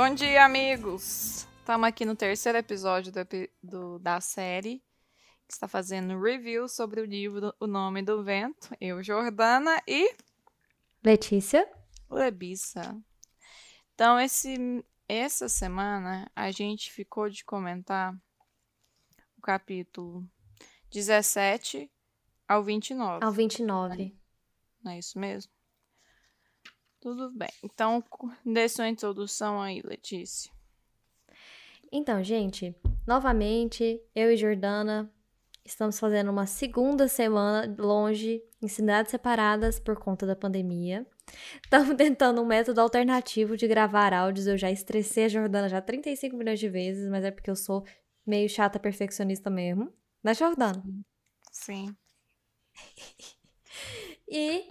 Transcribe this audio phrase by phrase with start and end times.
[0.00, 1.46] Bom dia, amigos!
[1.58, 3.20] Estamos aqui no terceiro episódio do,
[3.62, 4.82] do, da série,
[5.46, 8.74] que está fazendo review sobre o livro O Nome do Vento.
[8.80, 10.14] Eu, Jordana e.
[11.04, 11.68] Letícia.
[12.10, 12.96] Lebissa.
[13.94, 18.14] Então, esse, essa semana a gente ficou de comentar
[19.36, 20.24] o capítulo
[20.90, 21.90] 17
[22.46, 23.24] ao 29.
[23.24, 23.96] Ao 29.
[23.96, 24.12] Né?
[24.82, 25.52] Não é isso mesmo?
[27.00, 27.48] Tudo bem.
[27.62, 28.04] Então,
[28.44, 30.52] dê sua introdução aí, Letícia.
[31.90, 32.74] Então, gente,
[33.06, 35.12] novamente, eu e Jordana
[35.64, 41.06] estamos fazendo uma segunda semana longe, em cidades separadas por conta da pandemia.
[41.62, 44.46] Estamos tentando um método alternativo de gravar áudios.
[44.46, 47.84] Eu já estressei a Jordana já 35 milhões de vezes, mas é porque eu sou
[48.26, 49.92] meio chata perfeccionista mesmo.
[50.22, 50.82] Né, Jordana?
[51.50, 51.94] Sim.
[54.28, 54.68] e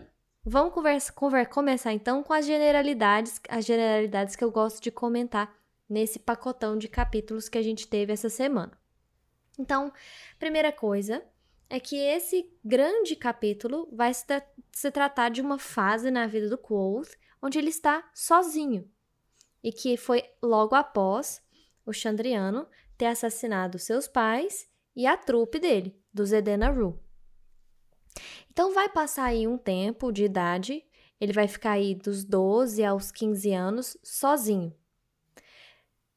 [0.51, 5.53] Vamos conversa, conver, começar então com as generalidades, as generalidades que eu gosto de comentar
[5.87, 8.71] nesse pacotão de capítulos que a gente teve essa semana.
[9.59, 9.91] Então,
[10.39, 11.23] primeira coisa
[11.69, 14.25] é que esse grande capítulo vai se,
[14.71, 18.89] se tratar de uma fase na vida do Quoth onde ele está sozinho
[19.63, 21.41] e que foi logo após
[21.85, 22.67] o Chandriano
[22.97, 26.99] ter assassinado seus pais e a trupe dele, do Zedena Rue.
[28.51, 30.85] Então vai passar aí um tempo de idade,
[31.19, 34.75] ele vai ficar aí dos 12 aos 15 anos sozinho.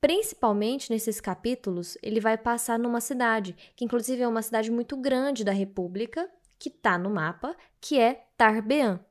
[0.00, 5.44] Principalmente nesses capítulos, ele vai passar numa cidade, que inclusive é uma cidade muito grande
[5.44, 6.28] da República,
[6.62, 9.04] que está no mapa, que é Tarbean.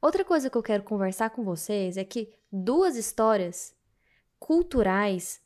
[0.00, 3.74] Outra coisa que eu quero conversar com vocês é que duas histórias
[4.38, 5.42] culturais,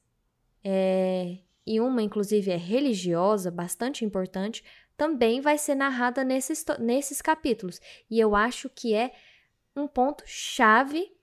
[0.63, 4.63] é, e uma inclusive é religiosa, bastante importante,
[4.95, 7.81] também vai ser narrada nesses, nesses capítulos.
[8.11, 9.13] E eu acho que é
[9.75, 11.17] um ponto chave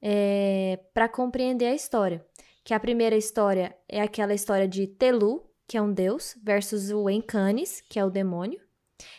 [0.00, 2.24] é, para compreender a história.
[2.64, 7.08] Que a primeira história é aquela história de Telu, que é um deus, versus o
[7.10, 8.60] Encanes, que é o demônio.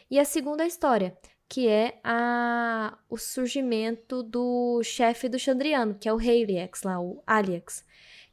[0.10, 1.18] E a segunda história,
[1.50, 7.22] que é a, o surgimento do chefe do Chandriano, que é o Haliex, lá, o
[7.26, 7.86] Aliax,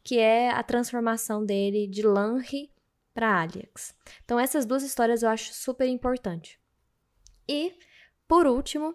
[0.03, 2.71] que é a transformação dele de Lanri
[3.15, 3.95] para Aliax.
[4.25, 6.59] Então, essas duas histórias eu acho super importante.
[7.49, 7.75] E,
[8.27, 8.95] por último,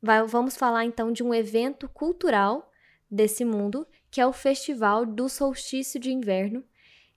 [0.00, 2.70] vai, vamos falar então de um evento cultural
[3.10, 6.64] desse mundo, que é o Festival do Solstício de Inverno,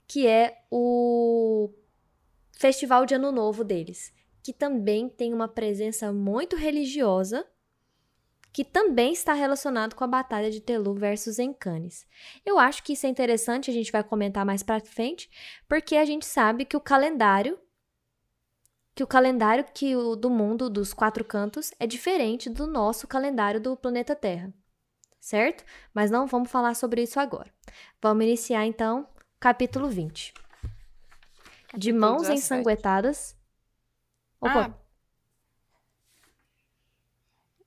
[0.07, 1.73] que é o
[2.51, 4.13] festival de Ano Novo deles,
[4.43, 7.45] que também tem uma presença muito religiosa
[8.53, 12.05] que também está relacionado com a batalha de Telu versus Encanes.
[12.45, 15.29] Eu acho que isso é interessante, a gente vai comentar mais para frente,
[15.67, 17.57] porque a gente sabe que o calendário
[18.93, 23.61] que o calendário que o do mundo dos quatro cantos é diferente do nosso calendário
[23.61, 24.53] do planeta Terra.
[25.17, 25.63] Certo?
[25.93, 27.49] Mas não vamos falar sobre isso agora.
[28.01, 29.07] Vamos iniciar então
[29.41, 30.33] capítulo 20.
[30.33, 32.37] Capítulo de mãos 17.
[32.39, 33.35] ensanguentadas.
[34.39, 34.67] Opa.
[34.67, 34.73] Ah,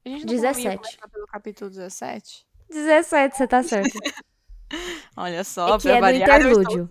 [0.04, 0.98] a gente não 17.
[1.12, 2.46] pelo capítulo 17?
[2.70, 3.98] 17, você tá certo.
[5.16, 6.88] Olha só, é que pra é variar, interlúdio.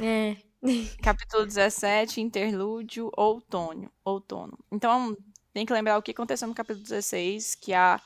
[0.00, 0.36] É.
[1.02, 3.90] Capítulo 17, interlúdio, outono.
[4.04, 4.58] outono.
[4.72, 5.16] Então,
[5.52, 8.00] tem que lembrar o que aconteceu no capítulo 16, que a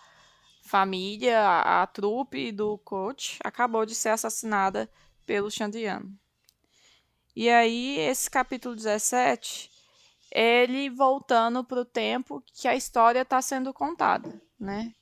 [0.63, 4.91] família, a, a trupe do coach acabou de ser assassinada
[5.31, 6.13] pelo Xandiano.
[7.37, 9.71] E aí, esse capítulo 17
[10.33, 14.93] ele voltando para o tempo que a história está sendo contada, né?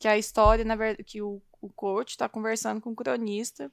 [0.00, 3.70] Que a história, na verdade, que o, o coach está conversando com o cronista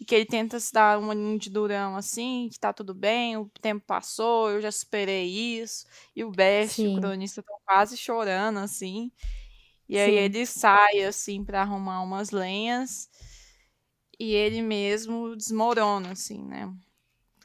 [0.00, 3.36] e que ele tenta se dar um aninho de durão assim, que tá tudo bem,
[3.36, 5.26] o tempo passou, eu já superei
[5.60, 5.86] isso.
[6.14, 9.10] E o Best, o cronista, estão quase chorando assim.
[9.88, 10.00] E Sim.
[10.00, 13.10] aí ele sai assim para arrumar umas lenhas
[14.18, 16.72] e ele mesmo desmorona assim, né?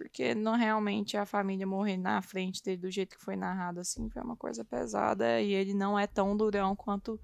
[0.01, 4.09] porque não realmente a família morrer na frente dele do jeito que foi narrado assim
[4.09, 7.19] foi uma coisa pesada e ele não é tão durão quanto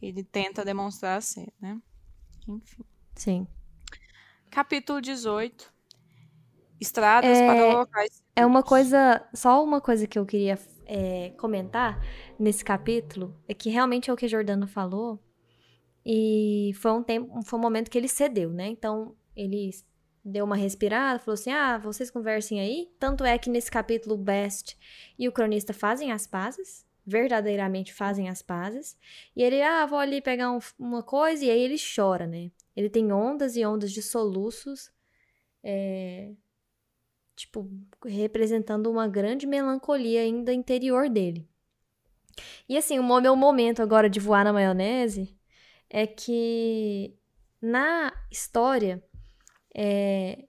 [0.00, 1.78] ele tenta demonstrar ser, né?
[2.48, 2.84] Enfim.
[3.14, 3.46] Sim.
[4.50, 5.72] Capítulo 18.
[6.80, 8.22] Estradas é, para locais.
[8.34, 12.00] É uma coisa, só uma coisa que eu queria é, comentar
[12.38, 15.22] nesse capítulo é que realmente é o que Jordano falou
[16.04, 18.68] e foi um tempo, foi um momento que ele cedeu, né?
[18.68, 19.70] Então ele
[20.24, 22.90] deu uma respirada, falou assim: ah, vocês conversem aí.
[22.98, 24.76] Tanto é que nesse capítulo, Best
[25.18, 28.96] e o cronista fazem as pazes, verdadeiramente fazem as pazes.
[29.34, 32.50] E ele, ah, vou ali pegar um, uma coisa, e aí ele chora, né?
[32.76, 34.90] Ele tem ondas e ondas de soluços,
[35.62, 36.32] é,
[37.36, 37.70] tipo,
[38.04, 41.48] representando uma grande melancolia ainda interior dele.
[42.68, 45.36] E assim, o meu momento agora de voar na maionese
[45.94, 47.14] é que
[47.62, 49.00] na história,
[49.72, 50.44] é,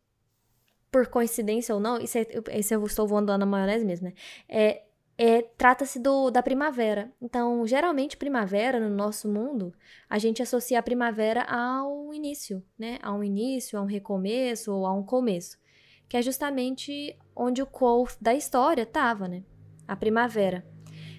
[0.92, 2.26] por coincidência ou não, isso, é,
[2.58, 4.14] isso eu estou voando na maionese mesmo, né?
[4.50, 4.82] É,
[5.16, 6.02] é, trata-se
[6.34, 7.14] da primavera.
[7.22, 9.72] Então, geralmente, primavera no nosso mundo,
[10.10, 12.98] a gente associa a primavera ao início, né?
[13.04, 15.60] A um início, a um recomeço ou a um começo.
[16.10, 19.44] Que é justamente onde o quote da história estava, né?
[19.88, 20.66] A primavera.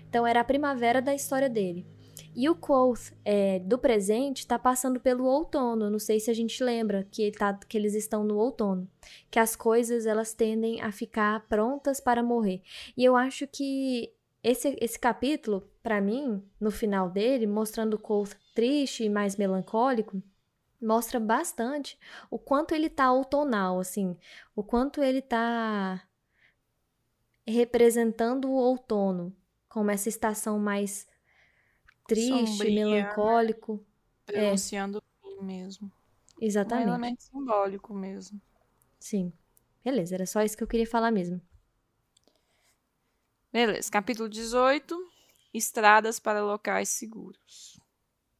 [0.08, 1.86] Então, era a primavera da história dele.
[2.36, 5.88] E o Quoth é, do presente está passando pelo outono.
[5.88, 8.86] Não sei se a gente lembra que, tá, que eles estão no outono.
[9.30, 12.60] Que as coisas elas tendem a ficar prontas para morrer.
[12.94, 14.12] E eu acho que
[14.42, 20.22] esse, esse capítulo, para mim, no final dele, mostrando o Quoth triste e mais melancólico,
[20.78, 21.98] mostra bastante
[22.30, 24.14] o quanto ele tá outonal, assim,
[24.54, 26.06] o quanto ele tá
[27.46, 29.34] representando o outono
[29.70, 31.06] como essa estação mais
[32.06, 33.84] triste, Sombria, melancólico.
[34.24, 35.00] Pronunciando é.
[35.00, 35.92] o fim mesmo.
[36.40, 36.86] Exatamente.
[36.86, 38.40] Um elemento simbólico mesmo.
[38.98, 39.32] Sim.
[39.84, 41.40] Beleza, era só isso que eu queria falar mesmo.
[43.52, 44.96] Beleza, capítulo 18.
[45.54, 47.80] Estradas para locais seguros.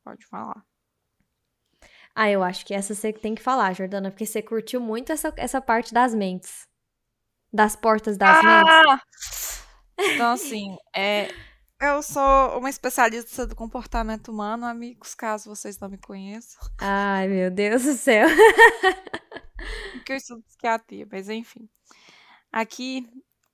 [0.04, 0.64] Pode falar.
[2.14, 5.32] Ah, eu acho que essa você tem que falar, Jordana, porque você curtiu muito essa,
[5.36, 6.66] essa parte das mentes.
[7.52, 8.82] Das portas das ah!
[8.84, 9.64] mentes.
[9.98, 11.28] Então, assim, é,
[11.80, 16.60] eu sou uma especialista do comportamento humano, amigos, caso vocês não me conheçam.
[16.78, 18.28] Ai, meu Deus do céu.
[20.04, 21.68] que eu estudo psiquiatria, mas enfim.
[22.50, 23.06] Aqui,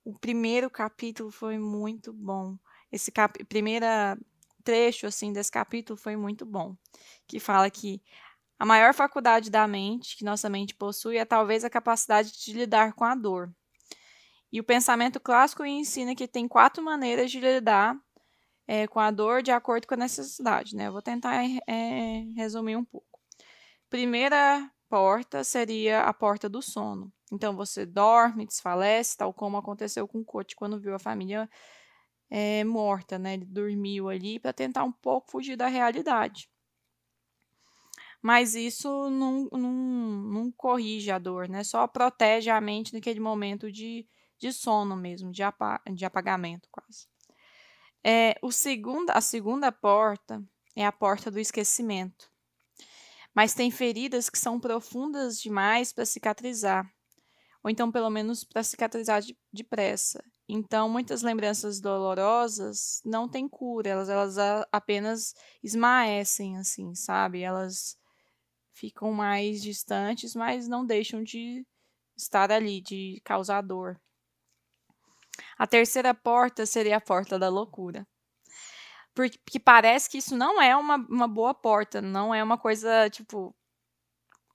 [0.05, 2.57] o primeiro capítulo foi muito bom.
[2.91, 3.43] Esse cap...
[3.45, 3.85] primeiro
[4.63, 6.75] trecho, assim, desse capítulo foi muito bom.
[7.27, 8.01] Que fala que
[8.57, 12.93] a maior faculdade da mente que nossa mente possui é talvez a capacidade de lidar
[12.93, 13.53] com a dor.
[14.51, 17.97] E o pensamento clássico ensina que tem quatro maneiras de lidar
[18.67, 20.87] é, com a dor de acordo com a necessidade, né?
[20.87, 23.19] Eu vou tentar é, resumir um pouco.
[23.89, 27.11] Primeira porta seria a porta do sono.
[27.31, 31.49] Então você dorme, desfalece, tal como aconteceu com o Coach quando viu a família
[32.29, 33.35] é, morta, né?
[33.35, 36.49] Ele dormiu ali para tentar um pouco fugir da realidade.
[38.21, 41.63] Mas isso não, não, não corrige a dor, né?
[41.63, 44.07] Só protege a mente naquele momento de,
[44.39, 47.12] de sono mesmo, de, apa de apagamento quase.
[48.03, 50.43] É, o segundo, a segunda porta
[50.75, 52.29] é a porta do esquecimento.
[53.33, 56.85] Mas tem feridas que são profundas demais para cicatrizar,
[57.63, 60.23] ou então pelo menos para cicatrizar de, depressa.
[60.47, 65.33] Então, muitas lembranças dolorosas não têm cura, elas, elas apenas
[65.63, 67.41] esmaecem, assim, sabe?
[67.41, 67.97] Elas
[68.73, 71.65] ficam mais distantes, mas não deixam de
[72.17, 73.99] estar ali, de causar dor.
[75.57, 78.07] A terceira porta seria a porta da loucura.
[79.13, 83.55] Porque parece que isso não é uma, uma boa porta, não é uma coisa, tipo,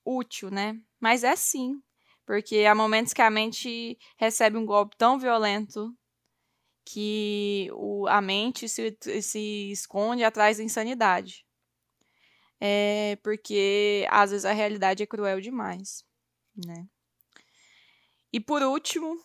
[0.05, 0.81] útil, né?
[1.01, 1.81] Mas é sim.
[2.27, 5.97] Porque há momentos que a mente recebe um golpe tão violento
[6.85, 11.47] que o, a mente se, se esconde atrás da insanidade.
[12.61, 16.05] É porque às vezes a realidade é cruel demais,
[16.57, 16.87] né?
[18.33, 19.23] E por último,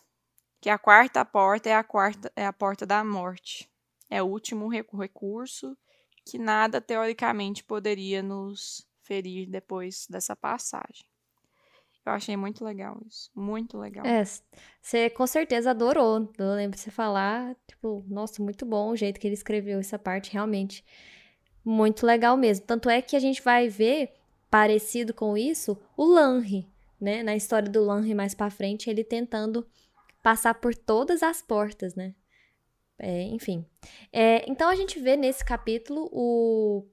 [0.63, 3.69] que a quarta porta é a quarta é a porta da morte.
[4.09, 5.77] É o último recurso
[6.25, 11.03] que nada teoricamente poderia nos ferir depois dessa passagem.
[12.05, 14.05] Eu achei muito legal isso, muito legal.
[14.05, 14.23] É,
[14.81, 16.31] você com certeza adorou.
[16.37, 19.99] Eu lembro de você falar, tipo, nossa, muito bom o jeito que ele escreveu essa
[19.99, 20.81] parte, realmente
[21.61, 22.65] muito legal mesmo.
[22.65, 24.13] Tanto é que a gente vai ver
[24.49, 26.65] parecido com isso o Lanry,
[27.01, 27.21] né?
[27.21, 29.67] Na história do Lanry mais para frente, ele tentando
[30.23, 32.15] passar por todas as portas, né?
[32.97, 33.67] É, enfim.
[34.11, 36.87] É, então a gente vê nesse capítulo o,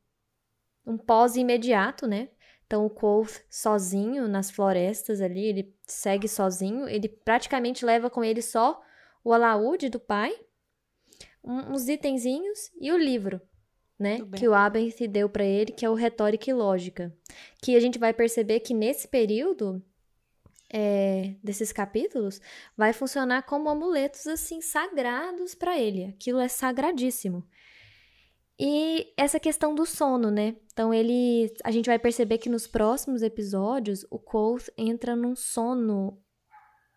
[0.85, 2.29] um pós imediato, né?
[2.67, 8.43] Então o Quoth sozinho nas florestas ali, ele segue sozinho, ele praticamente leva com ele
[8.43, 8.81] só
[9.25, 10.33] o alaúde do pai,
[11.43, 13.41] um, uns itenzinhos e o livro,
[13.99, 14.19] né?
[14.37, 17.15] Que o Abenth deu para ele, que é o Retórica e Lógica.
[17.63, 19.85] Que a gente vai perceber que nesse período
[20.73, 22.41] é, desses capítulos
[22.77, 26.05] vai funcionar como amuletos assim sagrados para ele.
[26.05, 27.45] Aquilo é sagradíssimo.
[28.63, 30.55] E essa questão do sono, né?
[30.71, 36.23] Então ele, a gente vai perceber que nos próximos episódios o Quoth entra num sono,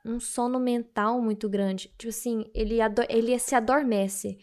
[0.06, 1.88] um sono mental muito grande.
[1.98, 4.38] Tipo assim, ele, ele se adormece.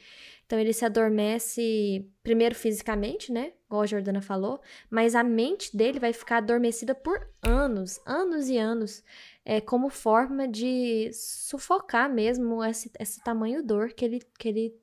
[0.51, 3.53] Então ele se adormece primeiro fisicamente, né?
[3.67, 8.59] Igual a Jordana falou, mas a mente dele vai ficar adormecida por anos, anos e
[8.59, 9.05] anos,
[9.45, 14.75] é, como forma de sufocar mesmo esse, esse tamanho dor que ele, que ele,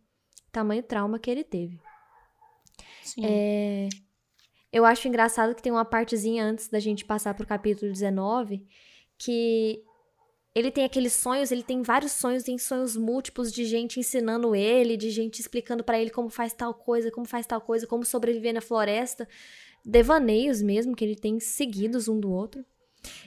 [0.54, 1.78] tamanho trauma que ele teve.
[3.04, 3.26] Sim.
[3.26, 3.90] É,
[4.72, 8.66] eu acho engraçado que tem uma partezinha antes da gente passar pro capítulo 19
[9.18, 9.84] que
[10.58, 14.98] ele tem aqueles sonhos, ele tem vários sonhos, tem sonhos múltiplos de gente ensinando ele,
[14.98, 18.56] de gente explicando para ele como faz tal coisa, como faz tal coisa, como sobreviver
[18.56, 19.28] na floresta,
[19.86, 22.66] devaneios mesmo que ele tem seguidos um do outro.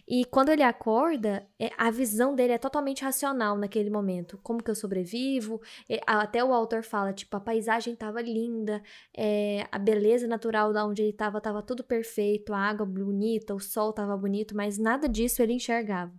[0.09, 4.37] E quando ele acorda, é, a visão dele é totalmente racional naquele momento.
[4.43, 5.63] Como que eu sobrevivo?
[5.89, 8.83] É, até o autor fala, tipo, a paisagem estava linda,
[9.17, 13.61] é, a beleza natural da onde ele estava estava tudo perfeito, a água bonita, o
[13.61, 16.13] sol estava bonito, mas nada disso ele enxergava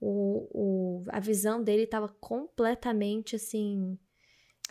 [0.00, 3.98] o, o, a visão dele estava completamente assim.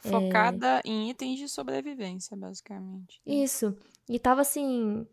[0.04, 0.90] É Focada é...
[0.90, 3.22] em itens de sobrevivência, basicamente.
[3.26, 3.36] Né?
[3.36, 3.76] Isso.
[4.08, 5.08] E estava assim.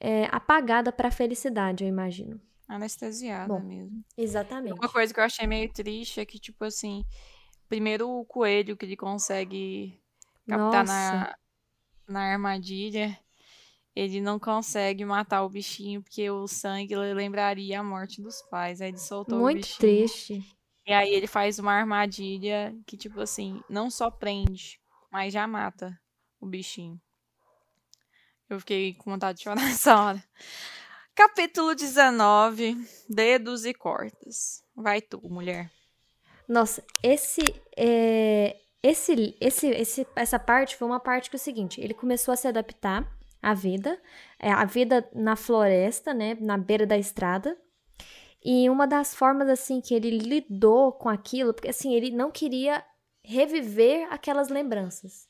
[0.00, 2.40] É, apagada para a felicidade, eu imagino.
[2.68, 4.04] Anestesiada Bom, mesmo.
[4.16, 4.78] Exatamente.
[4.78, 7.04] Uma coisa que eu achei meio triste é que, tipo assim,
[7.68, 10.00] primeiro o coelho que ele consegue
[10.46, 11.36] captar na,
[12.06, 13.18] na armadilha
[13.98, 18.80] ele não consegue matar o bichinho porque o sangue lembraria a morte dos pais.
[18.80, 19.78] Aí ele soltou Muito o bichinho.
[19.78, 20.56] triste.
[20.86, 26.00] E aí ele faz uma armadilha que, tipo assim, não só prende, mas já mata
[26.40, 27.00] o bichinho.
[28.48, 30.24] Eu fiquei com vontade de chorar nessa hora.
[31.12, 32.76] Capítulo 19:
[33.08, 34.62] Dedos e cordas.
[34.76, 35.72] Vai tu, mulher.
[36.46, 37.42] Nossa, esse
[37.76, 42.32] é, esse, esse, esse, essa parte foi uma parte que é o seguinte: ele começou
[42.32, 44.00] a se adaptar a vida,
[44.38, 47.56] é, a vida na floresta, né, na beira da estrada.
[48.44, 52.84] E uma das formas assim que ele lidou com aquilo, porque assim, ele não queria
[53.22, 55.28] reviver aquelas lembranças.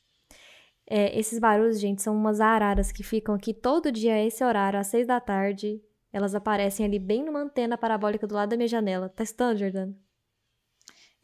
[0.85, 4.79] É, esses barulhos, gente, são umas araras que ficam aqui todo dia a esse horário,
[4.79, 5.81] às seis da tarde.
[6.11, 9.09] Elas aparecem ali bem numa antena parabólica do lado da minha janela.
[9.09, 9.95] Tá estando, Jordana?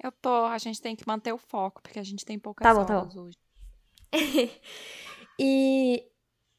[0.04, 0.46] Eu tô.
[0.46, 3.14] A gente tem que manter o foco, porque a gente tem poucas tá bom, horas
[3.14, 3.22] tá bom.
[3.22, 3.38] hoje.
[5.40, 6.04] e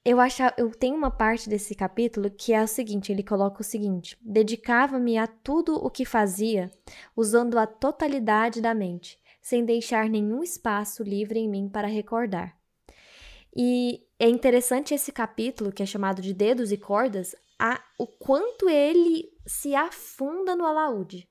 [0.06, 3.64] eu acho, eu tenho uma parte desse capítulo que é o seguinte, ele coloca o
[3.64, 6.70] seguinte: dedicava-me a tudo o que fazia,
[7.16, 12.56] usando a totalidade da mente, sem deixar nenhum espaço livre em mim para recordar.
[13.54, 18.68] E é interessante esse capítulo, que é chamado de Dedos e Cordas, a, o quanto
[18.68, 21.28] ele se afunda no alaúde.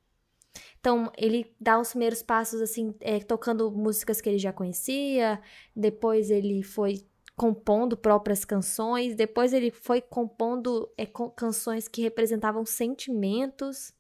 [0.82, 5.42] Então, ele dá os primeiros passos, assim, é, tocando músicas que ele já conhecia,
[5.74, 7.06] depois ele foi
[7.36, 13.94] compondo próprias canções, depois ele foi compondo é, canções que representavam sentimentos.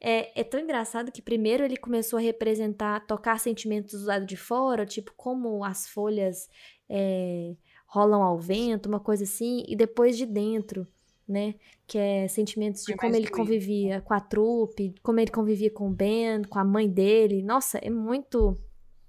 [0.00, 4.36] É, é, tão engraçado que primeiro ele começou a representar, tocar sentimentos do lado de
[4.36, 6.48] fora, tipo como as folhas
[6.88, 7.56] é,
[7.86, 10.86] rolam ao vento, uma coisa assim, e depois de dentro,
[11.26, 11.54] né?
[11.86, 15.92] Que é sentimentos de como ele convivia com a trupe, como ele convivia com o
[15.92, 17.42] Ben, com a mãe dele.
[17.42, 18.56] Nossa, é muito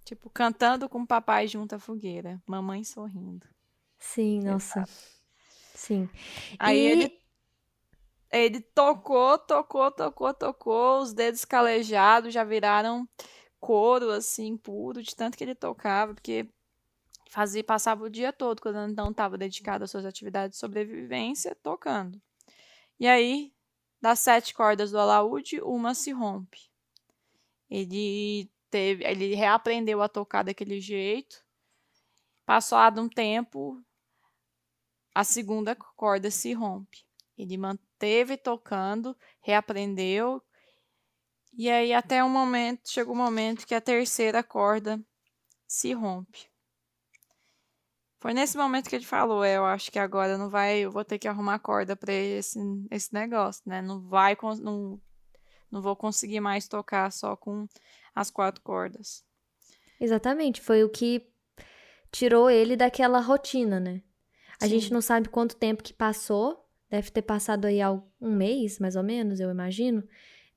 [0.10, 3.48] Tipo, cantando com o papai junto à fogueira, mamãe sorrindo.
[4.00, 4.84] Sim, nossa.
[5.76, 6.10] Sim.
[6.58, 6.86] Aí e...
[6.88, 7.20] ele
[8.32, 13.08] ele tocou, tocou, tocou, tocou, os dedos calejados já viraram
[13.60, 16.50] couro assim, puro, de tanto que ele tocava, porque
[17.30, 22.20] fazia passava o dia todo quando não estava dedicado às suas atividades de sobrevivência, tocando.
[23.00, 23.54] E aí,
[24.02, 26.68] das sete cordas do alaúde, uma se rompe.
[27.70, 31.44] Ele teve, ele reaprendeu a tocar daquele jeito.
[32.46, 33.82] Passado um tempo,
[35.14, 37.06] a segunda corda se rompe.
[37.38, 40.42] Ele manteve tocando, reaprendeu.
[41.54, 45.04] E aí até um momento, chega um momento que a terceira corda
[45.68, 46.50] se rompe.
[48.22, 51.06] Foi nesse momento que ele falou, é, eu acho que agora não vai, eu vou
[51.06, 52.60] ter que arrumar corda para esse,
[52.92, 53.82] esse negócio, né?
[53.82, 55.02] Não vai, não,
[55.72, 57.66] não vou conseguir mais tocar só com
[58.20, 59.24] as quatro cordas.
[60.00, 61.26] Exatamente, foi o que
[62.12, 64.02] tirou ele daquela rotina, né?
[64.62, 64.72] A Sim.
[64.72, 67.80] gente não sabe quanto tempo que passou, deve ter passado aí
[68.20, 70.04] um mês, mais ou menos, eu imagino,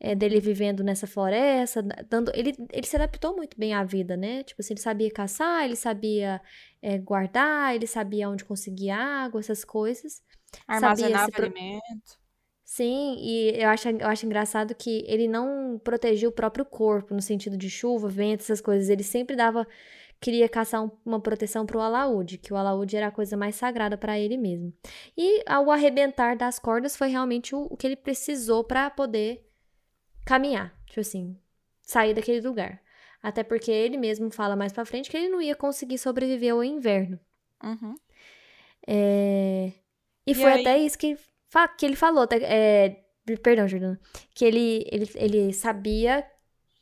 [0.00, 4.42] é, dele vivendo nessa floresta, dando, ele, ele se adaptou muito bem à vida, né?
[4.42, 6.40] Tipo assim, ele sabia caçar, ele sabia
[6.80, 10.20] é, guardar, ele sabia onde conseguir água, essas coisas.
[10.66, 11.44] Armazenar pro...
[11.44, 12.21] alimento.
[12.64, 17.20] Sim, e eu acho, eu acho engraçado que ele não protegia o próprio corpo, no
[17.20, 18.88] sentido de chuva, vento, essas coisas.
[18.88, 19.66] Ele sempre dava.
[20.20, 23.56] Queria caçar um, uma proteção para o alaúde, que o alaúde era a coisa mais
[23.56, 24.72] sagrada para ele mesmo.
[25.16, 29.44] E ao arrebentar das cordas foi realmente o, o que ele precisou para poder
[30.24, 31.36] caminhar, tipo assim,
[31.82, 32.80] sair daquele lugar.
[33.20, 36.62] Até porque ele mesmo fala mais pra frente que ele não ia conseguir sobreviver ao
[36.62, 37.18] inverno.
[37.62, 37.94] Uhum.
[38.86, 39.72] É...
[40.26, 41.16] E, E foi aí- até isso que,
[41.78, 42.22] que ele falou.
[42.24, 43.02] até- é,
[43.42, 44.00] Perdão, Jordana.
[44.34, 46.26] Que ele, ele, ele sabia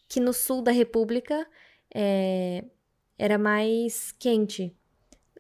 [0.09, 1.47] que no sul da República
[1.95, 2.65] é,
[3.19, 4.75] era mais quente.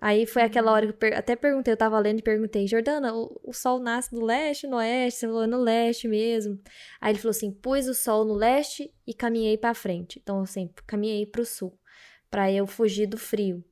[0.00, 3.14] Aí foi aquela hora que eu per- até perguntei, eu tava lendo e perguntei, Jordana,
[3.14, 5.20] o, o sol nasce no leste, no oeste?
[5.20, 6.58] Você falou, "É no leste mesmo.
[7.00, 10.18] Aí ele falou assim, pus o sol no leste e caminhei pra frente.
[10.22, 11.78] Então, assim, caminhei pro sul,
[12.30, 13.62] pra eu fugir do frio.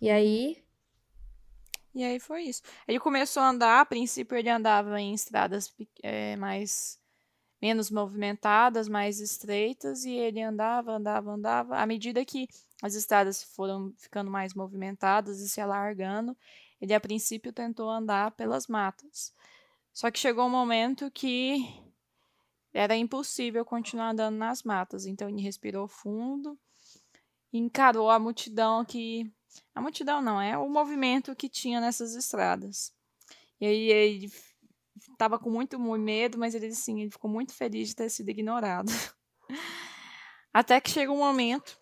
[0.00, 0.56] E aí,
[1.96, 2.60] E aí foi isso.
[2.86, 7.00] Ele começou a andar, a princípio ele andava em estradas eh, mais
[7.60, 11.78] menos movimentadas, mais estreitas, e ele andava, andava, andava.
[11.78, 12.48] À medida que
[12.82, 16.36] as estradas foram ficando mais movimentadas e se alargando,
[16.82, 19.32] ele a princípio tentou andar pelas matas.
[19.90, 21.82] Só que chegou um momento que
[22.74, 26.58] era impossível continuar andando nas matas, então ele respirou fundo
[27.52, 29.32] encarou a multidão que
[29.74, 32.92] a multidão não, é o movimento que tinha nessas estradas.
[33.60, 34.32] E aí ele
[35.12, 38.30] estava com muito mu- medo, mas ele assim, ele ficou muito feliz de ter sido
[38.30, 38.88] ignorado.
[40.52, 41.78] Até que chega um momento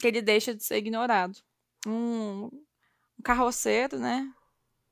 [0.00, 1.38] que ele deixa de ser ignorado.
[1.86, 4.32] Um, um carroceiro, né?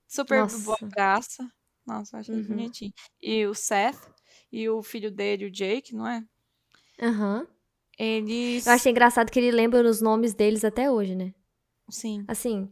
[0.09, 0.59] Super Nossa.
[0.65, 1.53] boa praça.
[1.87, 2.49] Nossa, eu achei Uhum.
[2.49, 2.93] bonitinho.
[3.23, 3.99] E o Seth
[4.53, 6.25] e o filho dele, o Jake, não é?
[7.01, 7.47] aham.
[7.99, 8.67] Eles.
[8.67, 11.35] Eu achei engraçado que ele lembra os nomes deles até hoje, né?
[11.91, 12.27] Sim.
[12.27, 12.71] Assim,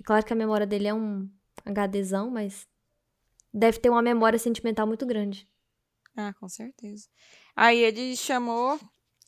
[0.00, 1.30] é claro que a memória dele é um
[1.64, 2.68] HDzão, mas
[3.54, 5.48] deve ter uma memória sentimental muito grande.
[6.16, 7.08] Ah, com certeza.
[7.56, 8.78] Aí ele chamou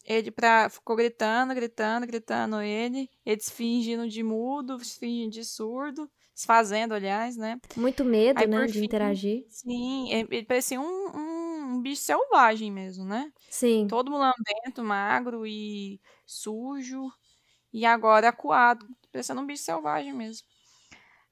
[0.05, 0.69] ele pra.
[0.69, 3.09] Ficou gritando, gritando, gritando ele.
[3.25, 6.11] Eles fingindo de mudo, fingindo de surdo.
[6.35, 7.61] Se fazendo, aliás, né?
[7.77, 9.47] Muito medo, Aí, né, de fim, interagir.
[9.49, 13.33] Sim, ele ele parecia um, um, um bicho selvagem mesmo, né?
[13.49, 17.11] Sim, Todo mulambento, magro e sujo.
[17.73, 20.45] E agora acuado, parecendo um bicho selvagem mesmo.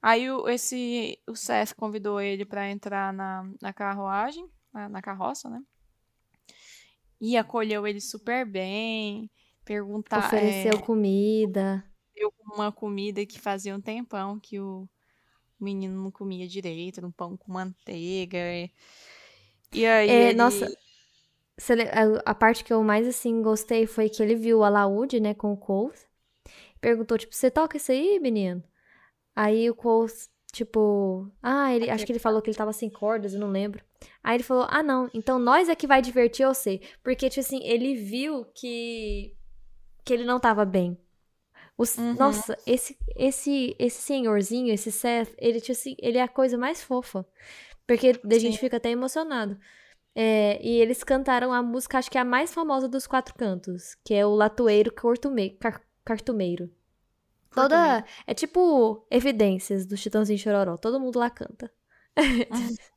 [0.01, 5.49] Aí o, esse, o Seth convidou ele pra entrar na, na carruagem, na, na carroça,
[5.49, 5.61] né?
[7.19, 9.29] E acolheu ele super bem,
[9.65, 11.83] perguntar, ofereceu comida.
[12.15, 14.87] deu uma comida que fazia um tempão que o
[15.59, 18.37] menino não comia direito, um pão com manteiga.
[18.37, 18.71] E,
[19.73, 20.37] e aí É, ele...
[20.37, 20.69] nossa,
[22.25, 25.53] a, parte que eu mais, assim, gostei foi que ele viu o alaúde, né, com
[25.53, 25.93] o Cole.
[26.83, 28.61] Perguntou, tipo, você toca isso aí, menino?
[29.33, 30.11] Aí o Cole,
[30.51, 33.81] tipo, ah, ele, acho que ele falou que ele tava sem cordas, eu não lembro.
[34.21, 36.81] Aí ele falou, ah, não, então nós é que vai divertir você.
[37.01, 39.33] Porque, tipo assim, ele viu que,
[40.03, 40.97] que ele não tava bem.
[41.77, 42.15] Os- Uhum.
[42.15, 46.83] Nossa, esse, esse, esse senhorzinho, esse Seth, ele, tipo assim, ele é a coisa mais
[46.83, 47.25] fofa.
[47.87, 48.59] Porque a gente Sim.
[48.59, 49.57] fica até emocionado.
[50.13, 53.95] É, e eles cantaram a música, acho que é a mais famosa dos quatro cantos,
[54.03, 55.57] que é o Latoeiro Cortume-
[56.03, 56.73] Cartumeiro.
[57.51, 58.03] Toda.
[58.25, 60.77] É tipo evidências do Chitãozinho Chororó.
[60.77, 61.71] Todo mundo lá canta.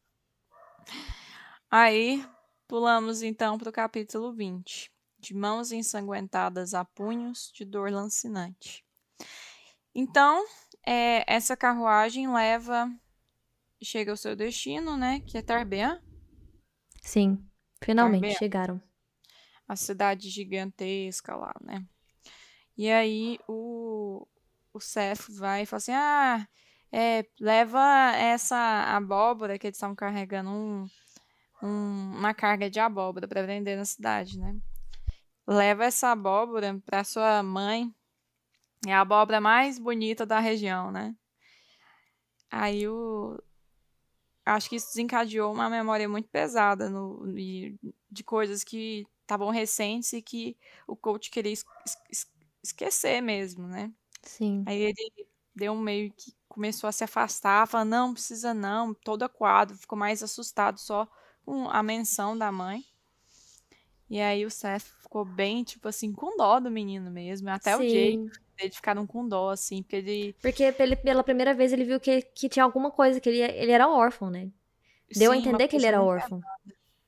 [1.70, 2.24] Aí
[2.66, 4.90] pulamos então para o capítulo 20.
[5.18, 8.84] De mãos ensanguentadas a punhos de dor lancinante.
[9.94, 10.44] Então,
[10.84, 12.88] é, essa carruagem leva.
[13.82, 15.20] Chega ao seu destino, né?
[15.20, 16.00] Que é Tarbean,
[17.02, 17.38] Sim,
[17.82, 18.82] finalmente chegaram.
[19.68, 21.86] a cidade gigantesca lá, né?
[22.76, 24.26] E aí o,
[24.72, 26.48] o Seth vai e fala assim: Ah,
[26.92, 27.80] é, leva
[28.16, 28.56] essa
[28.96, 30.86] abóbora que eles estavam carregando um,
[31.62, 34.56] um- uma carga de abóbora para vender na cidade, né?
[35.46, 37.94] Leva essa abóbora para sua mãe.
[38.86, 41.14] É a abóbora mais bonita da região, né?
[42.50, 43.40] Aí o.
[44.44, 47.26] Acho que isso desencadeou uma memória muito pesada no,
[48.10, 51.64] de coisas que estavam recentes e que o coach queria es-
[52.10, 52.30] es-
[52.66, 53.92] esquecer mesmo, né?
[54.22, 54.64] Sim.
[54.66, 59.22] Aí ele deu um meio que começou a se afastar, falando, não, precisa não, todo
[59.22, 61.09] acuado, ficou mais assustado só
[61.44, 62.85] com a menção da mãe.
[64.09, 67.48] E aí o Seth ficou bem, tipo assim, com dó do menino mesmo.
[67.50, 68.31] Até o Jake, Sim.
[68.59, 70.33] eles ficaram com dó, assim, porque ele...
[70.40, 73.88] Porque pela, primeira vez ele viu que, que tinha alguma coisa, que ele, ele era
[73.88, 74.50] órfão, né?
[75.14, 76.40] Deu a sim, uma entender que ele era órfão.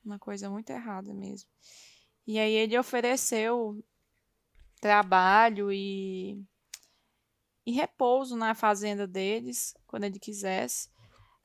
[0.04, 1.48] Uma coisa muito errada mesmo.
[2.26, 3.82] E aí ele ofereceu
[4.80, 6.42] trabalho e,
[7.66, 10.88] e repouso na fazenda deles, quando ele quisesse.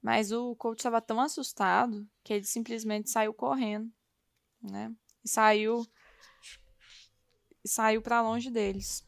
[0.02, 3.90] Mas o coach estava tão assustado que ele simplesmente saiu correndo,
[4.62, 4.94] né?
[5.24, 5.86] E saiu
[7.64, 9.08] e saiu para longe deles.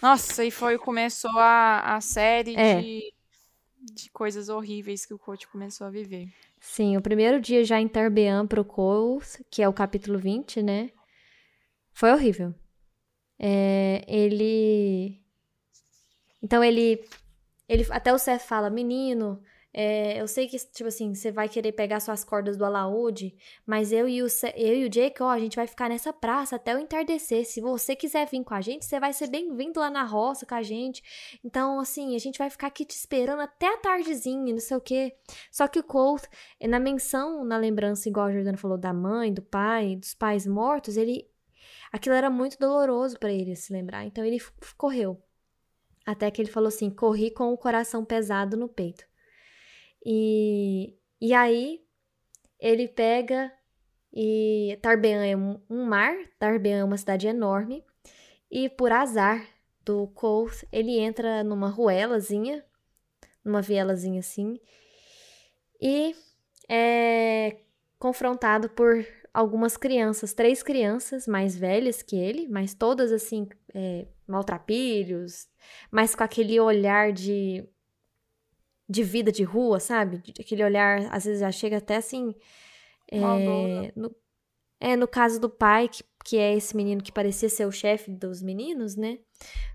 [0.00, 2.80] Nossa, e foi começou a, a série É.
[2.80, 3.14] de,
[3.80, 6.28] de coisas horríveis que o coach começou a viver.
[6.60, 10.90] Sim, o primeiro dia já em Tarbean pro Coles, que é o capítulo 20, né?
[11.96, 12.54] Foi horrível.
[13.38, 15.18] é, ele.
[16.42, 17.02] Então ele.
[17.66, 21.72] ele até o Seth fala, menino, é, eu sei que, tipo assim, você vai querer
[21.72, 23.34] pegar suas cordas do alaúde,
[23.66, 26.56] mas eu e, o, eu e o Jake, ó, a gente vai ficar nessa praça
[26.56, 27.46] até o entardecer.
[27.46, 30.54] Se você quiser vir com a gente, você vai ser bem-vindo lá na roça com
[30.54, 31.02] a gente.
[31.42, 34.80] Então, assim, a gente vai ficar aqui te esperando até a tardezinha, não sei o
[34.82, 35.14] quê.
[35.50, 36.24] Só que o Colt,
[36.60, 40.98] na menção, na lembrança, igual a Jordana falou, da mãe, do pai, dos pais mortos,
[40.98, 41.26] ele.
[41.92, 44.04] Aquilo era muito doloroso para ele se lembrar.
[44.04, 44.38] Então ele
[44.76, 45.22] correu.
[46.04, 49.04] Até que ele falou assim: corri com o coração pesado no peito.
[50.04, 51.80] E, e aí
[52.60, 53.52] ele pega
[54.18, 57.84] e Tarbean é um, um mar, Tarbean é uma cidade enorme,
[58.50, 59.46] e por azar
[59.84, 62.64] do Colt, ele entra numa ruelazinha,
[63.44, 64.58] numa vielazinha assim,
[65.78, 66.16] e
[66.66, 67.58] é
[67.98, 75.46] confrontado por algumas crianças, três crianças mais velhas que ele, mas todas assim, é, maltrapilhos,
[75.90, 77.62] mas com aquele olhar de
[78.88, 80.22] de vida de rua, sabe?
[80.40, 82.34] Aquele olhar, às vezes já chega até assim.
[83.10, 83.18] É,
[83.94, 84.16] no,
[84.80, 88.10] é, no caso do pai, que, que é esse menino que parecia ser o chefe
[88.10, 89.18] dos meninos, né?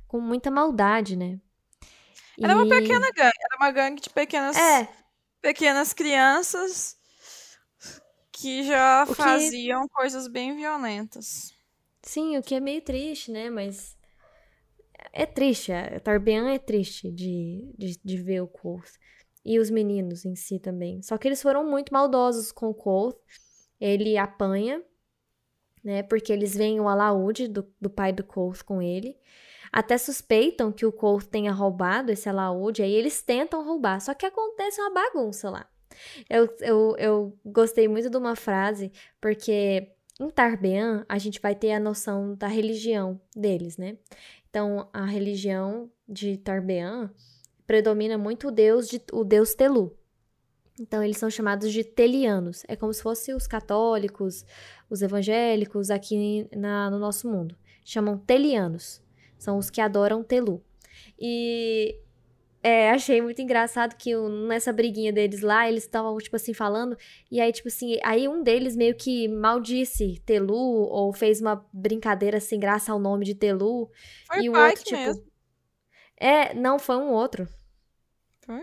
[0.07, 1.39] Com muita maldade, né?
[2.41, 2.55] Era e...
[2.55, 4.87] uma pequena gangue, era uma gangue de pequenas, é.
[5.41, 7.00] pequenas crianças
[8.41, 11.53] que já faziam coisas bem violentas.
[12.01, 13.49] Sim, o que é meio triste, né?
[13.49, 13.95] Mas
[15.13, 18.99] é triste, a Tarbean é triste de, de, de ver o Quoth.
[19.45, 21.01] E os meninos em si também.
[21.01, 23.17] Só que eles foram muito maldosos com o Quoth.
[23.79, 24.83] Ele apanha,
[25.83, 26.03] né?
[26.03, 29.17] Porque eles veem o alaúde do, do pai do Quoth com ele.
[29.71, 33.99] Até suspeitam que o Quoth tenha roubado esse alaúde, aí eles tentam roubar.
[34.01, 35.70] Só que acontece uma bagunça lá.
[36.29, 41.71] Eu, eu, eu gostei muito de uma frase, porque em Tarbean a gente vai ter
[41.73, 43.97] a noção da religião deles, né?
[44.49, 47.09] Então, a religião de Tarbean
[47.65, 49.97] predomina muito o deus, de, o deus Telu.
[50.79, 52.63] Então, eles são chamados de telianos.
[52.67, 54.45] É como se fossem os católicos,
[54.89, 57.55] os evangélicos aqui na, no nosso mundo.
[57.85, 59.01] Chamam telianos.
[59.37, 60.61] São os que adoram Telu.
[61.19, 61.99] E
[62.63, 64.15] é, achei muito engraçado que
[64.47, 66.95] nessa briguinha deles lá, eles estavam, tipo assim, falando,
[67.29, 72.39] e aí, tipo assim, aí um deles meio que maldisse Telu, ou fez uma brincadeira
[72.39, 73.89] sem graça ao nome de Telu.
[74.27, 74.97] Foi e o outro, tipo.
[74.97, 75.23] Mesmo.
[76.17, 77.47] É, não, foi um outro.
[78.41, 78.61] Foi?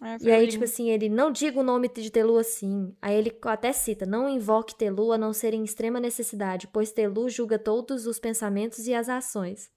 [0.00, 2.94] É, e aí, tipo assim, ele não diga o nome de Telu assim.
[3.02, 7.28] Aí ele até cita: não invoque Telu a não ser em extrema necessidade, pois Telu
[7.28, 9.72] julga todos os pensamentos e as ações.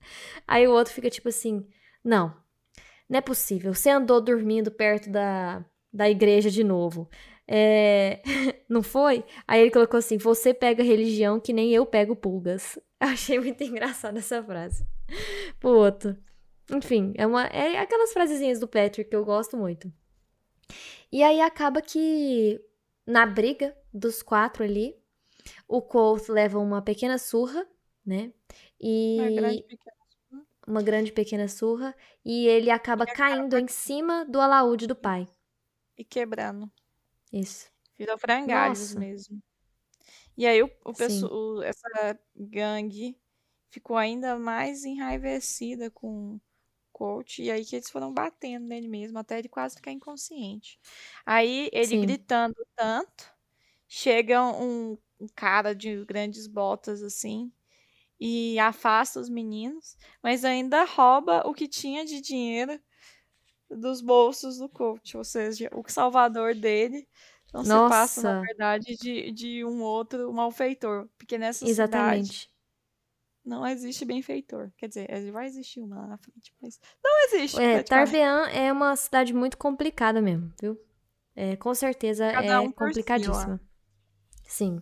[0.47, 1.65] Aí o outro fica tipo assim:
[2.03, 2.35] não,
[3.11, 3.73] não é possível.
[3.73, 7.09] Você andou dormindo perto da, da igreja de novo.
[7.45, 8.21] É...
[8.69, 9.25] Não foi?
[9.45, 12.79] Aí ele colocou assim: Você pega religião que nem eu pego pulgas.
[13.01, 14.85] Eu achei muito engraçada essa frase.
[15.63, 16.15] Outro.
[16.71, 19.91] Enfim, é, uma, é aquelas frasezinhas do Patrick que eu gosto muito.
[21.11, 22.61] E aí acaba que
[23.05, 24.95] na briga dos quatro ali,
[25.67, 27.67] o Colt leva uma pequena surra,
[28.05, 28.31] né?
[28.79, 29.17] E.
[29.19, 30.00] Uma grande pequena
[30.71, 33.61] uma grande pequena surra e ele acaba e caindo acaba...
[33.61, 35.27] em cima do alaúde do pai.
[35.97, 36.71] E quebrando.
[37.31, 37.69] Isso.
[37.97, 39.41] Virou frangalhos mesmo.
[40.37, 43.17] E aí o, o pessoal, essa gangue
[43.69, 46.41] ficou ainda mais enraivecida com o
[46.91, 47.43] coach.
[47.43, 50.79] E aí que eles foram batendo nele mesmo, até ele quase ficar inconsciente.
[51.25, 52.01] Aí ele Sim.
[52.01, 53.31] gritando tanto,
[53.87, 57.51] chega um, um cara de grandes botas assim
[58.21, 62.79] e afasta os meninos, mas ainda rouba o que tinha de dinheiro
[63.67, 67.07] dos bolsos do coach, ou seja, o salvador dele
[67.51, 67.83] não Nossa.
[67.83, 72.27] se passa, na verdade, de, de um outro malfeitor, porque nessa Exatamente.
[72.27, 72.51] cidade
[73.43, 74.71] não existe benfeitor.
[74.77, 77.59] Quer dizer, vai existir uma lá na frente, mas não existe.
[77.59, 80.79] É, Tarbean é uma cidade muito complicada mesmo, viu?
[81.35, 83.59] É, com certeza Cada é um complicadíssima.
[84.45, 84.81] Si, Sim.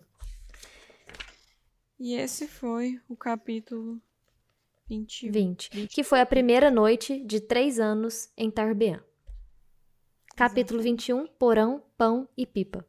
[2.00, 4.00] E esse foi o capítulo
[4.88, 5.30] 21.
[5.30, 5.86] 20.
[5.88, 9.04] Que foi a primeira noite de três anos em Tarbean.
[10.34, 12.86] Capítulo 21, Porão, Pão e Pipa.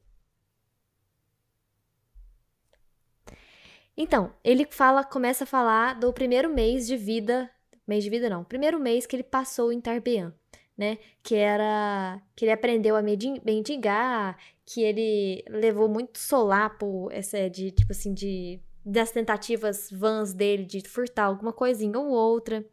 [3.97, 7.52] Então, ele fala, começa a falar do primeiro mês de vida,
[7.86, 10.34] mês de vida não, primeiro mês que ele passou em Tarbean,
[10.78, 10.97] né?
[11.21, 17.91] Que era que ele aprendeu a mendigar, que ele levou muito solapo, essa de tipo
[17.91, 22.65] assim de das tentativas vãs dele de furtar alguma coisinha ou outra.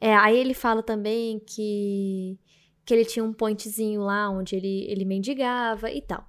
[0.00, 2.38] É, aí ele fala também que,
[2.84, 6.28] que ele tinha um pointzinho lá onde ele, ele mendigava e tal.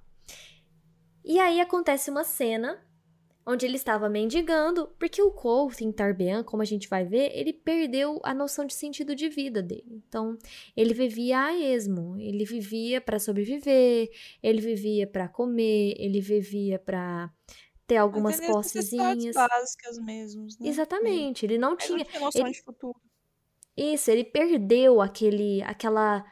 [1.24, 2.82] E aí acontece uma cena
[3.50, 7.50] onde ele estava mendigando, porque o Colt em Tarbean, como a gente vai ver, ele
[7.50, 10.02] perdeu a noção de sentido de vida dele.
[10.06, 10.36] Então,
[10.76, 14.10] ele vivia a esmo, ele vivia para sobreviver,
[14.42, 17.32] ele vivia para comer, ele vivia para
[17.88, 20.68] ter algumas possezinhas básicas mesmo, né?
[20.68, 23.00] Exatamente, ele não Ele tinha, não tinha noção ele- de futuro.
[23.76, 26.24] isso, ele perdeu aquele aquela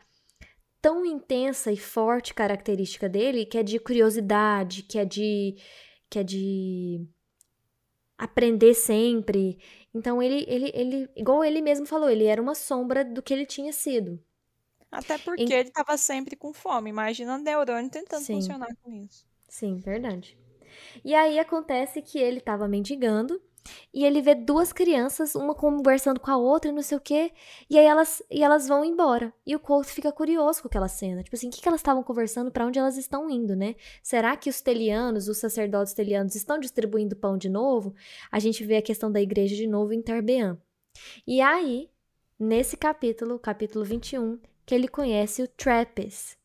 [0.82, 5.56] tão intensa e forte característica dele, que é de curiosidade, que é de
[6.10, 7.06] que é de
[8.18, 9.58] aprender sempre.
[9.94, 13.46] Então ele ele ele igual ele mesmo falou, ele era uma sombra do que ele
[13.46, 14.22] tinha sido.
[14.90, 16.90] Até porque Em- ele tava sempre com fome.
[16.90, 18.34] Imagina a neurônio tentando Sim.
[18.34, 19.26] funcionar com isso.
[19.48, 20.38] Sim, verdade.
[21.04, 23.40] E aí acontece que ele tava mendigando
[23.92, 27.32] e ele vê duas crianças, uma conversando com a outra e não sei o quê,
[27.68, 29.32] e aí elas, e elas vão embora.
[29.46, 31.22] E o Colt fica curioso com aquela cena.
[31.22, 33.74] Tipo assim, o que, que elas estavam conversando, pra onde elas estão indo, né?
[34.02, 37.94] Será que os telianos, os sacerdotes telianos, estão distribuindo pão de novo?
[38.30, 40.58] A gente vê a questão da igreja de novo em Tarbean.
[41.26, 41.90] E aí,
[42.38, 46.36] nesse capítulo, capítulo 21, que ele conhece o Trappist.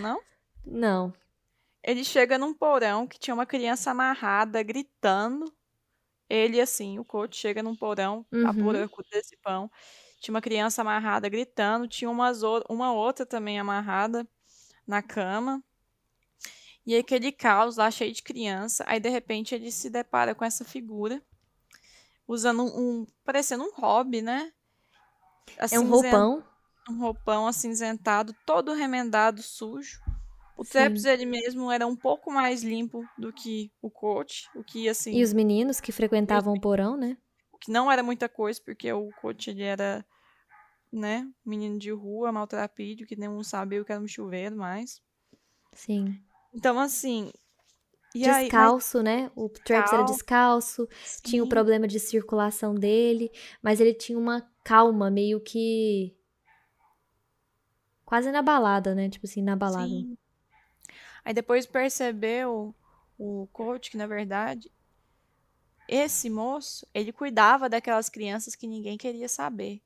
[0.00, 0.20] Não?
[0.64, 1.12] Não.
[1.86, 5.50] Ele chega num porão que tinha uma criança amarrada, gritando.
[6.28, 8.48] Ele, assim, o coach chega num porão, Uhum.
[8.48, 9.70] apura desse pão.
[10.20, 11.86] Tinha uma criança amarrada, gritando.
[11.86, 14.26] Tinha umas, uma outra também amarrada
[14.86, 15.62] na cama.
[16.84, 18.84] E aí, aquele caos lá, cheio de criança.
[18.88, 21.22] Aí, de repente, ele se depara com essa figura.
[22.26, 23.00] Usando um...
[23.02, 24.52] um- parecendo um hobby, né?
[25.70, 26.44] É um roupão.
[26.90, 30.00] um roupão acinzentado, todo remendado, sujo.
[30.56, 30.64] O Sim.
[30.64, 35.12] Traps, ele mesmo, era um pouco mais limpo do que o coach, o que, assim,
[35.16, 37.16] E os meninos que frequentavam o porão, né?
[37.52, 40.06] o que não era muita coisa, porque o coach, ele era,
[40.92, 45.02] né, menino de rua, maltrapilho, que nenhum sabia o que era um chuveiro mais.
[45.72, 46.24] Sim.
[46.52, 47.32] Então, assim...
[48.14, 49.30] E aí, mas- Descalço, né?
[49.36, 50.88] O Traps era descalço,
[51.22, 53.30] tinha o sim, problema de circulação dele,
[53.62, 56.14] mas ele tinha uma calma meio que.
[58.06, 59.08] Quase na balada, né?
[59.10, 59.94] Tipo assim, na balada.
[59.94, 60.16] sim.
[61.26, 62.72] Aí depois percebeu
[63.18, 64.70] o coach que, na verdade,
[65.88, 69.82] esse moço, ele cuidava daquelas crianças que ninguém queria saber.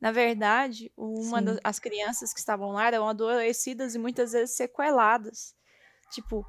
[0.00, 1.44] Na verdade, uma Sim.
[1.44, 5.56] das as crianças que estavam lá eram adoecidas e muitas vezes sequeladas.
[6.12, 6.46] Tipo,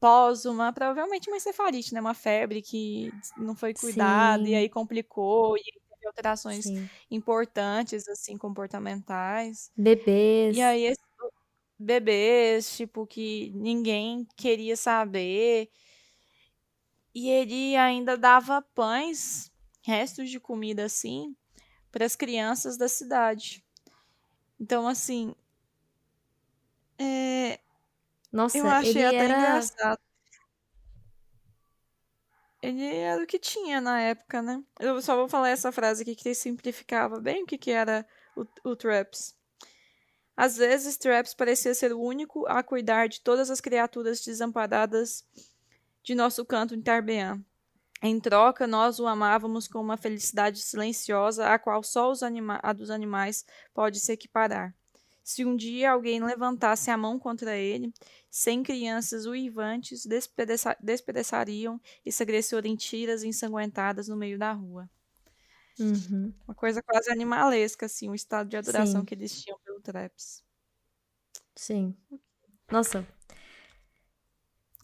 [0.00, 2.00] pós uma, provavelmente uma encefalite, né?
[2.00, 6.90] Uma febre que não foi cuidada e aí complicou e teve alterações Sim.
[7.12, 9.70] importantes, assim, comportamentais.
[9.76, 10.56] Bebês.
[10.56, 11.11] E aí, esse-
[11.82, 15.70] bebês, tipo, que ninguém queria saber.
[17.14, 21.36] E ele ainda dava pães, restos de comida assim,
[21.90, 23.64] para as crianças da cidade.
[24.58, 25.34] Então, assim,
[26.98, 27.58] é,
[28.32, 29.38] Nossa, eu achei até era.
[29.38, 29.98] engraçado.
[32.62, 34.62] Ele era o que tinha na época, né?
[34.78, 38.46] Eu só vou falar essa frase aqui que simplificava bem o que, que era o,
[38.70, 39.36] o Traps.
[40.42, 45.24] Às vezes, Traps parecia ser o único a cuidar de todas as criaturas desamparadas
[46.02, 47.40] de nosso canto em Tarbean.
[48.02, 52.72] Em troca, nós o amávamos com uma felicidade silenciosa a qual só os anima a
[52.72, 54.74] dos animais pode se equiparar.
[55.22, 57.94] Se um dia alguém levantasse a mão contra ele,
[58.28, 64.90] cem crianças uivantes despedaça despedaçariam esse agressor em tiras ensanguentadas no meio da rua.
[65.78, 66.34] Uhum.
[66.46, 69.04] Uma coisa quase animalesca, assim, o estado de adoração Sim.
[69.04, 70.42] que eles tinham pelo Traps.
[71.56, 71.96] Sim.
[72.70, 73.06] Nossa.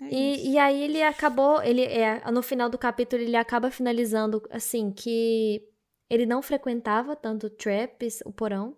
[0.01, 0.11] É.
[0.11, 4.91] E, e aí ele acabou, ele é, no final do capítulo ele acaba finalizando assim
[4.91, 5.63] que
[6.09, 8.77] ele não frequentava tanto o Traps, o porão,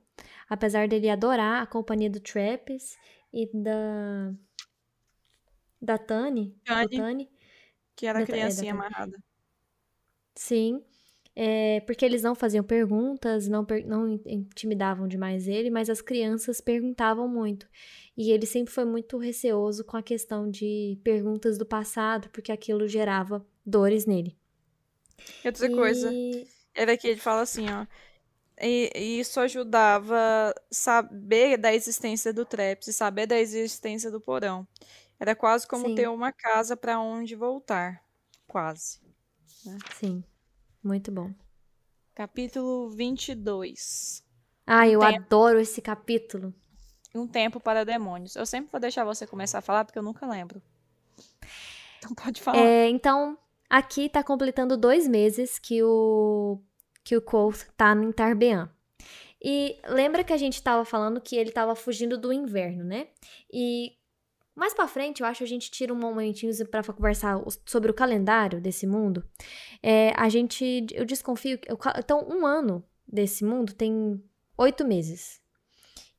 [0.49, 2.99] apesar dele adorar a companhia do Traps
[3.33, 4.33] e da
[5.81, 6.89] da Tani, Tani.
[6.89, 7.31] Tani.
[7.97, 8.73] Que era a Da é, criancinha Tani.
[8.73, 9.19] amarrada.
[10.37, 10.85] Sim,
[11.37, 16.61] é, porque eles não faziam perguntas, não, não in- intimidavam demais ele, mas as crianças
[16.61, 17.69] perguntavam muito.
[18.17, 22.89] E ele sempre foi muito receoso com a questão de perguntas do passado, porque aquilo
[22.89, 24.37] gerava dores nele.
[25.45, 27.87] E outra coisa, E era que ele fala assim, ó.
[28.61, 34.69] E, e isso ajudava saber da existência do Traps e saber da existência do porão.
[35.21, 35.95] Era quase como Sim.
[35.95, 38.05] ter uma casa para onde voltar.
[38.49, 39.01] Quase.
[39.99, 40.25] sim,
[40.83, 41.33] muito bom.
[42.15, 44.25] Capítulo 22.
[44.67, 46.55] Ah, eu adoro esse capítulo.
[47.15, 48.37] Um tempo para demônios.
[48.37, 50.63] Eu sempre vou deixar você começar a falar porque eu nunca lembro.
[51.99, 52.59] Então pode falar.
[52.59, 53.37] É, então,
[53.69, 56.61] aqui tá completando dois meses que o
[57.03, 58.71] que o Colt tá em Tarbean.
[59.43, 63.09] E lembra que a gente tava falando que ele tava fugindo do inverno, né?
[63.53, 63.97] E
[64.61, 67.95] Mais pra frente, eu acho que a gente tira um momentinho pra conversar sobre o
[67.95, 69.25] calendário desse mundo.
[69.83, 74.23] É, a gente, eu desconfio, eu, então um ano desse mundo tem
[74.59, 75.41] oito meses.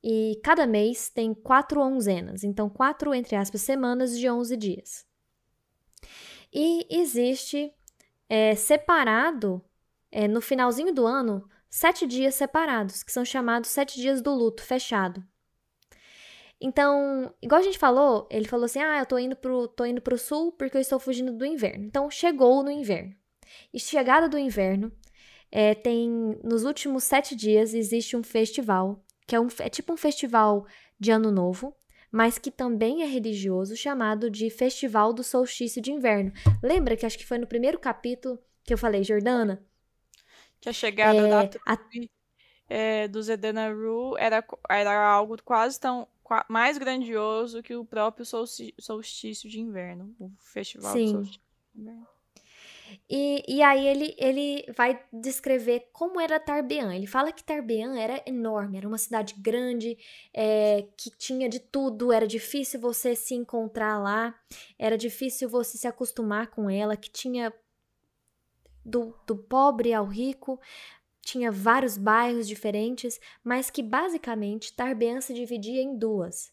[0.03, 5.05] E cada mês tem quatro onzenas, então quatro, entre aspas, semanas de onze dias.
[6.51, 7.71] E existe
[8.27, 9.63] é, separado,
[10.11, 14.63] é, no finalzinho do ano, sete dias separados, que são chamados sete dias do luto
[14.63, 15.23] fechado.
[16.61, 20.01] Então, igual a gente falou, ele falou assim: ah, eu tô indo pro, tô indo
[20.01, 21.85] pro sul porque eu estou fugindo do inverno.
[21.85, 23.15] Então, chegou no inverno.
[23.73, 24.91] E chegada do inverno,
[25.51, 29.97] é, tem nos últimos sete dias existe um festival que é, um, é tipo um
[29.97, 30.65] festival
[30.99, 31.73] de ano novo,
[32.11, 36.33] mas que também é religioso, chamado de Festival do Solstício de Inverno.
[36.61, 39.65] Lembra que acho que foi no primeiro capítulo que eu falei, Jordana?
[40.59, 41.77] Que a chegada é, da a...
[42.67, 46.07] é, do Zedenaru era, era algo quase tão
[46.47, 51.05] mais grandioso que o próprio solstício de inverno, o festival Sim.
[51.05, 51.41] do solstício
[51.73, 52.07] de inverno.
[53.09, 56.93] E, e aí ele, ele vai descrever como era Tarbean.
[56.93, 59.97] Ele fala que Tarbean era enorme, era uma cidade grande,
[60.33, 64.35] é, que tinha de tudo, era difícil você se encontrar lá,
[64.77, 67.53] era difícil você se acostumar com ela, que tinha
[68.83, 70.59] do, do pobre ao rico,
[71.21, 76.51] tinha vários bairros diferentes, mas que basicamente Tarbean se dividia em duas,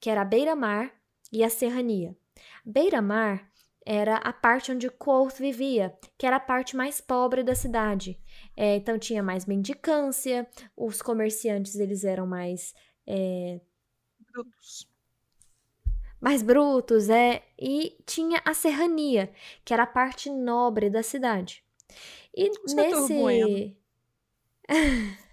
[0.00, 0.92] que era a beira-mar
[1.32, 2.16] e a serrania.
[2.64, 3.50] Beira-mar
[3.84, 8.20] era a parte onde Quoth vivia, que era a parte mais pobre da cidade.
[8.54, 12.74] É, então tinha mais mendicância, os comerciantes eles eram mais
[13.06, 13.60] é,
[14.30, 14.86] brutos.
[16.20, 19.32] Mais brutos, é, e tinha a serrania,
[19.64, 21.64] que era a parte nobre da cidade.
[22.36, 23.14] E Você nesse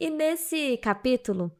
[0.00, 1.50] E nesse capítulo,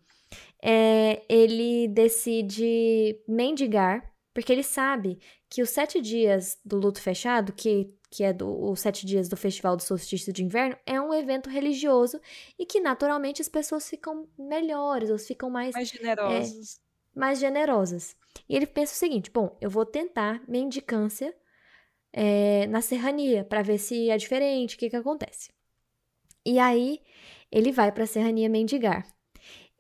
[0.63, 5.19] é, ele decide mendigar, porque ele sabe
[5.51, 9.37] que os sete dias do luto fechado, que, que é do, os sete dias do
[9.37, 12.21] Festival do Solstício de Inverno, é um evento religioso
[12.57, 16.77] e que naturalmente as pessoas ficam melhores, elas ficam mais, mais generosas.
[16.77, 18.17] É, mais generosas.
[18.49, 21.35] E ele pensa o seguinte: bom, eu vou tentar mendicância
[22.13, 25.51] é, na serrania para ver se é diferente, o que, que acontece.
[26.45, 27.01] E aí
[27.51, 29.07] ele vai para a serrania mendigar.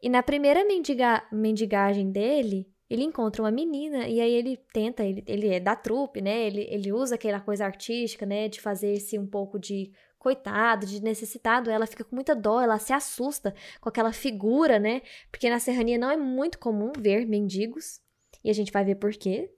[0.02, 5.22] E na primeira mendiga, mendigagem dele, ele encontra uma menina e aí ele tenta, ele,
[5.26, 6.46] ele é da trupe, né?
[6.46, 8.48] Ele, ele usa aquela coisa artística, né?
[8.48, 11.70] De fazer esse um pouco de coitado, de necessitado.
[11.70, 15.02] Ela fica com muita dó, ela se assusta com aquela figura, né?
[15.30, 18.00] Porque na serrania não é muito comum ver mendigos.
[18.42, 19.50] E a gente vai ver por quê.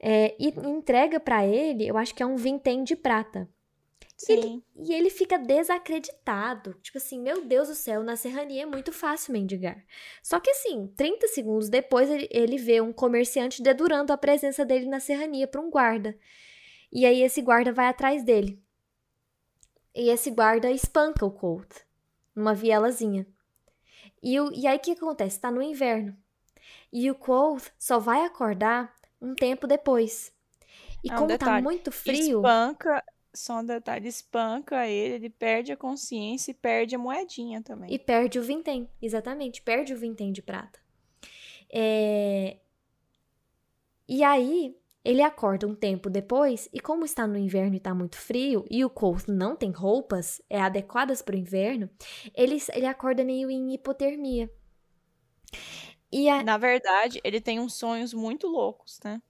[0.00, 3.48] É, e entrega para ele, eu acho que é um vintém de prata.
[4.24, 4.32] Sim.
[4.32, 6.74] Ele, e ele fica desacreditado.
[6.74, 9.84] Tipo assim, meu Deus do céu, na serrania é muito fácil mendigar.
[10.22, 14.86] Só que assim, 30 segundos depois, ele, ele vê um comerciante dedurando a presença dele
[14.86, 16.16] na serrania para um guarda.
[16.92, 18.62] E aí esse guarda vai atrás dele.
[19.92, 21.80] E esse guarda espanca o Colt
[22.34, 23.26] numa vielazinha.
[24.22, 25.40] E, o, e aí o que acontece?
[25.40, 26.16] Tá no inverno.
[26.92, 30.32] E o Colt só vai acordar um tempo depois.
[31.02, 31.56] E é um como tá detalhe.
[31.56, 32.38] tá muito frio.
[32.38, 33.02] Espanca
[33.34, 37.92] só um detalhe, espanca ele, ele perde a consciência e perde a moedinha também.
[37.92, 40.78] E perde o vintém, exatamente, perde o vintém de prata.
[41.72, 42.58] É...
[44.08, 48.16] E aí, ele acorda um tempo depois, e como está no inverno e está muito
[48.16, 51.88] frio, e o Colt não tem roupas é, adequadas para o inverno,
[52.34, 54.50] ele, ele acorda meio em hipotermia.
[56.10, 56.42] E a...
[56.42, 59.20] Na verdade, ele tem uns sonhos muito loucos, né?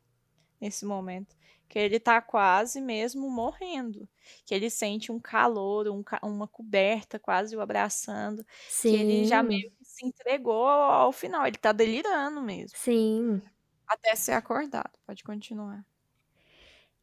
[0.62, 1.34] Nesse momento
[1.68, 4.08] que ele tá quase mesmo morrendo,
[4.46, 8.90] que ele sente um calor, um, uma coberta quase o abraçando, Sim.
[8.90, 12.76] que ele já meio que se entregou ao, ao final, ele tá delirando mesmo.
[12.76, 13.42] Sim.
[13.88, 15.84] Até ser acordado, pode continuar.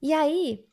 [0.02, 0.65] E aí,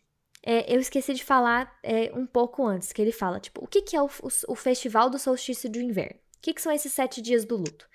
[0.44, 3.82] é, eu esqueci de falar é, um pouco antes, que ele fala, tipo, o que,
[3.82, 6.20] que é o, o, o Festival do Solstício do Inverno?
[6.36, 7.88] O que, que são esses sete dias do luto?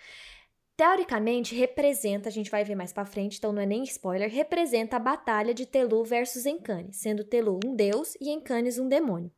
[0.82, 4.96] Teoricamente representa, a gente vai ver mais para frente, então não é nem spoiler, representa
[4.96, 9.32] a batalha de Telu versus Encanes, sendo Telu um deus e Encanes um demônio.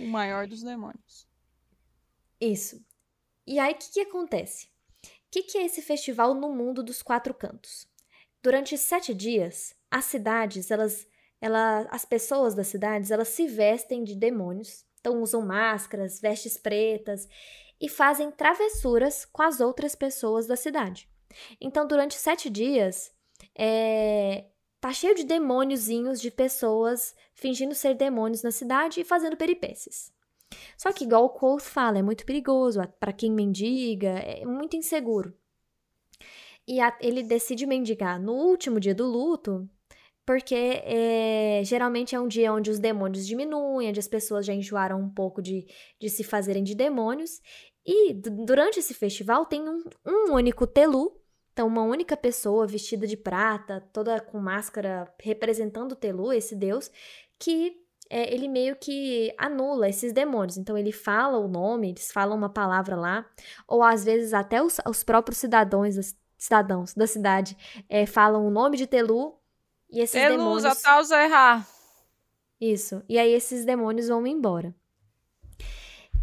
[0.00, 1.28] O maior dos demônios.
[2.40, 2.84] Isso.
[3.46, 4.66] E aí o que, que acontece?
[5.04, 7.86] O que, que é esse festival no mundo dos quatro cantos?
[8.42, 11.06] Durante sete dias, as cidades, elas,
[11.40, 17.28] ela, as pessoas das cidades, elas se vestem de demônios, então usam máscaras, vestes pretas
[17.80, 21.08] e fazem travessuras com as outras pessoas da cidade.
[21.60, 23.12] Então, durante sete dias,
[23.56, 24.46] é,
[24.80, 30.12] tá cheio de demôniozinhos de pessoas fingindo ser demônios na cidade e fazendo peripécias.
[30.76, 35.36] Só que, igual o Quoth fala, é muito perigoso para quem mendiga, é muito inseguro.
[36.66, 39.68] E a, ele decide mendigar no último dia do luto,
[40.26, 45.00] porque é, geralmente é um dia onde os demônios diminuem, onde as pessoas já enjoaram
[45.00, 45.66] um pouco de,
[46.00, 47.40] de se fazerem de demônios.
[47.86, 51.20] E durante esse festival tem um, um único Telu,
[51.52, 56.90] então uma única pessoa vestida de prata, toda com máscara representando o Telu, esse deus,
[57.38, 57.76] que
[58.08, 60.56] é, ele meio que anula esses demônios.
[60.56, 63.26] Então ele fala o nome, eles falam uma palavra lá,
[63.68, 65.94] ou às vezes até os, os próprios cidadãos,
[66.38, 67.56] cidadãos da cidade
[67.88, 69.38] é, falam o nome de Telu
[69.94, 70.64] e esses Telu, demônios.
[70.64, 71.68] Atausa errar.
[72.60, 73.02] Isso.
[73.08, 74.74] E aí esses demônios vão embora.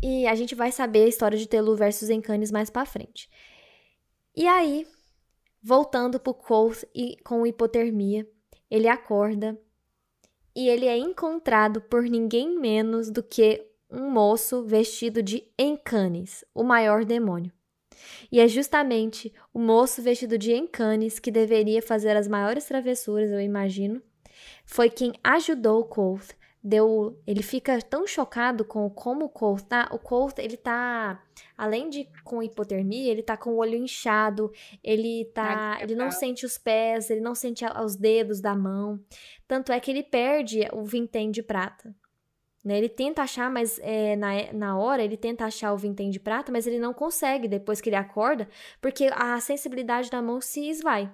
[0.03, 3.29] E a gente vai saber a história de Telu versus Encanes mais para frente.
[4.35, 4.85] E aí,
[5.61, 8.27] voltando pro Koth e com hipotermia,
[8.69, 9.57] ele acorda
[10.53, 16.63] e ele é encontrado por ninguém menos do que um moço vestido de Encanes, o
[16.63, 17.51] maior demônio.
[18.31, 23.39] E é justamente o moço vestido de Encanes que deveria fazer as maiores travessuras, eu
[23.39, 24.01] imagino,
[24.65, 26.31] foi quem ajudou Colt
[26.63, 31.21] deu, ele fica tão chocado com como o Colt tá, o Colt, ele tá
[31.57, 34.51] além de com hipotermia, ele tá com o olho inchado,
[34.83, 38.99] ele tá, ele não sente os pés, ele não sente os dedos da mão.
[39.47, 41.95] Tanto é que ele perde o vintém de prata.
[42.63, 42.77] Né?
[42.77, 46.51] Ele tenta achar, mas é, na, na hora ele tenta achar o vintém de prata,
[46.51, 48.47] mas ele não consegue depois que ele acorda,
[48.79, 51.11] porque a sensibilidade da mão se esvai.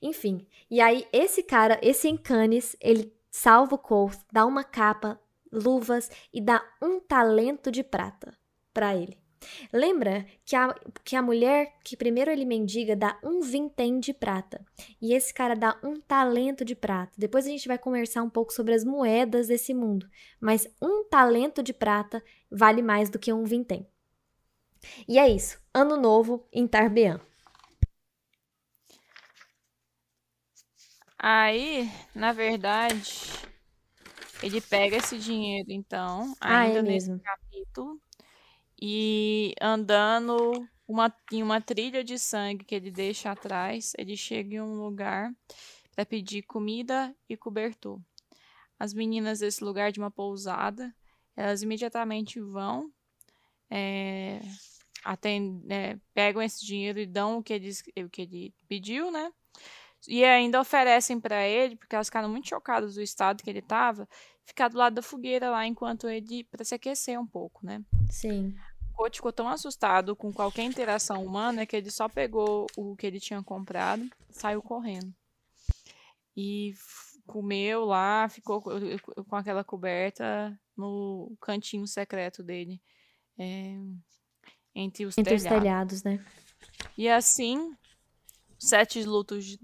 [0.00, 5.20] Enfim, e aí esse cara, esse Encanes, ele salva o Colt, dá uma capa,
[5.52, 8.32] luvas e dá um talento de prata
[8.72, 9.19] para ele.
[9.72, 10.74] Lembra que a,
[11.04, 14.64] que a mulher que primeiro ele mendiga dá um vintém de prata
[15.00, 17.12] e esse cara dá um talento de prata.
[17.16, 20.08] Depois a gente vai conversar um pouco sobre as moedas desse mundo,
[20.40, 23.86] mas um talento de prata vale mais do que um vintém.
[25.06, 25.60] E é isso.
[25.74, 27.20] Ano novo em Tarbean.
[31.18, 33.30] Aí, na verdade,
[34.42, 37.20] ele pega esse dinheiro, então, Ah, é ainda nesse mesmo.
[37.22, 38.00] capítulo,
[38.80, 44.60] e andando uma, em uma trilha de sangue que ele deixa atrás, ele chega em
[44.60, 45.32] um lugar
[45.94, 48.00] para pedir comida e cobertor.
[48.78, 50.94] As meninas desse lugar de uma pousada,
[51.36, 52.90] elas imediatamente vão,
[53.70, 54.40] é,
[55.04, 57.70] atend- é, pegam esse dinheiro e dão o que ele,
[58.04, 59.30] o que ele pediu, né?
[60.08, 64.08] E ainda oferecem para ele, porque elas ficaram muito chocadas do estado que ele estava,
[64.44, 67.82] ficar do lado da fogueira lá enquanto ele para se aquecer um pouco, né?
[68.10, 68.54] Sim.
[69.00, 73.06] O Coach ficou tão assustado com qualquer interação humana que ele só pegou o que
[73.06, 75.14] ele tinha comprado, saiu correndo.
[76.36, 76.74] E
[77.26, 78.74] comeu lá, ficou co-
[79.26, 82.78] com aquela coberta no cantinho secreto dele,
[83.38, 83.78] é,
[84.74, 85.62] entre os Entre os telhados.
[85.62, 86.22] telhados, né?
[86.98, 87.74] E assim,
[88.58, 89.56] os sete lutos,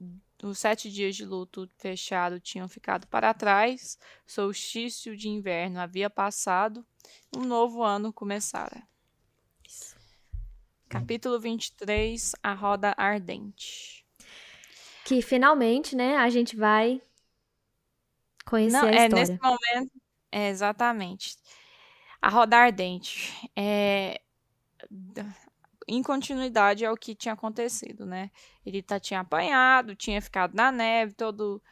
[0.42, 6.86] os sete dias de luto fechado tinham ficado para trás, solstício de inverno havia passado,
[7.36, 8.82] um novo ano começara.
[10.88, 14.06] Capítulo 23, A Roda Ardente.
[15.04, 17.02] Que finalmente, né, a gente vai
[18.44, 19.14] conhecer Não, a é história.
[19.14, 19.92] nesse momento,
[20.30, 21.36] é exatamente.
[22.22, 24.20] A Roda Ardente é
[25.88, 28.30] em continuidade ao que tinha acontecido, né?
[28.64, 31.62] Ele tá, tinha apanhado, tinha ficado na neve, todo,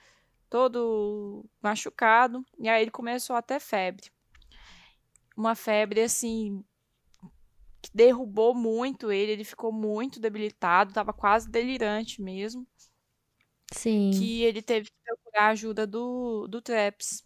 [0.48, 4.10] todo machucado, e aí ele começou a ter febre.
[5.36, 6.64] Uma febre, assim,
[7.84, 12.66] que derrubou muito ele, ele ficou muito debilitado, tava quase delirante mesmo,
[13.70, 14.10] Sim.
[14.14, 17.22] que ele teve que procurar a ajuda do, do Traps.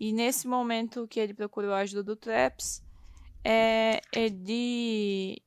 [0.00, 2.82] E nesse momento que ele procurou a ajuda do Traps,
[3.44, 5.40] é, ele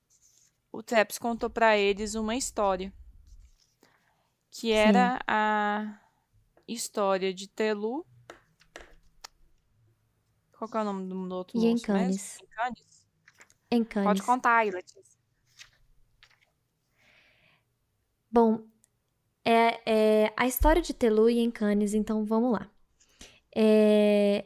[0.71, 2.91] o Traps contou para eles uma história
[4.49, 5.99] que era a
[6.67, 8.05] história de Telu
[10.67, 11.93] qual é o nome do do outro moço mesmo?
[11.93, 12.37] Encanes.
[13.73, 13.81] Encanes?
[13.81, 14.07] Encanes.
[14.07, 15.03] Pode contar aí, Letícia.
[18.31, 18.65] Bom,
[19.45, 22.69] é, é a história de Telu e Encanes, então vamos lá.
[23.55, 24.45] É,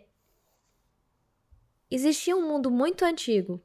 [1.90, 3.62] Existia um mundo muito antigo,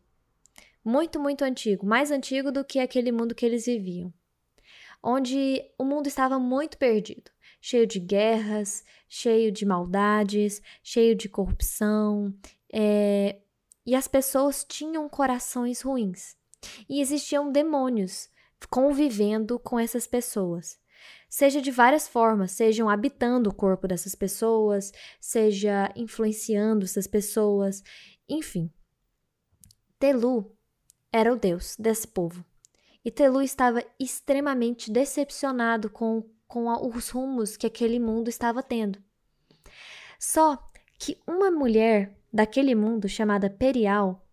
[0.84, 4.14] muito, muito antigo, mais antigo do que aquele mundo que eles viviam,
[5.02, 12.32] onde o mundo estava muito perdido, cheio de guerras, cheio de maldades, cheio de corrupção,
[12.72, 13.40] é,
[13.84, 16.36] e as pessoas tinham corações ruins.
[16.88, 18.30] E existiam demônios
[18.70, 20.78] convivendo com essas pessoas.
[21.28, 27.82] Seja de várias formas, sejam habitando o corpo dessas pessoas, seja influenciando essas pessoas,
[28.28, 28.70] enfim.
[29.98, 30.54] Telu
[31.10, 32.44] era o deus desse povo.
[33.04, 39.02] E Telu estava extremamente decepcionado com, com a, os rumos que aquele mundo estava tendo.
[40.18, 44.26] Só que uma mulher daquele mundo chamada Perial,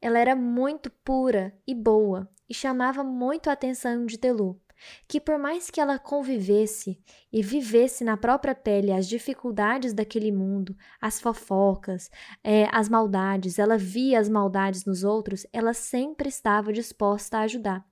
[0.00, 4.60] ela era muito pura e boa e chamava muito a atenção de Telu
[5.06, 6.98] que por mais que ela convivesse
[7.32, 12.10] e vivesse na própria pele as dificuldades daquele mundo, as fofocas,
[12.42, 17.86] é, as maldades, ela via as maldades nos outros, ela sempre estava disposta a ajudar.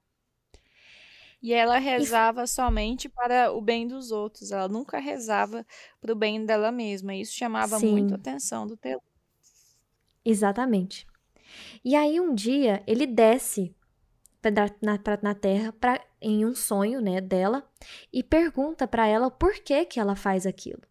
[1.43, 5.65] E ela rezava somente para o bem dos outros, ela nunca rezava
[5.99, 7.15] para o bem dela mesma.
[7.15, 7.93] Isso chamava Sim.
[7.93, 9.03] muito a atenção do Teu.
[10.31, 11.07] Exatamente.
[11.85, 13.75] E aí um dia ele desce
[14.81, 17.69] na, na terra pra, em um sonho né, dela
[18.13, 20.83] e pergunta para ela por que, que ela faz aquilo.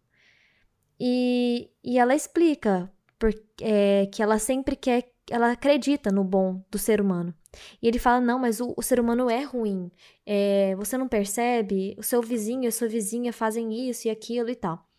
[0.98, 3.32] E, e ela explica por,
[3.62, 7.34] é, que ela sempre quer, ela acredita no bom do ser humano.
[7.80, 9.90] E ele fala: não, mas o, o ser humano é ruim.
[10.26, 11.96] É, você não percebe?
[11.98, 14.89] O seu vizinho e a sua vizinha fazem isso e aquilo e tal.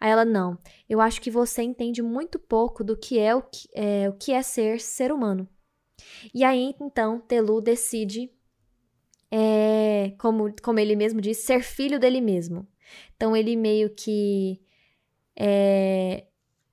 [0.00, 3.68] Aí ela: não, eu acho que você entende muito pouco do que é o que
[3.74, 5.48] é, o que é ser ser humano.
[6.34, 8.30] E aí, então, Telu decide,
[9.30, 12.66] é, como, como ele mesmo diz, ser filho dele mesmo.
[13.16, 14.60] Então, ele meio que.
[15.36, 16.26] É...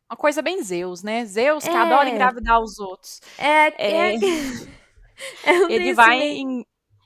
[0.09, 1.23] Uma coisa bem Zeus, né?
[1.25, 1.77] Zeus que é...
[1.77, 3.21] adora engravidar os outros.
[3.37, 3.67] É.
[3.77, 4.15] é...
[4.15, 4.19] é
[5.69, 6.65] ele vai em,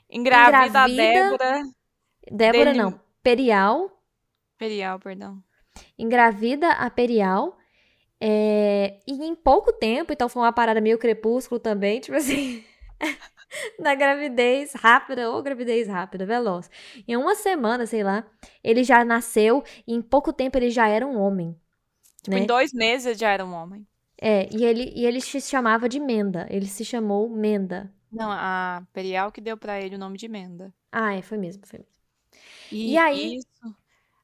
[0.10, 1.62] engravida, a Débora.
[2.32, 2.78] Débora dele...
[2.78, 3.92] não, Perial.
[4.58, 5.44] Perial, perdão.
[5.98, 7.58] Engravida a Perial
[8.20, 12.64] é, e em pouco tempo, então foi uma parada meio crepúsculo também, tipo assim.
[13.80, 16.70] na gravidez rápida ou gravidez rápida, veloz.
[17.08, 18.26] Em uma semana, sei lá,
[18.64, 21.56] ele já nasceu e em pouco tempo ele já era um homem.
[22.22, 22.44] Tipo, né?
[22.44, 23.86] em dois meses ele já era um homem.
[24.20, 26.48] É, e ele, e ele se chamava de Menda.
[26.50, 27.94] Ele se chamou Menda.
[28.12, 30.74] Não, a Perial que deu para ele o nome de Menda.
[30.92, 31.94] Ah, é, foi mesmo, foi mesmo.
[32.72, 33.38] E, e aí.
[33.38, 33.76] Isso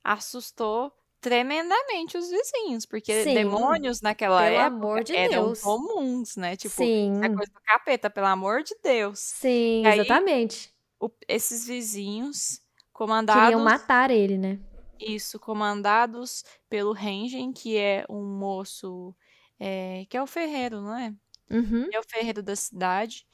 [0.03, 0.91] assustou
[1.22, 5.59] tremendamente os vizinhos, porque Sim, demônios naquela pelo época amor de eram Deus.
[5.61, 6.55] comuns, né?
[6.57, 7.13] Tipo, Sim.
[7.24, 9.36] é coisa do capeta, pelo amor de Deus.
[9.36, 10.72] Sim, aí, exatamente.
[11.01, 12.61] O, esses vizinhos
[12.93, 14.59] comandados queriam matar ele, né?
[14.99, 19.15] Isso, comandados pelo Rengen, que é um moço
[19.59, 21.15] é, que é o ferreiro, não é?
[21.49, 21.93] Uhum.
[21.93, 23.28] É o ferreiro da cidade.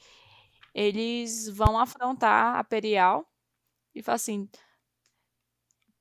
[0.74, 3.26] Eles vão afrontar a Perial
[3.94, 4.50] e falam assim: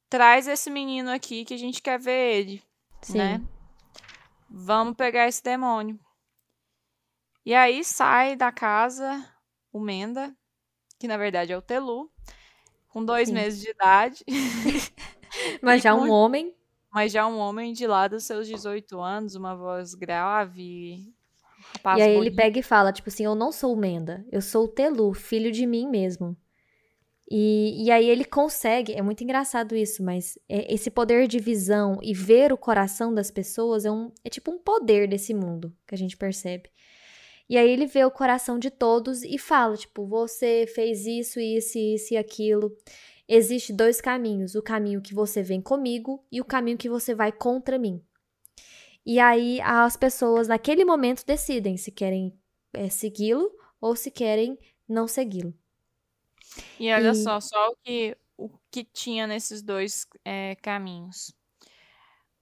[0.09, 2.63] traz esse menino aqui que a gente quer ver ele,
[3.01, 3.17] Sim.
[3.17, 3.41] né?
[4.49, 5.99] Vamos pegar esse demônio.
[7.45, 9.25] E aí sai da casa
[9.71, 10.35] o Menda,
[10.99, 12.11] que na verdade é o Telu,
[12.89, 13.35] com dois Sim.
[13.35, 14.23] meses de idade.
[15.61, 16.53] Mas já um homem.
[16.91, 21.13] Mas já um homem de lá dos seus 18 anos, uma voz grave.
[21.85, 22.23] e aí bonito.
[22.23, 25.13] ele pega e fala, tipo assim, eu não sou o Menda, eu sou o Telu,
[25.13, 26.35] filho de mim mesmo.
[27.29, 31.99] E, e aí ele consegue, é muito engraçado isso, mas é, esse poder de visão
[32.01, 35.93] e ver o coração das pessoas é, um, é tipo um poder desse mundo que
[35.93, 36.69] a gente percebe.
[37.49, 41.77] E aí ele vê o coração de todos e fala, tipo, você fez isso, isso,
[41.77, 42.75] isso e aquilo.
[43.27, 47.31] Existem dois caminhos, o caminho que você vem comigo e o caminho que você vai
[47.31, 48.01] contra mim.
[49.05, 52.37] E aí as pessoas naquele momento decidem se querem
[52.73, 53.49] é, segui-lo
[53.81, 54.57] ou se querem
[54.87, 55.53] não segui-lo.
[56.79, 57.15] E olha e...
[57.15, 61.33] só, só o que, o que tinha nesses dois é, caminhos.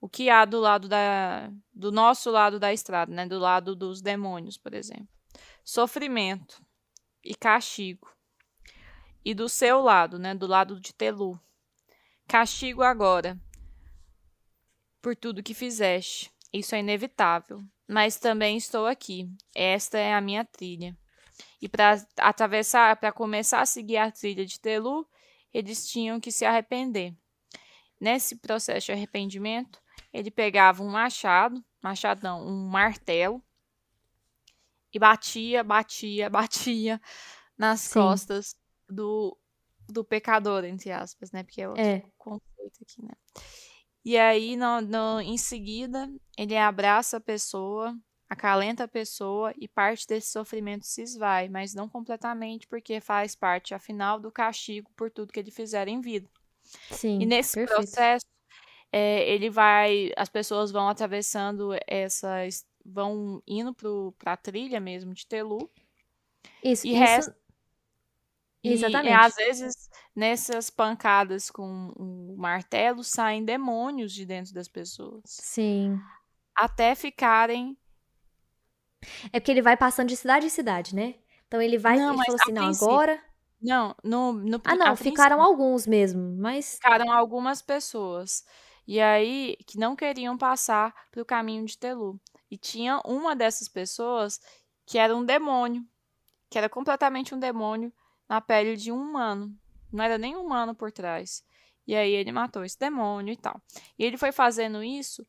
[0.00, 1.50] O que há do lado da.
[1.72, 3.26] do nosso lado da estrada, né?
[3.26, 5.08] Do lado dos demônios, por exemplo.
[5.64, 6.62] Sofrimento
[7.24, 8.08] e castigo.
[9.24, 10.34] E do seu lado, né?
[10.34, 11.40] Do lado de Telu.
[12.28, 13.36] Castigo agora.
[15.02, 16.30] Por tudo que fizeste.
[16.52, 17.64] Isso é inevitável.
[17.88, 19.28] Mas também estou aqui.
[19.54, 20.96] Esta é a minha trilha.
[21.60, 25.08] E para atravessar, para começar a seguir a trilha de Telu,
[25.52, 27.14] eles tinham que se arrepender.
[27.98, 29.80] Nesse processo de arrependimento,
[30.12, 33.42] ele pegava um machado, machado não, um martelo,
[34.92, 37.00] e batia, batia, batia
[37.56, 37.94] nas Sim.
[37.94, 38.54] costas
[38.88, 39.36] do,
[39.88, 41.42] do pecador, entre aspas, né?
[41.42, 42.02] Porque é outro é.
[42.16, 43.14] conceito aqui, né?
[44.04, 47.96] E aí, no, no, em seguida, ele abraça a pessoa
[48.28, 53.74] acalenta a pessoa e parte desse sofrimento se esvai, mas não completamente, porque faz parte,
[53.74, 56.28] afinal, do castigo por tudo que ele fizer em vida.
[56.90, 57.76] Sim, e nesse perfeito.
[57.76, 58.26] processo,
[58.90, 63.74] é, ele vai, as pessoas vão atravessando essas, vão indo
[64.18, 65.70] para a trilha mesmo de Telu.
[66.62, 66.98] Isso, e isso...
[66.98, 67.36] Resta,
[68.68, 69.12] Exatamente.
[69.12, 75.22] E, às vezes, nessas pancadas com o martelo, saem demônios de dentro das pessoas.
[75.24, 76.00] Sim.
[76.52, 77.76] Até ficarem
[79.32, 81.14] é porque ele vai passando de cidade em cidade, né?
[81.46, 83.22] Então ele vai não, e fala assim, não, agora...
[83.60, 86.74] Não, no, no Ah, não, ficaram alguns mesmo, mas.
[86.74, 88.44] Ficaram algumas pessoas.
[88.86, 92.20] E aí, que não queriam passar para o caminho de Telu.
[92.50, 94.38] E tinha uma dessas pessoas
[94.84, 95.84] que era um demônio,
[96.48, 97.92] que era completamente um demônio
[98.28, 99.52] na pele de um humano.
[99.92, 101.42] Não era nem humano por trás.
[101.86, 103.60] E aí ele matou esse demônio e tal.
[103.98, 105.26] E ele foi fazendo isso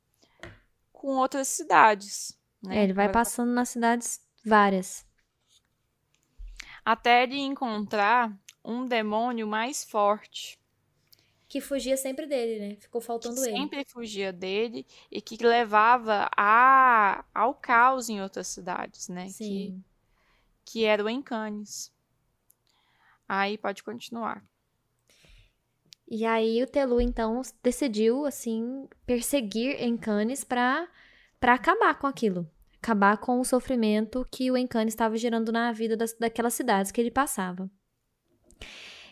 [0.91, 2.36] com outras cidades.
[2.61, 2.79] Né?
[2.79, 5.05] É, ele vai passando nas cidades várias.
[6.83, 8.31] Até ele encontrar
[8.63, 10.59] um demônio mais forte.
[11.47, 12.75] Que fugia sempre dele, né?
[12.75, 13.57] Ficou faltando que ele.
[13.57, 19.29] Sempre fugia dele e que levava a, ao caos em outras cidades, né?
[19.29, 19.83] Sim.
[20.65, 21.93] Que, que era o Encanes.
[23.27, 24.43] Aí pode continuar.
[26.09, 30.87] E aí o Telu, então, decidiu, assim, perseguir Encanes para
[31.39, 32.49] para acabar com aquilo.
[32.81, 37.01] Acabar com o sofrimento que o Encanes estava gerando na vida das, daquelas cidades que
[37.01, 37.69] ele passava.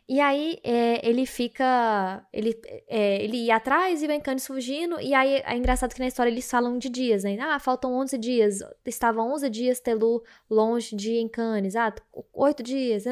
[0.08, 2.24] E aí é, ele fica.
[2.32, 2.56] Ele,
[2.88, 5.02] é, ele ia atrás e o Encanes fugindo.
[5.02, 7.38] E aí é engraçado que na história eles falam de dias, né?
[7.40, 8.60] Ah, faltam 11 dias.
[8.86, 11.76] Estavam 11 dias Telu longe de Encanes.
[11.76, 11.92] Ah,
[12.32, 13.06] 8 dias.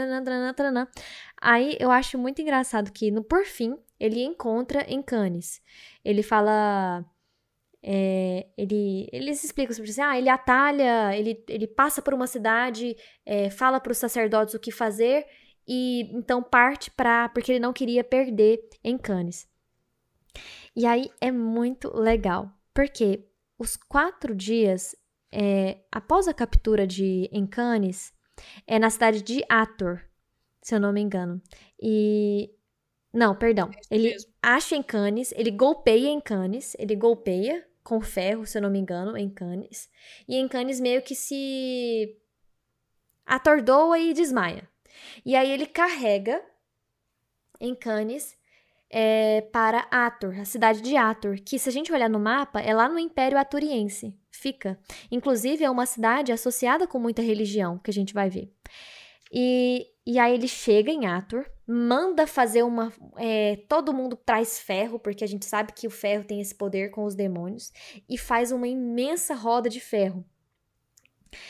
[1.41, 5.61] Aí eu acho muito engraçado que, no por fim, ele encontra Encanes.
[6.05, 7.03] Ele fala.
[7.85, 12.95] É, ele, eles explicam sobre assim, ah, ele atalha, ele, ele passa por uma cidade,
[13.25, 15.25] é, fala para os sacerdotes o que fazer
[15.67, 19.47] e então parte para porque ele não queria perder em Cannes.
[20.75, 23.27] E aí é muito legal, porque
[23.59, 24.95] os quatro dias
[25.31, 28.13] é, após a captura de Encanes
[28.65, 30.01] é na cidade de Ator,
[30.61, 31.41] se eu não me engano.
[31.81, 32.49] E
[33.13, 38.69] não, perdão, ele acha Encanes, ele golpeia Encanes, ele golpeia com ferro, se eu não
[38.69, 39.89] me engano, em Cannes.
[40.27, 42.17] E em Cannes meio que se
[43.25, 44.67] atordoa e desmaia.
[45.25, 46.41] E aí ele carrega
[47.59, 48.37] em Cannes
[48.89, 52.73] é, para Ator, a cidade de Ator, que se a gente olhar no mapa, é
[52.73, 54.15] lá no Império Aturiense.
[54.29, 54.79] Fica.
[55.11, 58.51] Inclusive, é uma cidade associada com muita religião, que a gente vai ver.
[59.31, 62.91] E, e aí ele chega em Ator, manda fazer uma.
[63.17, 66.91] É, todo mundo traz ferro, porque a gente sabe que o ferro tem esse poder
[66.91, 67.71] com os demônios,
[68.09, 70.25] e faz uma imensa roda de ferro.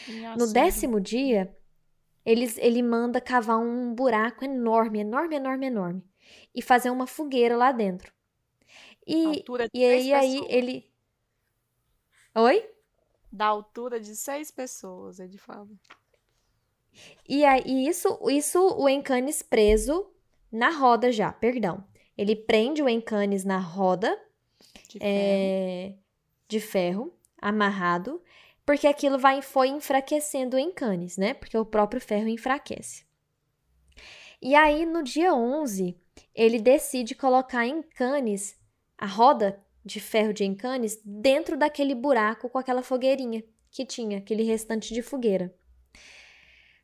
[0.07, 0.37] Nossa.
[0.37, 1.55] No décimo dia,
[2.23, 6.03] eles, ele manda cavar um buraco enorme, enorme, enorme, enorme,
[6.53, 8.13] e fazer uma fogueira lá dentro.
[9.05, 9.43] E,
[9.73, 10.91] e aí, aí ele.
[12.35, 12.69] Oi?
[13.31, 15.67] Da altura de seis pessoas, ele fala.
[17.27, 20.07] E aí, isso, isso o Encanes preso
[20.51, 21.83] na roda já, perdão.
[22.17, 24.09] Ele prende o Encanes na roda
[24.87, 25.93] de ferro, é,
[26.47, 28.21] de ferro amarrado,
[28.65, 31.33] porque aquilo vai, foi enfraquecendo o Encanes, né?
[31.33, 33.05] Porque o próprio ferro enfraquece.
[34.41, 35.97] E aí, no dia 11,
[36.35, 38.59] ele decide colocar Encanes,
[38.97, 44.43] a roda de ferro de Encanes, dentro daquele buraco com aquela fogueirinha que tinha, aquele
[44.43, 45.53] restante de fogueira.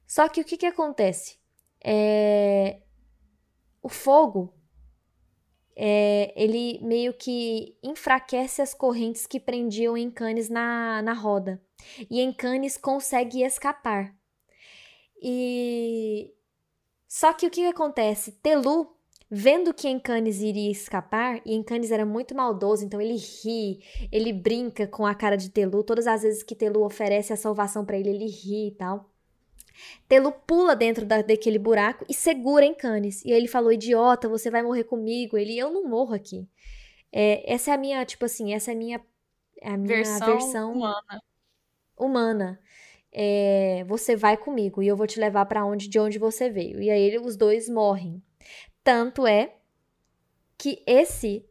[0.10, 1.38] Só que o que, que acontece?
[1.86, 2.82] É...
[3.80, 4.52] O fogo,
[5.76, 6.34] é...
[6.36, 11.62] ele meio que enfraquece as correntes que prendiam Encanes na, na roda.
[12.10, 14.18] E Encanes consegue escapar.
[15.22, 16.34] E
[17.08, 18.32] só que o que, que acontece?
[18.32, 18.96] Telu,
[19.30, 23.80] vendo que Encanes iria escapar, e Encanes era muito maldoso, então ele ri,
[24.12, 25.84] ele brinca com a cara de Telu.
[25.84, 29.09] Todas as vezes que Telu oferece a salvação para ele, ele ri e tal.
[30.08, 33.24] Telo pula dentro da, daquele buraco e segura em Canes.
[33.24, 35.38] E aí ele falou: idiota, você vai morrer comigo.
[35.38, 36.48] Ele, eu não morro aqui.
[37.12, 39.02] É, essa é a minha, tipo assim, essa é a minha,
[39.64, 41.24] a minha versão, versão humana.
[41.98, 42.60] humana.
[43.12, 46.82] É, você vai comigo e eu vou te levar para onde de onde você veio.
[46.82, 48.22] E aí os dois morrem.
[48.84, 49.56] Tanto é
[50.58, 51.46] que esse,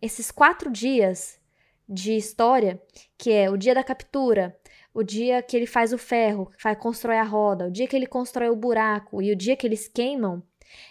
[0.00, 1.40] esses quatro dias
[1.88, 2.80] de história,
[3.16, 4.58] que é o dia da captura,
[4.94, 8.06] o dia que ele faz o ferro, vai constrói a roda, o dia que ele
[8.06, 10.42] constrói o buraco e o dia que eles queimam,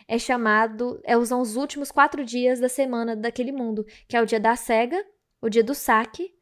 [0.08, 4.26] é chamado, é, são os últimos quatro dias da semana daquele mundo, que é o
[4.26, 5.04] dia da cega,
[5.42, 6.34] o dia do saque,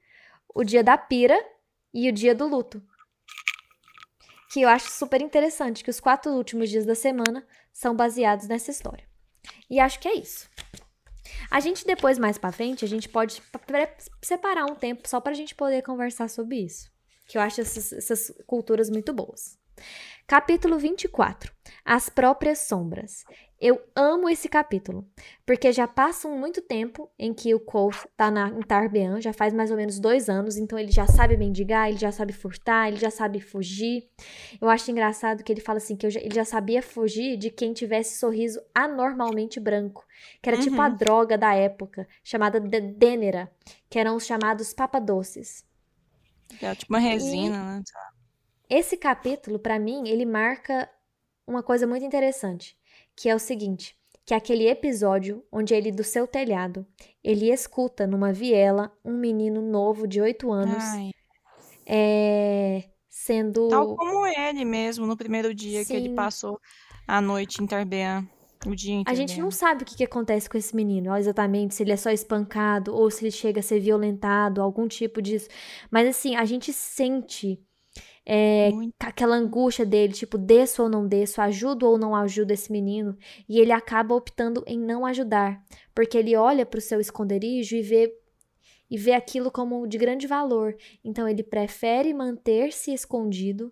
[0.54, 1.38] o dia da pira
[1.94, 2.82] e o dia do luto.
[4.52, 8.72] Que eu acho super interessante, que os quatro últimos dias da semana são baseados nessa
[8.72, 9.08] história.
[9.70, 10.50] E acho que é isso.
[11.50, 13.42] A gente depois, mais pra frente, a gente pode
[14.22, 16.92] separar um tempo só pra gente poder conversar sobre isso
[17.30, 19.56] que eu acho essas, essas culturas muito boas.
[20.26, 21.54] Capítulo 24.
[21.86, 23.24] As próprias sombras.
[23.62, 25.06] Eu amo esse capítulo,
[25.46, 29.54] porque já passa muito tempo em que o Koth tá na, em Tarbean, já faz
[29.54, 32.98] mais ou menos dois anos, então ele já sabe mendigar, ele já sabe furtar, ele
[32.98, 34.08] já sabe fugir.
[34.62, 37.74] Eu acho engraçado que ele fala assim, que já, ele já sabia fugir de quem
[37.74, 40.06] tivesse sorriso anormalmente branco,
[40.42, 40.64] que era uhum.
[40.64, 40.96] tipo a uhum.
[40.96, 43.52] droga da época, chamada Dênera,
[43.90, 45.68] que eram os chamados papadoces.
[46.62, 47.84] É tipo uma resina, e né?
[48.70, 50.90] Esse capítulo, para mim, ele marca
[51.48, 52.78] uma coisa muito interessante
[53.20, 56.88] que é o seguinte, que é aquele episódio onde ele do seu telhado,
[57.22, 60.84] ele escuta numa viela um menino novo de 8 anos
[61.86, 65.88] é, sendo tal como ele mesmo no primeiro dia Sim.
[65.88, 66.62] que ele passou
[67.06, 68.26] a noite em Tarbean.
[68.66, 71.84] O dia a gente não sabe o que, que acontece com esse menino, exatamente, se
[71.84, 75.48] ele é só espancado ou se ele chega a ser violentado, algum tipo disso.
[75.90, 77.62] Mas assim, a gente sente
[78.26, 83.18] é, aquela angústia dele, tipo, desço ou não desço, ajudo ou não ajudo esse menino,
[83.48, 85.64] e ele acaba optando em não ajudar,
[85.96, 88.14] porque ele olha para o seu esconderijo e vê
[88.92, 90.76] e vê aquilo como de grande valor.
[91.04, 93.72] Então ele prefere manter-se escondido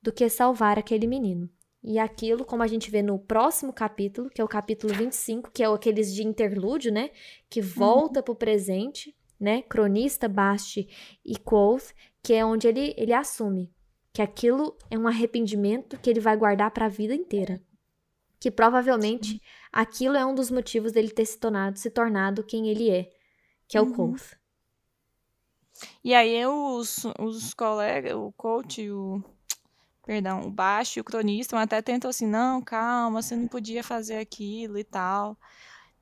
[0.00, 1.50] do que salvar aquele menino.
[1.86, 5.62] E aquilo, como a gente vê no próximo capítulo, que é o capítulo 25, que
[5.62, 7.10] é aqueles de interlúdio, né?
[7.50, 7.66] Que uhum.
[7.66, 8.24] volta uhum.
[8.24, 9.60] para o presente, né?
[9.60, 10.88] Cronista, Basti
[11.22, 13.70] e Quoth, que é onde ele, ele assume
[14.14, 17.60] que aquilo é um arrependimento que ele vai guardar para a vida inteira.
[18.40, 19.38] Que provavelmente
[19.70, 23.10] aquilo é um dos motivos dele ter se tornado, se tornado quem ele é,
[23.68, 23.92] que é o uhum.
[23.92, 24.38] Koth.
[26.02, 29.22] E aí os, os colegas, o coach, o
[30.04, 34.16] perdão, o baixo e o cronista até tentam assim, não, calma, você não podia fazer
[34.18, 35.38] aquilo e tal.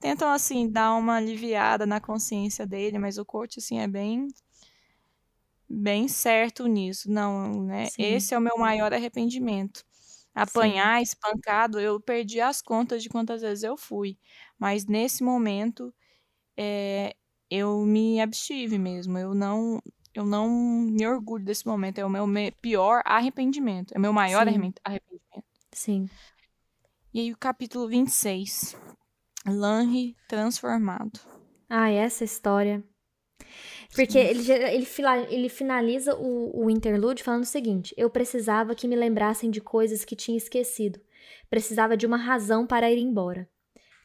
[0.00, 4.28] Tentam assim dar uma aliviada na consciência dele, mas o coach assim é bem
[5.68, 7.10] bem certo nisso.
[7.10, 7.90] Não, né?
[7.90, 7.94] Sim.
[7.98, 9.84] Esse é o meu maior arrependimento.
[10.34, 11.02] Apanhar, Sim.
[11.02, 14.18] espancado, eu perdi as contas de quantas vezes eu fui.
[14.58, 15.94] Mas nesse momento,
[16.56, 17.14] é,
[17.50, 19.18] eu me abstive mesmo.
[19.18, 19.80] Eu não,
[20.14, 21.98] eu não me orgulho desse momento.
[21.98, 22.26] É o meu
[22.60, 23.92] pior arrependimento.
[23.94, 24.70] É o meu maior Sim.
[24.84, 25.44] arrependimento.
[25.72, 26.08] Sim.
[27.12, 28.76] E aí, o capítulo 26.
[29.46, 31.18] Lanry transformado.
[31.68, 32.84] Ah, essa história
[33.94, 34.86] porque ele, ele,
[35.28, 40.04] ele finaliza o, o interlúdio falando o seguinte: Eu precisava que me lembrassem de coisas
[40.04, 41.00] que tinha esquecido.
[41.50, 43.48] Precisava de uma razão para ir embora.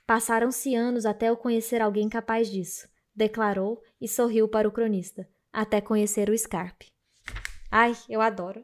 [0.06, 5.28] Passaram-se anos até eu conhecer alguém capaz disso, declarou e sorriu para o cronista,
[5.58, 6.86] até conhecer o Scarpe.
[7.72, 8.64] Ai, eu adoro.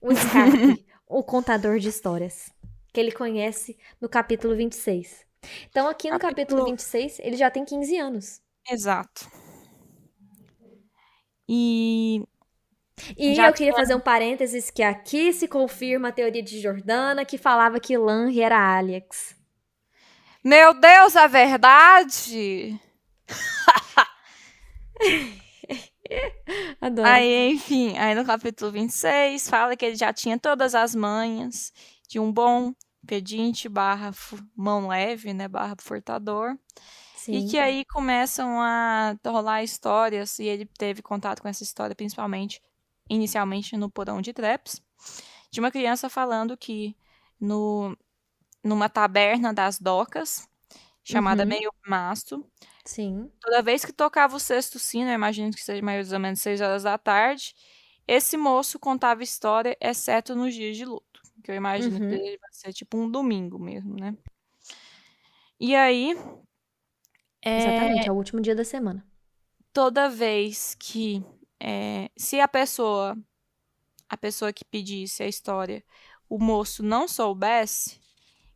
[0.00, 2.50] O Scarpe, o contador de histórias,
[2.90, 5.26] que ele conhece no capítulo 26.
[5.68, 8.40] Então, aqui no capítulo, capítulo 26, ele já tem 15 anos.
[8.70, 9.30] Exato.
[11.46, 12.24] E.
[13.16, 17.26] E Já eu queria fazer um parênteses que aqui se confirma a teoria de Jordana
[17.26, 19.36] que falava que Lanri era Alex.
[20.42, 22.78] Meu Deus, a verdade!
[26.80, 27.08] Adoro.
[27.08, 31.72] Aí, enfim, aí no capítulo 26 fala que ele já tinha todas as manhas
[32.08, 32.74] de um bom
[33.06, 34.12] pedinte barra
[34.54, 36.56] mão leve, né, barra furtador.
[37.16, 37.34] Sim.
[37.34, 42.62] E que aí começam a rolar histórias, e ele teve contato com essa história principalmente,
[43.08, 44.82] inicialmente no porão de Treps,
[45.50, 46.96] de uma criança falando que
[47.38, 47.96] no,
[48.64, 50.48] numa taberna das docas,
[51.02, 51.48] chamada uhum.
[51.48, 52.46] Meio Masto,
[52.84, 53.30] Sim.
[53.40, 56.60] toda vez que tocava o sexto sino, eu imagino que seja mais ou menos seis
[56.60, 57.54] horas da tarde,
[58.06, 62.10] esse moço contava história, exceto nos dias de luto, que eu imagino uhum.
[62.10, 64.16] que vai ser tipo um domingo mesmo, né?
[65.58, 66.16] E aí,
[67.42, 69.04] é, Exatamente, é o último dia da semana.
[69.72, 71.24] Toda vez que.
[71.58, 73.16] É, se a pessoa.
[74.08, 75.84] A pessoa que pedisse a história,
[76.28, 77.99] o moço não soubesse,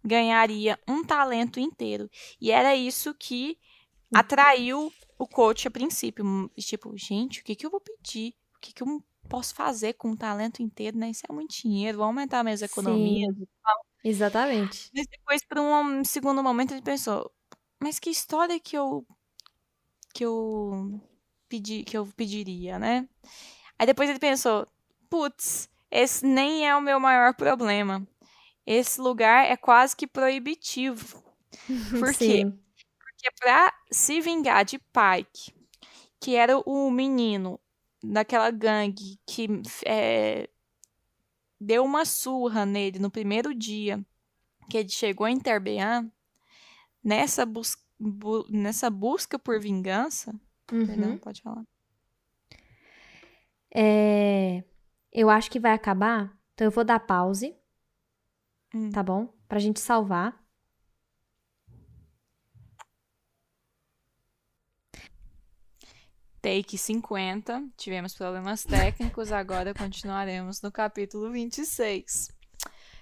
[0.05, 2.11] ganharia um talento inteiro.
[2.41, 3.59] E era isso que
[4.13, 6.51] atraiu o coach a princípio.
[6.59, 8.35] Tipo, gente, o que, que eu vou pedir?
[8.57, 11.11] O que, que eu posso fazer com um talento inteiro, né?
[11.11, 13.47] Isso é muito dinheiro, vou aumentar minhas economias Sim.
[14.05, 14.91] Exatamente.
[14.95, 17.31] Mas depois, por um segundo momento, ele pensou:
[17.81, 19.07] mas que história que eu
[20.13, 21.01] que eu
[21.49, 23.09] pedi que eu pediria, né?
[23.79, 24.67] Aí depois ele pensou,
[25.11, 28.07] putz, esse nem é o meu maior problema.
[28.67, 31.23] Esse lugar é quase que proibitivo.
[31.99, 32.45] Por quê?
[32.99, 35.55] Porque para se vingar de Pike,
[36.21, 37.61] que era o menino
[38.03, 39.49] daquela gangue que
[39.87, 40.49] é,
[41.61, 44.05] deu uma surra nele no primeiro dia
[44.69, 46.11] que ele chegou em Terbean,
[47.03, 50.33] nessa, bus bu nessa busca por vingança.
[50.73, 50.87] Uhum.
[50.87, 51.65] Perdão, pode falar.
[53.75, 54.65] É,
[55.13, 56.37] eu acho que vai acabar.
[56.55, 57.55] Então eu vou dar pause
[58.75, 58.91] hum.
[58.91, 59.33] tá bom?
[59.49, 60.43] Pra gente salvar.
[66.43, 72.29] Take 50, tivemos problemas técnicos, agora continuaremos no capítulo 26.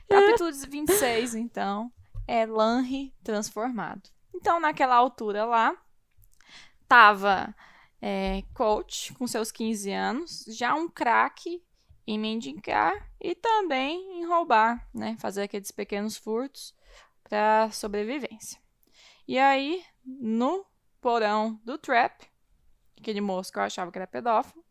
[0.09, 1.93] Capítulo 26, então,
[2.29, 4.09] é Lanry transformado.
[4.33, 5.77] Então, naquela altura lá,
[6.87, 7.53] tava
[8.01, 11.65] é, coach com seus 15 anos, já um craque
[12.07, 15.17] em mendigar e também em roubar, né?
[15.19, 16.75] Fazer aqueles pequenos furtos
[17.23, 18.61] para sobrevivência.
[19.27, 20.67] E aí, no
[21.01, 22.27] porão do trap,
[22.99, 24.65] aquele moço que eu achava que era pedófilo,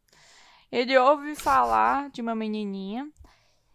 [0.71, 3.09] ele ouve falar de uma menininha.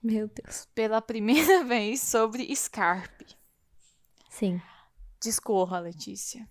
[0.03, 0.67] Meu Deus.
[0.75, 3.27] Pela primeira vez sobre Scarpe.
[4.31, 4.61] Sim.
[5.21, 6.49] Discorra, Letícia.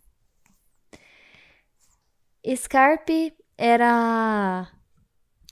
[2.55, 4.69] Scarpe era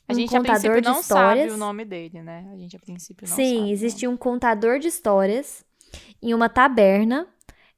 [0.08, 1.50] a um gente contador a de não histórias.
[1.50, 2.50] sabe o nome dele, né?
[2.52, 3.72] A gente a princípio não Sim, sabe.
[3.72, 5.66] existia um contador de histórias
[6.22, 7.28] em uma taberna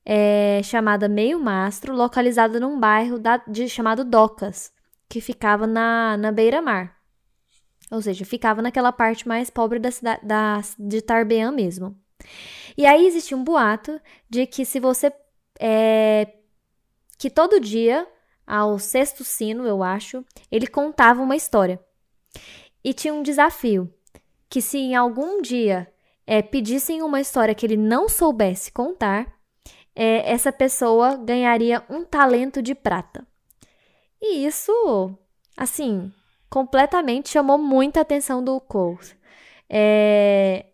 [0.05, 4.71] é, chamada Meio Mastro, localizada num bairro da, de, chamado Docas,
[5.09, 6.95] que ficava na, na beira-mar.
[7.91, 11.95] Ou seja, ficava naquela parte mais pobre da cidade da, de Tarbean mesmo.
[12.77, 13.99] E aí existia um boato
[14.29, 15.11] de que se você.
[15.59, 16.33] É,
[17.17, 18.07] que todo dia,
[18.45, 21.79] ao sexto sino, eu acho, ele contava uma história.
[22.83, 23.91] E tinha um desafio:
[24.49, 25.91] que se em algum dia
[26.25, 29.27] é, pedissem uma história que ele não soubesse contar,
[29.95, 33.25] é, essa pessoa ganharia um talento de prata.
[34.21, 35.17] E isso,
[35.55, 36.11] assim,
[36.49, 38.99] completamente chamou muita atenção do Cole.
[39.69, 40.65] É,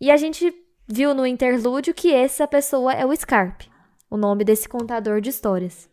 [0.00, 0.54] e a gente
[0.86, 3.70] viu no interlúdio que essa pessoa é o Scarpe,
[4.10, 5.88] o nome desse contador de histórias.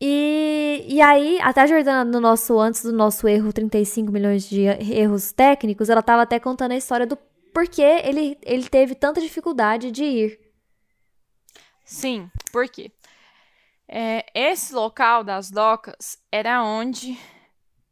[0.00, 4.62] E, e aí, até a Jordana, no nosso, antes do nosso erro, 35 milhões de
[4.62, 7.16] erros técnicos, ela estava até contando a história do
[7.52, 10.40] porquê ele, ele teve tanta dificuldade de ir.
[11.84, 12.92] Sim, por quê?
[13.88, 17.18] É, esse local das docas era onde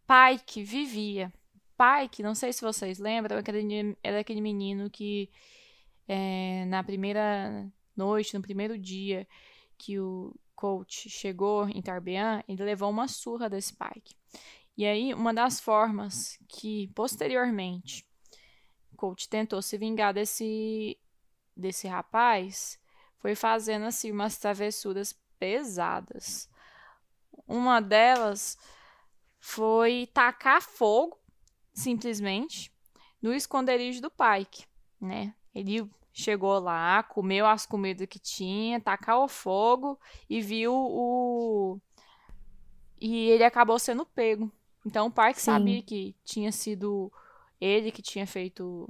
[0.07, 1.33] Pike vivia.
[1.77, 3.39] Pike, não sei se vocês lembram,
[4.03, 5.29] era aquele menino que
[6.07, 9.27] é, na primeira noite, no primeiro dia
[9.77, 14.17] que o coach chegou em Tarbean, ele levou uma surra desse Pike.
[14.77, 18.07] E aí, uma das formas que posteriormente
[18.97, 20.99] coach tentou se vingar desse,
[21.55, 22.81] desse rapaz
[23.19, 26.49] foi fazendo assim umas travessuras pesadas.
[27.47, 28.59] Uma delas
[29.39, 31.19] foi tacar fogo,
[31.73, 32.73] simplesmente,
[33.23, 34.67] no esconderijo do Pike,
[35.01, 35.35] né?
[35.55, 35.89] Ele
[36.19, 40.01] chegou lá, comeu as comidas que tinha, tacou o fogo
[40.31, 41.79] e viu o.
[42.99, 44.51] E ele acabou sendo pego.
[44.85, 45.45] Então o Pike Sim.
[45.45, 47.13] sabia que tinha sido
[47.61, 48.89] ele que tinha feito.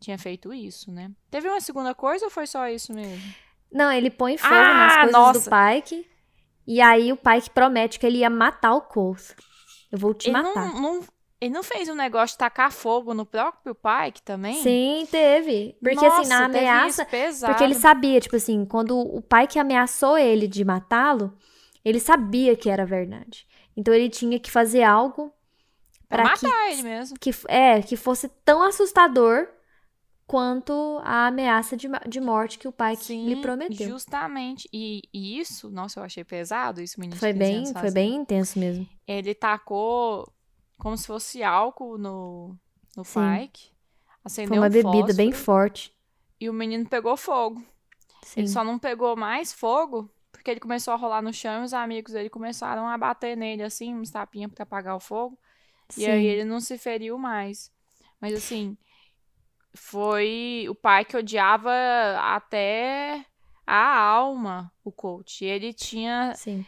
[0.00, 1.10] Tinha feito isso, né?
[1.30, 3.34] Teve uma segunda coisa ou foi só isso mesmo?
[3.70, 5.50] Não, ele põe fogo Ah, nas coisas nossa.
[5.50, 6.08] do Pike.
[6.66, 9.34] E aí o Pike promete que ele ia matar o Coles.
[9.90, 10.66] Eu vou te Ele matar.
[10.74, 11.04] não, não-
[11.40, 14.62] ele não fez um negócio de tacar fogo no próprio Pike também?
[14.62, 15.76] Sim, teve.
[15.80, 17.06] Porque Nossa, assim, na ameaça.
[17.46, 21.36] Porque ele sabia, tipo assim, quando o Pike ameaçou ele de matá-lo,
[21.84, 23.46] ele sabia que era verdade.
[23.76, 25.32] Então ele tinha que fazer algo
[26.08, 27.16] Pra para que, matar ele mesmo.
[27.20, 29.46] que é que fosse tão assustador
[30.26, 33.88] quanto a ameaça de, de morte que o Pike Sim, lhe prometeu.
[33.88, 34.68] justamente.
[34.72, 37.18] E, e isso, nossa, eu achei pesado isso, menino.
[37.18, 38.86] Foi 15 bem, foi bem intenso mesmo.
[39.06, 40.30] Ele tacou
[40.78, 42.56] como se fosse álcool no,
[42.96, 43.20] no Sim.
[43.40, 43.70] Pike.
[44.24, 45.94] Acendeu Foi uma um bebida bem forte.
[46.40, 47.62] E o menino pegou fogo.
[48.22, 48.40] Sim.
[48.40, 51.74] Ele só não pegou mais fogo porque ele começou a rolar no chão e os
[51.74, 55.36] amigos dele começaram a bater nele, assim, uns tapinhas pra apagar o fogo.
[55.96, 56.26] E aí Sim.
[56.26, 57.72] ele não se feriu mais.
[58.20, 58.76] Mas assim,
[59.74, 61.72] foi o pai que odiava
[62.20, 63.24] até
[63.66, 65.44] a alma o coach.
[65.44, 66.64] Ele tinha Sim.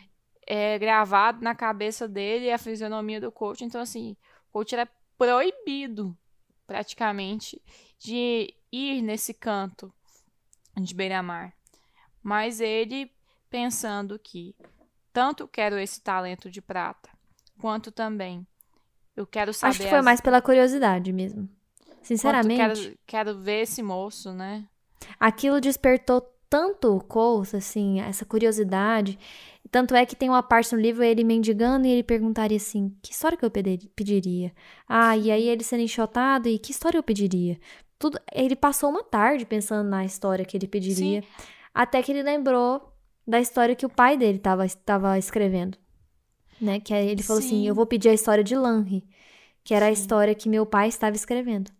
[0.52, 3.64] É, gravado na cabeça dele a fisionomia do coach.
[3.64, 4.16] Então, assim,
[4.48, 6.16] o coach era proibido,
[6.66, 7.62] praticamente,
[8.00, 9.92] de ir nesse canto
[10.76, 11.52] de beira-mar.
[12.20, 13.12] Mas ele,
[13.48, 14.56] pensando que
[15.12, 17.10] tanto quero esse talento de prata,
[17.60, 18.44] quanto também
[19.14, 19.70] eu quero saber.
[19.70, 21.48] Acho que foi as- mais pela curiosidade mesmo.
[22.02, 24.66] Sinceramente, Quero, quero ver esse moço, né?
[25.18, 29.16] aquilo despertou tanto o Coles, assim, essa curiosidade.
[29.70, 33.12] Tanto é que tem uma parte no livro ele mendigando e ele perguntaria assim: que
[33.12, 34.52] história que eu pedi- pediria?
[34.88, 37.58] Ah, e aí ele sendo enxotado e que história eu pediria?
[37.98, 41.22] Tudo, ele passou uma tarde pensando na história que ele pediria,
[41.72, 42.92] até que ele lembrou
[43.26, 45.78] da história que o pai dele estava escrevendo.
[46.60, 46.80] Né?
[46.80, 47.66] Que aí ele falou assim: Sim.
[47.68, 49.06] eu vou pedir a história de Lanry,
[49.62, 50.02] que era a Sim.
[50.02, 51.70] história que meu pai estava escrevendo.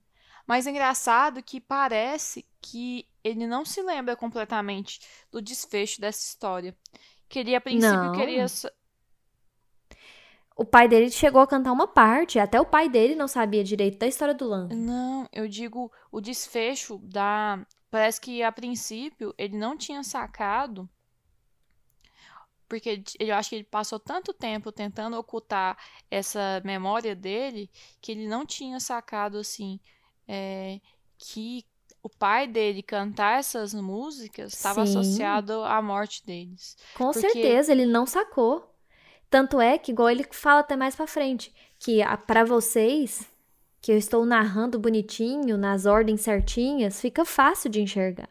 [0.47, 6.77] Mas é engraçado que parece que ele não se lembra completamente do desfecho dessa história.
[7.31, 8.13] Que ele, a princípio, Não.
[8.13, 8.45] queria.
[10.57, 13.99] O pai dele chegou a cantar uma parte, até o pai dele não sabia direito
[13.99, 14.69] da história do Lan.
[14.73, 17.65] Não, eu digo o desfecho da.
[17.89, 20.89] Parece que a princípio ele não tinha sacado.
[22.69, 25.79] Porque ele- eu acho que ele passou tanto tempo tentando ocultar
[26.11, 27.71] essa memória dele
[28.01, 29.81] que ele não tinha sacado assim
[30.29, 30.81] é,
[31.17, 31.65] que
[32.03, 36.77] o pai dele cantar essas músicas estava associado à morte deles.
[36.95, 38.75] Com Porque- certeza, ele não sacou.
[39.29, 43.29] Tanto é que, igual ele fala até mais pra frente, que a- pra vocês,
[43.81, 48.29] que eu estou narrando bonitinho, nas ordens certinhas, fica fácil de enxergar.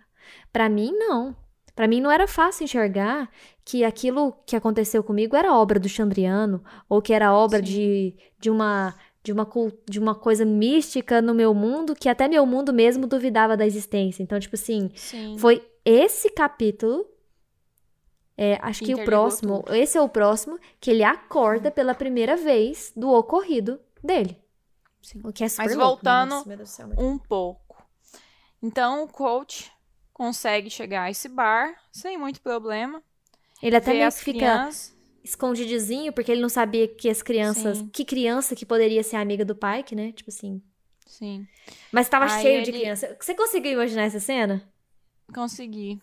[0.52, 1.36] Pra mim, não.
[1.76, 3.30] Pra mim não era fácil enxergar
[3.64, 7.64] que aquilo que aconteceu comigo era obra do Chandriano, ou que era obra Sim.
[7.66, 8.94] de, de uma
[9.30, 9.48] de uma,
[9.88, 14.24] de uma coisa mística no meu mundo, que até meu mundo mesmo duvidava da existência.
[14.24, 15.38] Então, tipo assim, Sim.
[15.38, 17.06] foi esse capítulo.
[18.36, 22.92] é, acho que o próximo, esse é o próximo, que ele acorda pela primeira vez
[22.96, 24.36] do ocorrido dele.
[25.00, 25.22] Sim.
[25.24, 26.26] O que é super Mas louco, né?
[26.26, 27.84] voltando Nossa, céu, um pouco.
[28.62, 29.72] Então o coach
[30.12, 33.02] consegue chegar a esse bar sem muito problema.
[33.62, 34.99] Ele até meio que fica crianças.
[35.24, 37.78] Escondidizinho, porque ele não sabia que as crianças.
[37.80, 37.88] Sim.
[37.92, 40.12] Que criança que poderia ser amiga do Pike, né?
[40.12, 40.62] Tipo assim.
[41.06, 41.48] Sim,
[41.92, 43.18] Mas tava Aí cheio de ele- criança.
[43.20, 44.64] Você conseguiu imaginar essa cena?
[45.34, 46.00] consegui.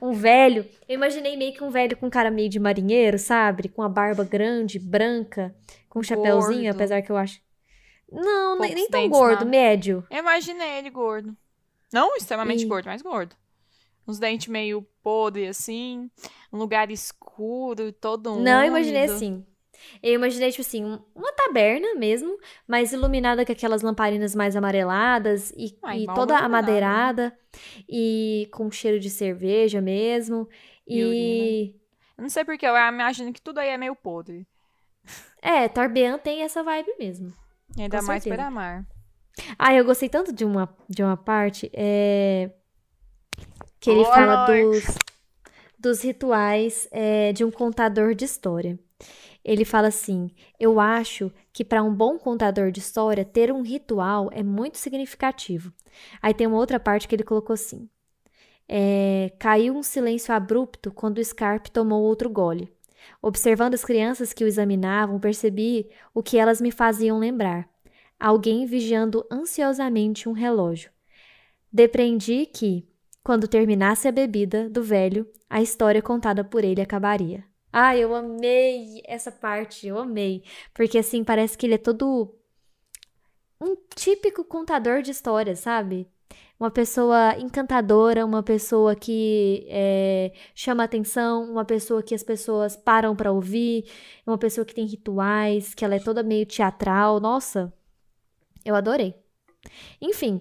[0.00, 0.66] Um velho.
[0.88, 3.68] Eu imaginei meio que um velho com cara meio de marinheiro, sabe?
[3.68, 5.54] Com a barba grande, branca,
[5.88, 7.40] com um chapéuzinho, apesar que eu acho.
[8.10, 10.04] Não, nem, Poucos nem tão gordo, na- médio.
[10.10, 11.36] Eu imaginei ele gordo.
[11.92, 13.36] Não extremamente E- gordo, mas gordo.
[14.06, 16.10] Uns dentes meio podres, assim.
[16.52, 19.46] Um lugar escuro, todo Não, eu imaginei assim.
[20.02, 22.38] Eu imaginei, tipo assim, um- uma taberna mesmo,
[22.68, 26.40] mas iluminada com aquelas lamparinas mais amareladas e, Ah, e toda né?
[26.40, 27.36] amadeirada
[27.88, 30.48] e com cheiro de cerveja mesmo.
[30.86, 31.74] E E.
[32.16, 34.46] Eu não sei porque, eu imagino que tudo aí é meio podre.
[35.40, 37.32] É, Torbean tem essa vibe mesmo.
[37.76, 38.36] E ainda mais certeza.
[38.36, 38.86] beira-mar.
[39.58, 42.50] Ah, eu gostei tanto de uma, de uma parte é,
[43.80, 44.84] que ele Oi, fala dos,
[45.82, 48.78] dos rituais é, de um contador de história.
[49.44, 54.30] Ele fala assim: Eu acho que para um bom contador de história, ter um ritual
[54.32, 55.72] é muito significativo.
[56.22, 57.88] Aí tem uma outra parte que ele colocou assim:
[58.68, 62.72] é, Caiu um silêncio abrupto quando o Scarpe tomou outro gole.
[63.20, 67.68] Observando as crianças que o examinavam, percebi o que elas me faziam lembrar
[68.22, 70.92] alguém vigiando ansiosamente um relógio.
[71.72, 72.86] Depreendi que,
[73.22, 77.44] quando terminasse a bebida do velho, a história contada por ele acabaria.
[77.72, 80.44] Ah, eu amei essa parte, eu amei.
[80.74, 82.34] Porque assim, parece que ele é todo
[83.60, 86.08] um típico contador de histórias, sabe?
[86.58, 93.16] Uma pessoa encantadora, uma pessoa que é, chama atenção, uma pessoa que as pessoas param
[93.16, 93.84] pra ouvir,
[94.26, 97.20] uma pessoa que tem rituais, que ela é toda meio teatral.
[97.20, 97.72] Nossa,
[98.64, 99.14] eu adorei.
[100.00, 100.40] Enfim.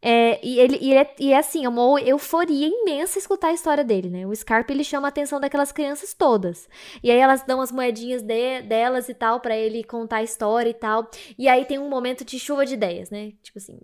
[0.00, 3.82] É, e, ele, e, é, e é assim, é uma euforia imensa escutar a história
[3.82, 4.26] dele, né?
[4.26, 6.68] O Scarpa, ele chama a atenção daquelas crianças todas.
[7.02, 10.70] E aí elas dão as moedinhas de- delas e tal, pra ele contar a história
[10.70, 11.10] e tal.
[11.36, 13.32] E aí tem um momento de chuva de ideias, né?
[13.42, 13.78] Tipo assim,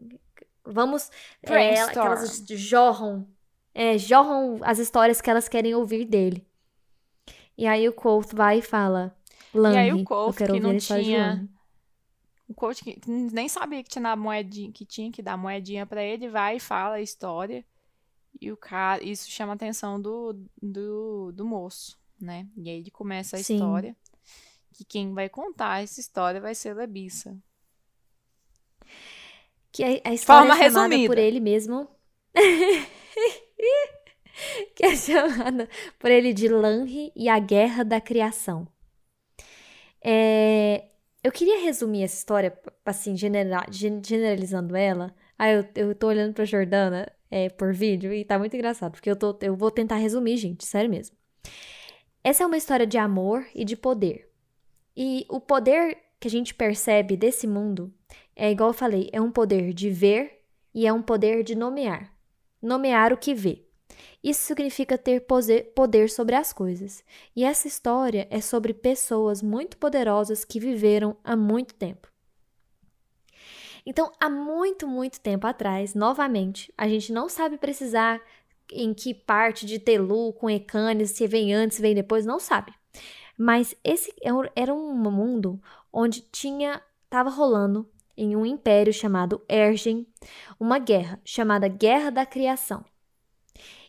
[0.65, 1.11] vamos...
[1.43, 3.27] É, aquelas jorram,
[3.75, 6.47] é, jorram as histórias que elas querem ouvir dele.
[7.59, 9.17] E aí o Colt vai e fala...
[9.53, 11.49] Lanry, aí o eu Colt, quero que ouvir não a história de tinha-.
[12.49, 16.03] O coach que nem sabia que tinha, dar moedinha, que tinha que dar moedinha pra
[16.03, 17.65] ele, vai e fala a história.
[18.41, 22.47] E o cara, isso chama a atenção do, do, do moço, né?
[22.57, 23.55] E aí ele começa a Sim.
[23.55, 23.97] história.
[24.73, 27.37] Que quem vai contar essa história vai ser Lebissa.
[29.73, 31.09] Que a, a história Forma é chamada resumida.
[31.15, 31.89] por ele mesmo.
[34.75, 35.69] que é chamada
[35.99, 38.67] por ele de Lanri e a Guerra da Criação.
[40.03, 40.89] É,
[41.25, 45.15] eu queria resumir essa história, assim, genera- gen- generalizando ela.
[45.39, 49.11] Ah, eu, eu tô olhando pra Jordana é, por vídeo e tá muito engraçado, porque
[49.11, 51.17] eu, tô, eu vou tentar resumir, gente, sério mesmo.
[52.23, 54.31] Essa é uma história de amor e de poder.
[54.97, 57.93] E o poder que a gente percebe desse mundo
[58.37, 60.43] é igual eu falei, é um poder de ver
[60.75, 62.13] e é um poder de nomear.
[62.63, 63.64] Nomear o que vê.
[64.23, 65.27] Isso significa ter
[65.75, 67.05] poder sobre as coisas.
[67.35, 72.09] E essa história é sobre pessoas muito poderosas que viveram há muito tempo.
[73.87, 78.21] Então, há muito, muito tempo atrás, novamente, a gente não sabe precisar
[78.73, 82.73] em que parte de Telu com Ecanes, se vem antes, se vem depois, não sabe.
[83.37, 85.61] Mas esse é era um mundo
[85.93, 90.07] onde tinha estava rolando em um império chamado Ergen
[90.59, 92.85] uma guerra chamada Guerra da Criação.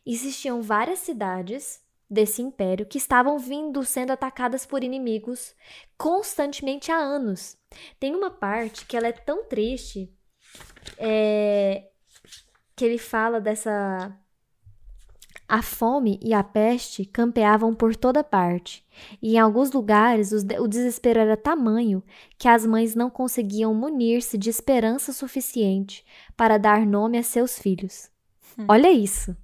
[0.05, 5.55] Existiam várias cidades desse império que estavam vindo sendo atacadas por inimigos
[5.97, 7.57] constantemente há anos.
[7.99, 10.13] Tem uma parte que ela é tão triste
[10.97, 11.89] é,
[12.75, 14.15] que ele fala dessa
[15.47, 18.83] a fome e a peste campeavam por toda parte,
[19.21, 22.03] e em alguns lugares o desespero era tamanho
[22.37, 26.03] que as mães não conseguiam munir-se de esperança suficiente
[26.35, 28.09] para dar nome a seus filhos.
[28.57, 28.65] Hum.
[28.67, 29.37] Olha isso!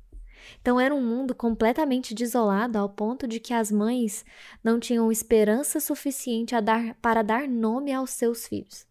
[0.62, 4.24] Então era um mundo completamente desolado ao ponto de que as mães
[4.64, 8.86] não tinham esperança suficiente dar, para dar nome aos seus filhos.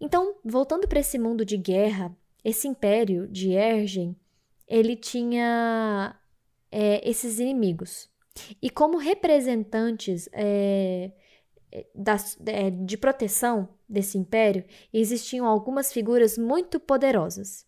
[0.00, 4.14] Então, voltando para esse mundo de guerra, esse império de Ergen,
[4.68, 6.14] ele tinha
[6.70, 8.08] é, esses inimigos.
[8.60, 11.10] E como representantes é,
[11.94, 17.66] das, é, de proteção desse império, existiam algumas figuras muito poderosas.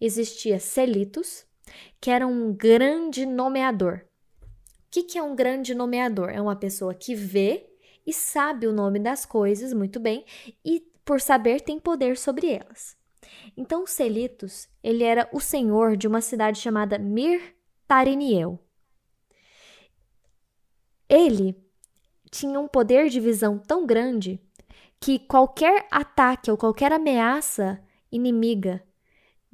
[0.00, 1.45] Existia Selitos,
[2.00, 4.02] que era um grande nomeador.
[4.42, 6.30] O que, que é um grande nomeador?
[6.30, 7.66] É uma pessoa que vê
[8.06, 10.24] e sabe o nome das coisas muito bem
[10.64, 12.96] e, por saber, tem poder sobre elas.
[13.56, 17.56] Então, Selitos, ele era o senhor de uma cidade chamada Mir
[17.86, 18.58] Tariniel.
[21.08, 21.56] Ele
[22.30, 24.40] tinha um poder de visão tão grande
[25.00, 28.82] que qualquer ataque ou qualquer ameaça inimiga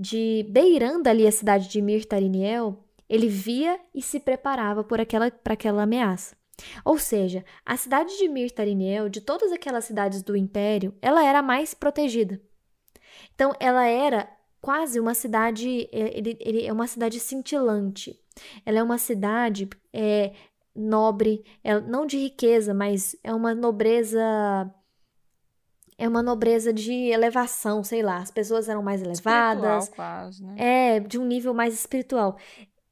[0.02, 5.30] de beirando ali a cidade de Mir Tariniel, ele via e se preparava por aquela
[5.30, 6.36] para aquela ameaça.
[6.84, 11.38] Ou seja, a cidade de Mir Tariniel, de todas aquelas cidades do império, ela era
[11.38, 12.40] a mais protegida.
[13.34, 14.28] Então, ela era
[14.60, 18.18] quase uma cidade, é, ele, ele é uma cidade cintilante.
[18.66, 20.32] Ela é uma cidade é,
[20.74, 24.20] nobre, é, não de riqueza, mas é uma nobreza
[25.98, 28.18] é uma nobreza de elevação, sei lá.
[28.18, 29.84] As pessoas eram mais elevadas.
[29.84, 30.54] Espiritual, quase, né?
[30.58, 32.36] É, de um nível mais espiritual.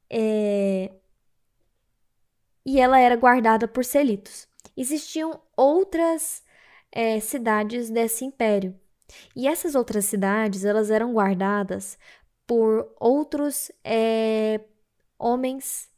[0.09, 0.91] É...
[2.65, 4.47] E ela era guardada por selitos.
[4.77, 6.43] Existiam outras
[6.91, 8.79] é, cidades desse império.
[9.35, 11.97] E essas outras cidades, elas eram guardadas
[12.45, 14.61] por outros é,
[15.17, 15.89] homens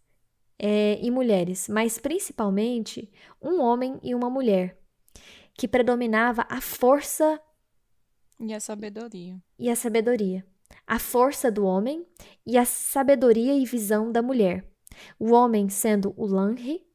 [0.59, 4.77] é, e mulheres, mas principalmente um homem e uma mulher,
[5.53, 7.39] que predominava a força
[8.39, 9.41] e a sabedoria.
[9.57, 10.45] E a sabedoria.
[10.85, 12.05] A força do homem
[12.45, 14.67] e a sabedoria e visão da mulher.
[15.17, 16.85] O homem sendo o Lanri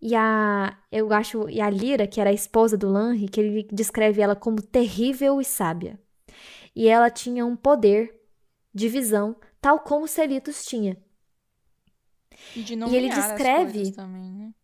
[0.00, 3.68] e a, eu acho, e a Lira, que era a esposa do Lanri, que ele
[3.72, 5.98] descreve ela como terrível e sábia.
[6.74, 8.12] E ela tinha um poder
[8.74, 11.00] de visão, tal como Celitos tinha.
[12.56, 13.92] E, de e ele descreve.
[13.92, 14.54] Também, né?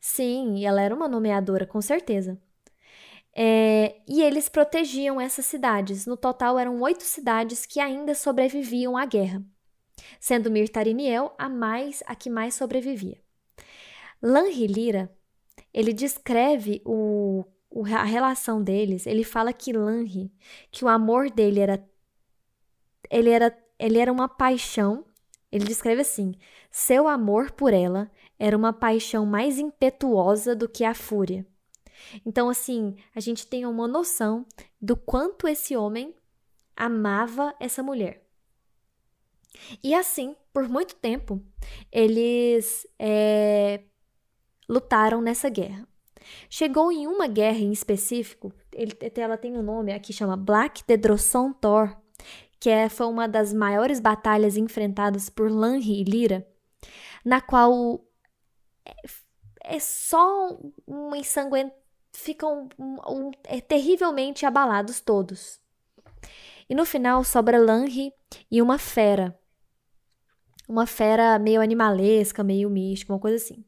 [0.00, 2.40] Sim, ela era uma nomeadora, com certeza.
[3.34, 6.06] É, e eles protegiam essas cidades.
[6.06, 9.42] No total, eram oito cidades que ainda sobreviviam à guerra,
[10.18, 13.20] sendo Mirtariniel a mais a que mais sobrevivia.
[14.22, 15.10] Lanri Lira,
[15.72, 20.32] ele descreve o, o, a relação deles, ele fala que Lanri,
[20.70, 21.88] que o amor dele era
[23.10, 25.04] ele era ele era uma paixão.
[25.50, 26.34] Ele descreve assim:
[26.70, 31.46] seu amor por ela era uma paixão mais impetuosa do que a fúria.
[32.24, 34.46] Então, assim, a gente tem uma noção
[34.80, 36.14] do quanto esse homem
[36.76, 38.26] amava essa mulher.
[39.82, 41.42] E assim, por muito tempo,
[41.90, 43.82] eles é,
[44.68, 45.86] lutaram nessa guerra.
[46.48, 51.52] Chegou em uma guerra em específico, ele, ela tem um nome aqui, chama Black Dedrosson
[51.52, 51.96] Thor,
[52.58, 56.46] que é, foi uma das maiores batalhas enfrentadas por Lanri e Lyra,
[57.24, 58.04] na qual
[58.84, 58.94] é,
[59.64, 61.79] é só um ensanguentamento,
[62.20, 65.60] ficam um, um, é, terrivelmente abalados todos.
[66.68, 68.12] E no final sobra Lanri
[68.50, 69.38] e uma fera.
[70.68, 73.64] Uma fera meio animalesca, meio mística, uma coisa assim.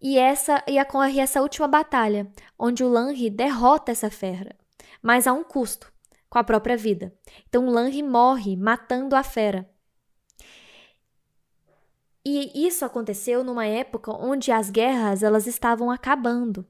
[0.00, 2.26] E essa e ocorre essa última batalha,
[2.58, 4.56] onde o Lanri derrota essa fera,
[5.00, 5.92] mas a um custo,
[6.28, 7.14] com a própria vida.
[7.48, 9.70] Então o Lanri morre matando a fera.
[12.24, 16.66] E isso aconteceu numa época onde as guerras elas estavam acabando.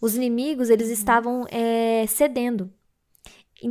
[0.00, 0.92] Os inimigos eles uhum.
[0.92, 2.72] estavam é, cedendo.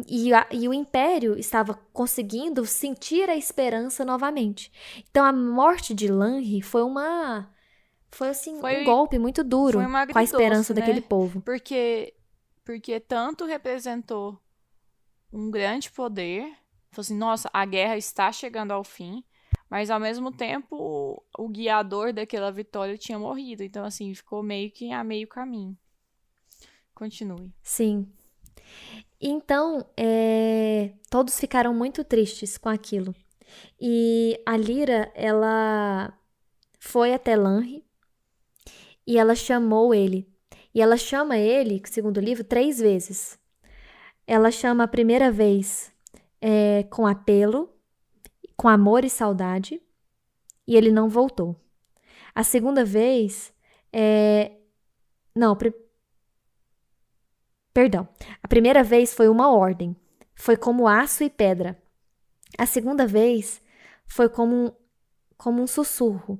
[0.07, 4.71] E, a, e, o império estava conseguindo sentir a esperança novamente.
[5.11, 7.47] Então a morte de Lanri foi uma
[8.09, 9.79] foi assim foi, um golpe muito duro
[10.11, 10.79] com a esperança né?
[10.79, 11.39] daquele povo.
[11.41, 12.15] Porque
[12.63, 14.41] porque tanto representou
[15.31, 16.43] um grande poder,
[16.89, 19.23] falou assim, nossa, a guerra está chegando ao fim,
[19.69, 24.71] mas ao mesmo tempo o, o guiador daquela vitória tinha morrido, então assim, ficou meio
[24.71, 25.77] que a meio caminho.
[26.95, 27.53] Continue.
[27.61, 28.07] Sim.
[29.21, 33.13] Então, é, todos ficaram muito tristes com aquilo.
[33.79, 36.17] E a Lira, ela
[36.79, 37.83] foi até Lanri
[39.05, 40.27] e ela chamou ele.
[40.73, 43.39] E ela chama ele, segundo o livro, três vezes.
[44.27, 45.93] Ela chama a primeira vez
[46.41, 47.69] é, com apelo,
[48.57, 49.81] com amor e saudade,
[50.67, 51.55] e ele não voltou.
[52.33, 53.53] A segunda vez,
[53.93, 54.51] é,
[55.33, 55.55] não,
[57.75, 58.07] perdão.
[58.41, 59.93] A primeira vez foi uma ordem,
[60.33, 61.77] foi como aço e pedra.
[62.57, 63.61] A segunda vez
[64.07, 64.71] foi como um,
[65.37, 66.39] como um sussurro.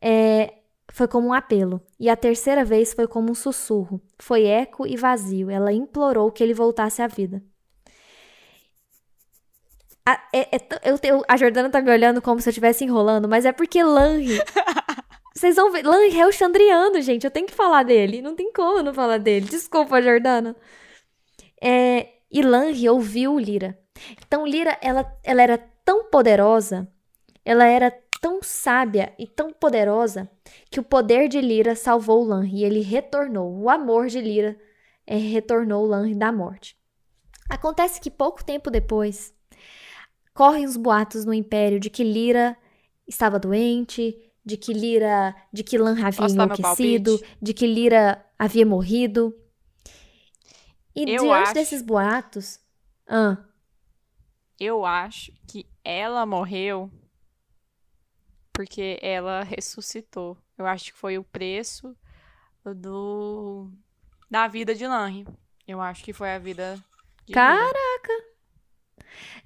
[0.00, 0.54] É,
[0.90, 1.82] foi como um apelo.
[2.00, 4.00] E a terceira vez foi como um sussurro.
[4.18, 5.50] Foi eco e vazio.
[5.50, 7.42] Ela implorou que ele voltasse à vida.
[10.06, 13.28] A, é, é, eu, eu, a Jordana tá me olhando como se eu estivesse enrolando,
[13.28, 14.38] mas é porque Lanri.
[15.34, 15.84] Vocês vão ver.
[15.86, 17.24] O Chandriano, gente.
[17.24, 18.22] Eu tenho que falar dele.
[18.22, 19.46] Não tem como não falar dele.
[19.46, 20.54] Desculpa, Jordana.
[21.60, 23.78] É, e Lanri ouviu Lira.
[24.26, 26.88] Então, Lira, ela, ela era tão poderosa,
[27.44, 27.90] ela era
[28.20, 30.30] tão sábia e tão poderosa
[30.70, 33.52] que o poder de Lira salvou Lanri e ele retornou.
[33.58, 34.56] O amor de Lira
[35.06, 36.76] é, retornou Lanri da morte.
[37.50, 39.34] Acontece que pouco tempo depois,
[40.32, 42.56] correm os boatos no Império de que Lira
[43.06, 48.66] estava doente, de que Lira, de que Lan havia Posso enlouquecido, de que Lira havia
[48.66, 49.34] morrido.
[50.94, 51.54] E eu diante acho...
[51.54, 52.60] desses boatos,
[53.08, 53.38] ah,
[54.58, 56.90] eu acho que ela morreu
[58.52, 60.36] porque ela ressuscitou.
[60.56, 61.96] Eu acho que foi o preço
[62.64, 63.70] do
[64.30, 65.26] da vida de Lanri.
[65.66, 66.78] Eu acho que foi a vida
[67.26, 67.72] de Caraca!
[67.72, 68.31] Vida.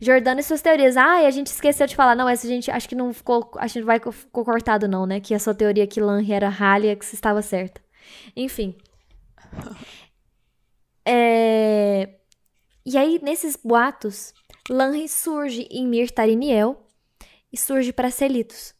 [0.01, 0.97] Jordana e suas teorias.
[0.97, 2.14] Ah, e a gente esqueceu de falar.
[2.14, 3.51] Não, essa gente acho que não ficou.
[3.56, 5.20] Acho que não vai ficou cortado, não, né?
[5.20, 7.80] Que a sua teoria que Lanri era Halia, que você estava certa.
[8.36, 8.74] Enfim.
[11.09, 12.16] É...
[12.84, 14.34] E aí, nesses boatos,
[14.68, 16.84] Lanri surge em Mir Tariniel
[17.52, 18.74] e surge para Celitos.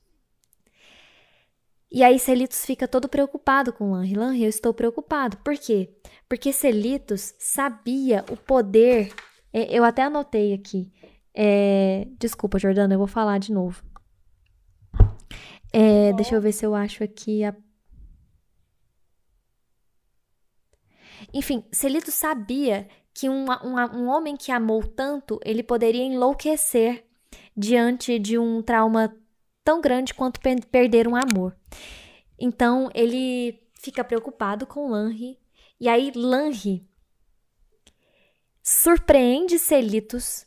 [1.91, 4.15] E aí Celitos fica todo preocupado com Lanri.
[4.15, 5.37] Lanri, eu estou preocupado.
[5.39, 5.89] Por quê?
[6.29, 9.13] Porque Celitos sabia o poder.
[9.53, 10.93] É, eu até anotei aqui.
[11.35, 13.83] É, desculpa, Jordana, eu vou falar de novo.
[15.73, 17.55] É, deixa eu ver se eu acho aqui a.
[21.33, 27.05] Enfim, Celito sabia que um, um, um homem que amou tanto, ele poderia enlouquecer
[27.57, 29.15] diante de um trauma
[29.65, 30.41] tão grande quanto
[30.71, 31.57] perder um amor.
[32.39, 35.39] Então ele fica preocupado com Lanri.
[35.81, 36.87] E aí Lanri
[38.69, 40.45] surpreende Celitos,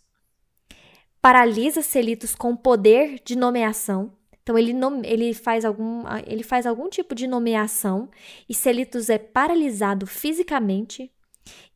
[1.21, 4.11] paralisa Celitos com poder de nomeação.
[4.43, 4.73] Então ele,
[5.05, 8.09] ele, faz algum, ele faz algum tipo de nomeação
[8.49, 11.09] e Celitos é paralisado fisicamente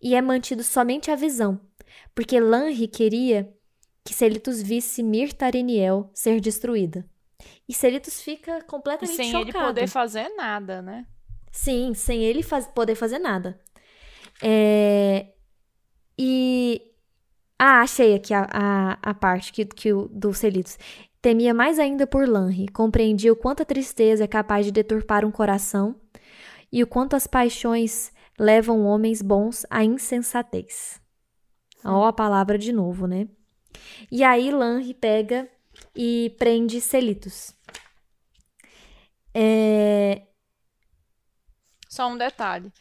[0.01, 1.61] e é mantido somente a visão,
[2.13, 3.49] porque Lanri queria
[4.03, 7.07] que Celitos visse Mirtariniel ser destruída.
[7.69, 9.51] E Celitos fica completamente sem chocado.
[9.51, 11.05] Sem ele poder fazer nada, né?
[11.53, 13.57] Sim, sem ele faz, poder fazer nada.
[14.41, 15.27] É...
[17.83, 20.79] Achei aqui a, a, a parte que, que o, do Celitos.
[21.21, 25.31] Temia mais ainda por Lanri, compreendia o quanto a tristeza é capaz de deturpar um
[25.31, 25.93] coração
[26.71, 31.01] e o quanto as paixões levam homens bons à insensatez.
[31.83, 33.27] Ó a palavra de novo, né?
[34.09, 35.49] E aí Lanri pega
[35.93, 37.53] e prende Celitos.
[39.33, 40.21] É...
[41.89, 42.71] Só um detalhe.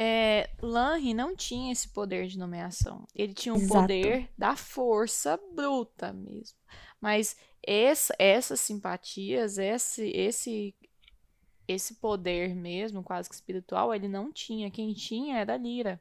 [0.00, 3.04] É, Lanri não tinha esse poder de nomeação.
[3.12, 3.80] Ele tinha o Exato.
[3.80, 6.56] poder da força bruta mesmo.
[7.00, 10.72] Mas essa, essas simpatias, esse, esse,
[11.66, 14.70] esse poder mesmo, quase que espiritual, ele não tinha.
[14.70, 16.00] Quem tinha era Lira.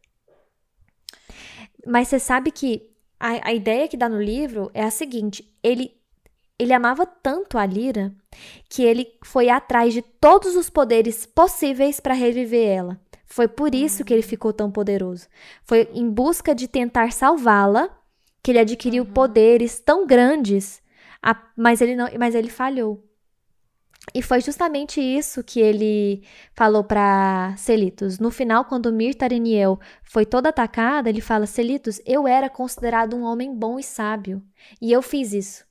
[1.84, 2.88] Mas você sabe que
[3.19, 5.98] a, a ideia que dá no livro é a seguinte: ele
[6.60, 8.15] ele amava tanto a Lira
[8.69, 13.06] que ele foi atrás de todos os poderes possíveis para reviver ela.
[13.27, 15.27] Foi por isso que ele ficou tão poderoso.
[15.63, 17.89] Foi em busca de tentar salvá-la
[18.41, 19.11] que ele adquiriu uhum.
[19.11, 20.81] poderes tão grandes,
[21.55, 23.03] mas ele não, mas ele falhou.
[24.15, 26.23] E foi justamente isso que ele
[26.53, 28.19] falou para Celitos.
[28.19, 33.53] No final, quando Mirtareniel foi toda atacada, ele fala: Celitos, eu era considerado um homem
[33.53, 34.41] bom e sábio,
[34.81, 35.66] e eu fiz isso.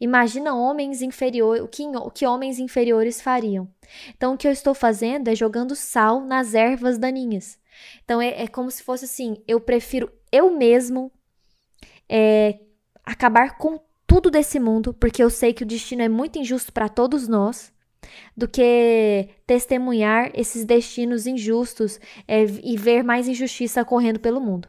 [0.00, 3.68] Imagina homens inferiores, o que, o que homens inferiores fariam.
[4.16, 7.58] Então, o que eu estou fazendo é jogando sal nas ervas daninhas.
[8.04, 11.10] Então, é, é como se fosse assim: eu prefiro eu mesmo
[12.08, 12.58] é,
[13.04, 16.88] acabar com tudo desse mundo, porque eu sei que o destino é muito injusto para
[16.88, 17.72] todos nós,
[18.36, 24.68] do que testemunhar esses destinos injustos é, e ver mais injustiça correndo pelo mundo.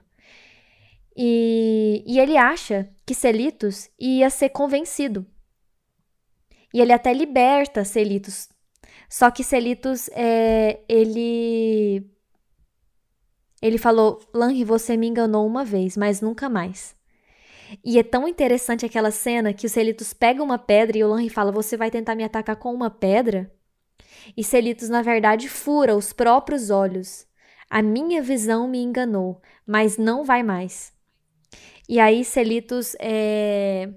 [1.19, 5.26] E, e ele acha que Celitos ia ser convencido.
[6.72, 8.49] E ele até liberta Celitos.
[9.10, 12.07] Só que Celitos, é, ele.
[13.60, 16.95] Ele falou: Lanri, você me enganou uma vez, mas nunca mais.
[17.84, 21.30] E é tão interessante aquela cena que o Celitos pega uma pedra e o Lanri
[21.30, 23.52] fala: Você vai tentar me atacar com uma pedra?
[24.35, 27.26] E Celitos, na verdade, fura os próprios olhos.
[27.69, 30.95] A minha visão me enganou, mas não vai mais.
[31.88, 33.89] E aí Celitos é...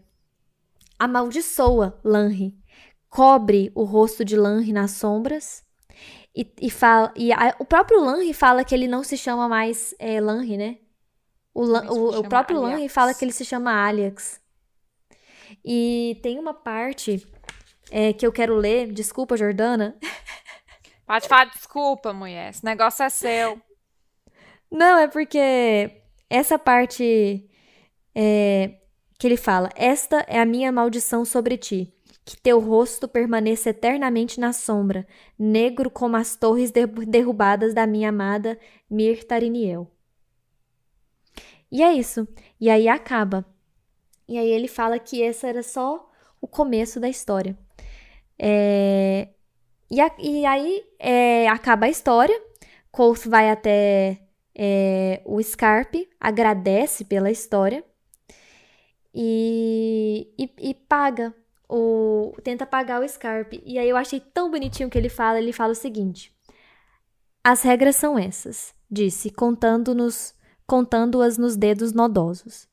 [0.99, 2.57] amaldiçoa Lanri,
[3.09, 5.65] cobre o rosto de Lanri nas sombras
[6.35, 9.95] e, e fala e a, o próprio Lanri fala que ele não se chama mais
[9.99, 10.79] é, Lanri, né?
[11.53, 14.41] O, o, o próprio Lanri fala que ele se chama Aliax.
[15.65, 17.27] E tem uma parte
[17.91, 19.97] é, que eu quero ler, desculpa, Jordana.
[21.05, 22.51] Pode falar desculpa, mulher.
[22.51, 23.61] Esse negócio é seu.
[24.71, 25.91] Não, é porque
[26.29, 27.50] essa parte
[28.15, 28.75] é,
[29.19, 31.93] que ele fala: Esta é a minha maldição sobre ti,
[32.25, 35.07] que teu rosto permaneça eternamente na sombra,
[35.39, 36.73] negro como as torres
[37.07, 38.59] derrubadas da minha amada
[38.89, 39.91] Mirtariniel.
[41.71, 42.27] E é isso.
[42.61, 43.45] E aí acaba.
[44.27, 46.11] E aí ele fala que esse era só
[46.41, 47.57] o começo da história.
[48.39, 49.29] É,
[49.91, 52.41] e, a, e, aí é, acaba a história.
[52.91, 54.19] Colt vai até
[54.55, 57.85] é, o Scarpe, agradece pela história
[59.15, 61.35] e, e, e, paga
[61.69, 63.63] o tenta pagar o Scarpe.
[63.65, 66.33] E aí eu achei tão bonitinho que ele fala, ele fala o seguinte:
[67.43, 70.35] As regras são essas, disse, contando-nos
[70.67, 72.69] contando-as nos dedos nodosos.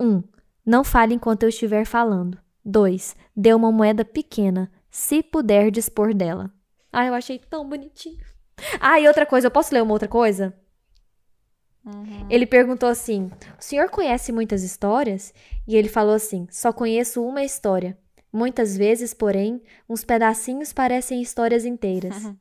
[0.00, 0.04] 1.
[0.04, 0.22] Um,
[0.64, 2.38] não fale enquanto eu estiver falando.
[2.64, 3.14] 2.
[3.36, 6.52] Dê uma moeda pequena, se puder dispor dela.
[6.92, 8.24] Ah, eu achei tão bonitinho.
[8.80, 10.52] Ah, e outra coisa, eu posso ler uma outra coisa?
[11.86, 12.26] Uhum.
[12.28, 15.32] Ele perguntou assim: O senhor conhece muitas histórias?
[15.68, 17.96] E ele falou assim: Só conheço uma história.
[18.32, 22.24] Muitas vezes, porém, uns pedacinhos parecem histórias inteiras.
[22.24, 22.36] Uhum.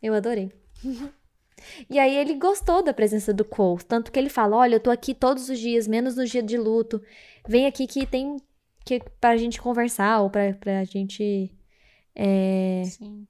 [0.00, 0.52] Eu adorei.
[1.90, 4.90] e aí ele gostou da presença do Cole, tanto que ele fala: Olha, eu tô
[4.90, 7.02] aqui todos os dias, menos no dia de luto.
[7.48, 8.36] Vem aqui que tem
[8.84, 11.52] que pra gente conversar ou pra, pra gente.
[12.14, 12.84] É...
[12.84, 13.26] Sim.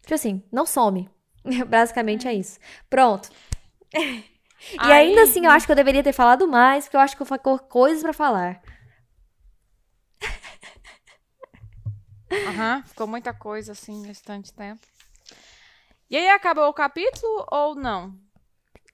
[0.00, 1.08] Tipo assim, não some.
[1.66, 2.58] Basicamente é, isso.
[2.88, 3.30] Pronto.
[3.94, 7.22] e ainda assim, eu acho que eu deveria ter falado mais, porque eu acho que
[7.22, 8.62] eu ficou coisas para falar.
[12.48, 14.80] Aham, uhum, ficou muita coisa assim nesse tanto tempo.
[16.08, 18.14] E aí acabou o capítulo ou não?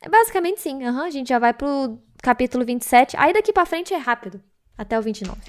[0.08, 3.16] Basicamente sim, uhum, a gente já vai pro capítulo 27.
[3.16, 4.42] Aí daqui pra frente é rápido.
[4.76, 5.40] Até o 29.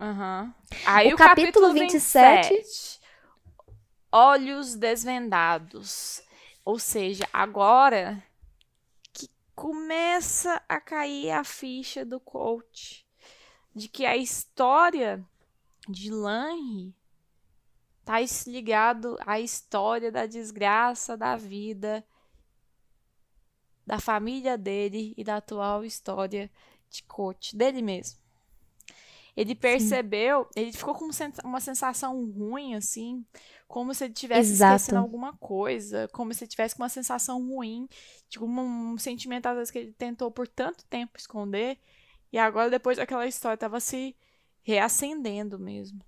[0.00, 0.44] Aham.
[0.44, 0.52] Uhum.
[0.84, 2.54] Aí o, o capítulo, capítulo 27.
[2.54, 2.95] 27
[4.16, 6.22] olhos desvendados.
[6.64, 8.22] Ou seja, agora
[9.12, 13.06] que começa a cair a ficha do coach
[13.74, 15.22] de que a história
[15.86, 16.94] de Lanry
[18.04, 18.16] tá
[18.46, 22.02] ligado à história da desgraça da vida
[23.86, 26.50] da família dele e da atual história
[26.90, 28.18] de coach dele mesmo.
[29.36, 30.60] Ele percebeu, Sim.
[30.60, 31.08] ele ficou com
[31.44, 33.24] uma sensação ruim, assim,
[33.66, 34.76] como se ele tivesse Exato.
[34.76, 37.88] esquecendo alguma coisa, como se ele tivesse com uma sensação ruim,
[38.28, 41.78] tipo, um, um sentimento, às vezes, que ele tentou por tanto tempo esconder,
[42.32, 44.14] e agora, depois daquela história, estava se
[44.62, 46.00] reacendendo mesmo.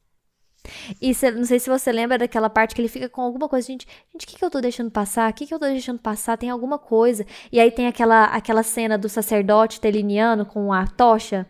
[1.00, 3.66] E cê, não sei se você lembra daquela parte que ele fica com alguma coisa,
[3.66, 5.30] gente, gente, o que, que eu tô deixando passar?
[5.30, 6.36] O que, que eu tô deixando passar?
[6.36, 7.24] Tem alguma coisa.
[7.50, 11.46] E aí tem aquela, aquela cena do sacerdote teliniano com a tocha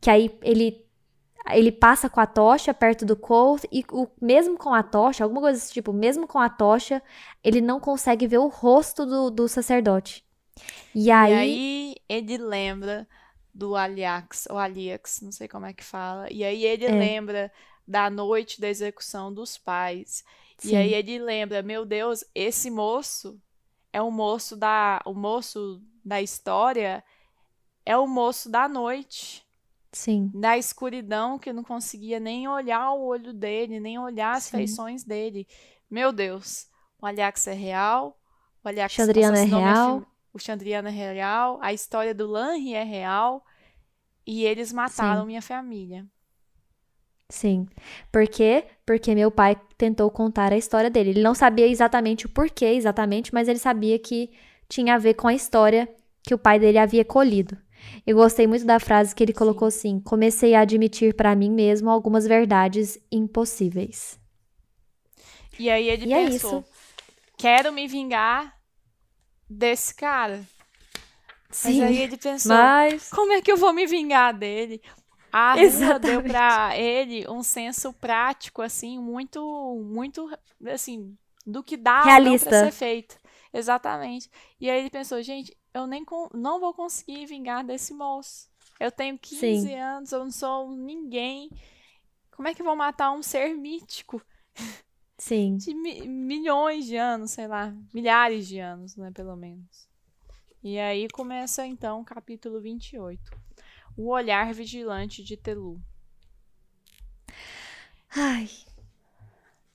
[0.00, 0.84] que aí ele
[1.50, 5.40] ele passa com a tocha perto do Colt e o, mesmo com a tocha, alguma
[5.40, 7.02] coisa desse tipo, mesmo com a tocha,
[7.42, 10.24] ele não consegue ver o rosto do, do sacerdote.
[10.94, 11.32] E aí...
[11.32, 13.06] e aí ele lembra
[13.54, 16.30] do Aliax, ou Aliax, não sei como é que fala.
[16.30, 16.90] E aí ele é.
[16.90, 17.52] lembra
[17.86, 20.24] da noite da execução dos pais.
[20.58, 20.72] Sim.
[20.72, 23.40] E aí ele lembra, meu Deus, esse moço
[23.92, 27.02] é o moço da o moço da história
[27.84, 29.47] é o moço da noite.
[29.98, 30.30] Sim.
[30.32, 34.58] Na escuridão que eu não conseguia nem olhar o olho dele, nem olhar as Sim.
[34.58, 35.44] feições dele.
[35.90, 36.68] Meu Deus,
[37.02, 38.16] o Aliax é real,
[38.62, 40.06] o Aliax Chandriano é real.
[40.32, 43.44] O Chandriano é real, a história do Lanri é real
[44.24, 45.26] e eles mataram Sim.
[45.26, 46.06] minha família.
[47.28, 47.66] Sim.
[48.12, 48.66] Por quê?
[48.86, 51.10] Porque meu pai tentou contar a história dele.
[51.10, 54.30] Ele não sabia exatamente o porquê, exatamente, mas ele sabia que
[54.68, 55.92] tinha a ver com a história
[56.22, 57.58] que o pai dele havia colhido.
[58.06, 61.90] Eu gostei muito da frase que ele colocou assim: comecei a admitir para mim mesmo
[61.90, 64.18] algumas verdades impossíveis.
[65.58, 66.64] E aí ele e é pensou: é
[67.36, 68.56] quero me vingar
[69.48, 70.42] desse cara.
[71.50, 73.10] Sim, mas aí ele pensou: mas...
[73.10, 74.80] como é que eu vou me vingar dele?
[75.32, 79.40] A rua deu para ele um senso prático, assim, muito,
[79.84, 80.30] muito,
[80.66, 81.14] assim,
[81.46, 83.16] do que dá para ser feito.
[83.58, 84.30] Exatamente.
[84.60, 88.48] E aí ele pensou, gente, eu nem não vou conseguir vingar desse moço.
[88.78, 89.74] Eu tenho 15 Sim.
[89.74, 91.50] anos, eu não sou ninguém.
[92.30, 94.22] Como é que vou matar um ser mítico?
[95.18, 95.56] Sim.
[95.56, 99.88] De mi milhões de anos, sei lá, milhares de anos, né, pelo menos.
[100.62, 103.20] E aí começa então o capítulo 28.
[103.96, 105.80] O olhar vigilante de Telu.
[108.14, 108.48] Ai,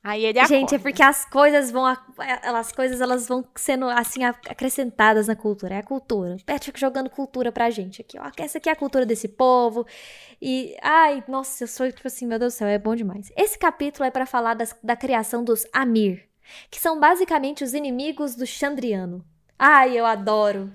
[0.04, 0.56] Aí ele acorda.
[0.56, 5.76] Gente, é porque as coisas vão as coisas elas vão sendo assim acrescentadas na cultura.
[5.76, 6.36] É a cultura.
[6.36, 8.30] O Patrick jogando cultura pra gente aqui, ó.
[8.38, 9.88] Essa aqui é a cultura desse povo.
[10.42, 13.32] E ai, nossa, eu sou tipo assim, meu Deus do céu, é bom demais.
[13.38, 16.28] Esse capítulo é para falar das, da criação dos Amir,
[16.70, 19.24] que são basicamente os inimigos do Chandriano.
[19.58, 20.74] Ai, eu adoro.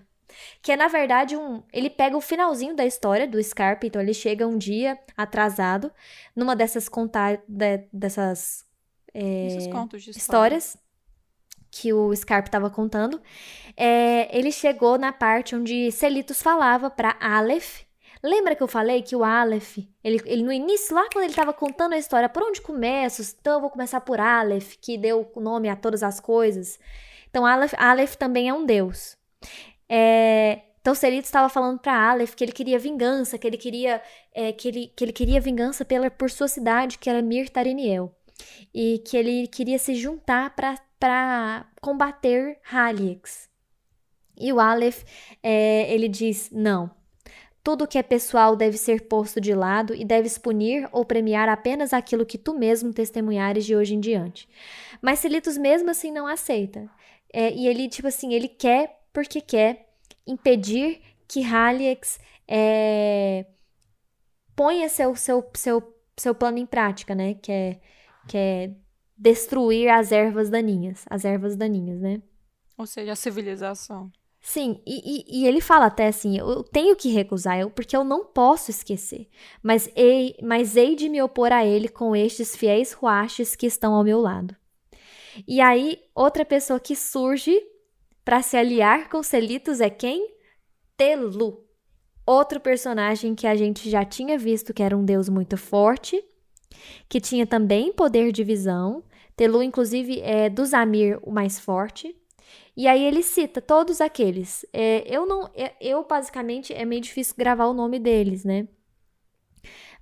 [0.62, 1.62] Que é, na verdade, um.
[1.72, 5.92] Ele pega o finalzinho da história do Scarpe, então ele chega um dia atrasado,
[6.34, 7.42] numa dessas contar.
[7.46, 8.67] De, dessas
[9.14, 10.76] é, contos de histórias
[11.70, 13.20] que o Scarpe estava contando,
[13.76, 17.82] é, ele chegou na parte onde Celitos falava para Aleph.
[18.22, 21.52] Lembra que eu falei que o Aleph, ele, ele no início, lá quando ele estava
[21.52, 23.22] contando a história, por onde começo?
[23.40, 26.80] Então eu vou começar por Aleph, que deu o nome a todas as coisas.
[27.30, 29.16] Então Aleph, Aleph também é um deus.
[29.88, 34.02] É, então Celitos estava falando para Aleph que ele queria vingança, que ele queria
[34.34, 38.17] é, que, ele, que ele queria vingança pela, por sua cidade, que era Mir Tariniel
[38.74, 43.48] e que ele queria se juntar para combater Haliex.
[44.36, 45.02] E o Aleph,
[45.42, 46.90] é, ele diz: não.
[47.62, 51.92] Tudo que é pessoal deve ser posto de lado e deves punir ou premiar apenas
[51.92, 54.48] aquilo que tu mesmo testemunhares de hoje em diante.
[55.02, 56.88] Mas Selitos mesmo assim não aceita.
[57.32, 59.88] É, e ele, tipo assim, ele quer porque quer
[60.26, 63.44] impedir que Haliex é,
[64.56, 67.34] ponha seu, seu, seu, seu plano em prática, né?
[67.34, 67.80] Que é
[68.28, 68.70] que é
[69.16, 72.22] destruir as ervas daninhas, as ervas daninhas, né?
[72.76, 74.12] Ou seja, a civilização.
[74.40, 78.04] Sim, e, e, e, ele fala até assim: eu tenho que recusar, eu, porque eu
[78.04, 79.28] não posso esquecer.
[79.62, 83.94] Mas hei, mas hei de me opor a ele com estes fiéis ruaches que estão
[83.94, 84.54] ao meu lado.
[85.46, 87.60] E aí, outra pessoa que surge
[88.24, 90.34] para se aliar com Celitos é quem?
[90.96, 91.64] Telu.
[92.26, 96.22] Outro personagem que a gente já tinha visto que era um deus muito forte
[97.08, 99.02] que tinha também poder de visão.
[99.36, 102.16] Telu, inclusive, é do Zamir o mais forte.
[102.76, 104.64] E aí ele cita todos aqueles.
[104.72, 108.68] É, eu não, é, eu basicamente é meio difícil gravar o nome deles, né?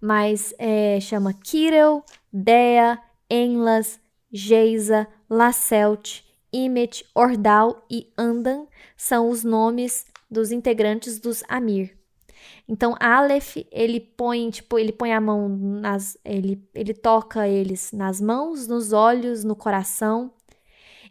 [0.00, 3.98] Mas é, chama Kirel, Dea, Enlas,
[4.30, 6.22] Geisa, Lasselt,
[6.52, 8.66] Imet, Ordal e Andan
[8.96, 11.95] são os nomes dos integrantes dos Amir.
[12.68, 16.18] Então, Aleph, ele põe, tipo, ele põe a mão nas.
[16.24, 20.32] Ele, ele toca eles nas mãos, nos olhos, no coração.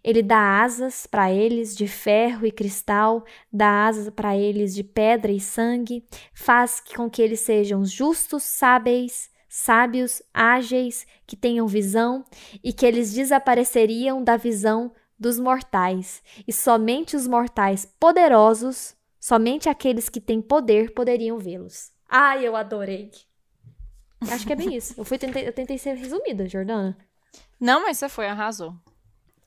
[0.04, 5.32] Ele dá asas para eles de ferro e cristal, dá asas para eles de pedra
[5.32, 12.24] e sangue, faz com que eles sejam justos, sábeis, sábios, ágeis, que tenham visão
[12.64, 18.95] e que eles desapareceriam da visão dos mortais, e somente os mortais poderosos
[19.26, 21.92] Somente aqueles que têm poder poderiam vê-los.
[22.08, 23.10] Ai, eu adorei.
[24.22, 24.94] Acho que é bem isso.
[24.96, 26.96] Eu, fui, tentei, eu tentei ser resumida, Jordana.
[27.60, 28.76] Não, mas você foi, arrasou.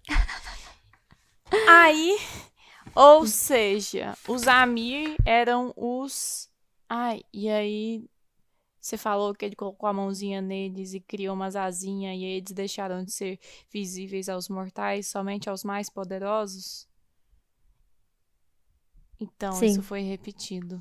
[1.70, 2.18] Aí,
[2.92, 6.50] ou seja, os Amir eram os.
[6.88, 8.10] Ai, e aí
[8.80, 13.04] você falou que ele colocou a mãozinha neles e criou umas asinhas e eles deixaram
[13.04, 13.38] de ser
[13.70, 16.87] visíveis aos mortais, somente aos mais poderosos?
[19.20, 19.66] Então, Sim.
[19.66, 20.80] isso foi repetido.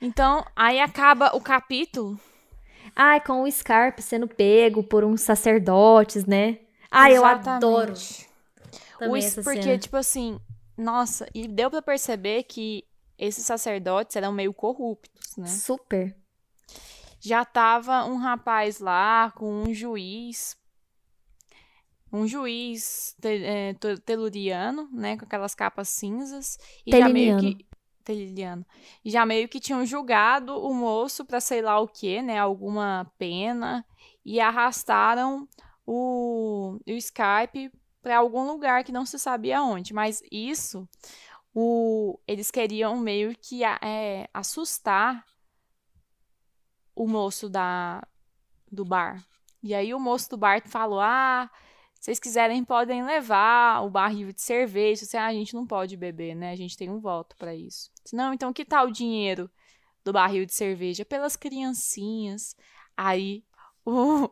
[0.00, 2.18] Então, aí acaba o capítulo.
[2.94, 6.58] Ai, com o Scarpe sendo pego por uns sacerdotes, né?
[6.90, 7.62] Ai, Exatamente.
[7.62, 7.94] eu adoro.
[9.12, 9.78] O, essa porque, cena.
[9.78, 10.40] tipo assim,
[10.76, 12.84] nossa, e deu para perceber que
[13.18, 15.46] esses sacerdotes eram meio corruptos, né?
[15.46, 16.16] Super.
[17.20, 20.56] Já tava um rapaz lá com um juiz
[22.16, 23.74] um juiz te, é,
[24.04, 27.66] teluriano, né, com aquelas capas cinzas e já meio que
[28.02, 28.64] teliliano.
[29.04, 33.84] Já meio que tinham julgado o moço para sei lá o que, né, alguma pena
[34.24, 35.46] e arrastaram
[35.84, 37.70] o, o Skype
[38.00, 40.88] para algum lugar que não se sabia onde, mas isso
[41.52, 45.24] o, eles queriam meio que é, assustar
[46.94, 48.06] o moço da
[48.70, 49.24] do bar.
[49.62, 51.50] E aí o moço do bar falou: "Ah,
[52.00, 55.04] vocês quiserem, podem levar o barril de cerveja.
[55.04, 56.52] Assim, ah, a gente não pode beber, né?
[56.52, 57.90] A gente tem um voto para isso.
[58.12, 59.50] Não, então que tal o dinheiro
[60.04, 62.54] do barril de cerveja pelas criancinhas.
[62.96, 63.44] Aí
[63.84, 64.30] o,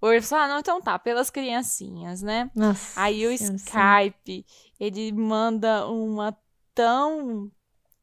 [0.00, 2.50] o Urso fala, ah, não, então tá, pelas criancinhas, né?
[2.54, 3.00] Nossa.
[3.00, 4.44] Aí o Skype,
[4.78, 6.36] ele manda uma
[6.74, 7.50] tão,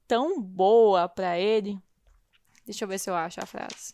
[0.07, 1.77] tão boa pra ele.
[2.65, 3.93] Deixa eu ver se eu acho a frase.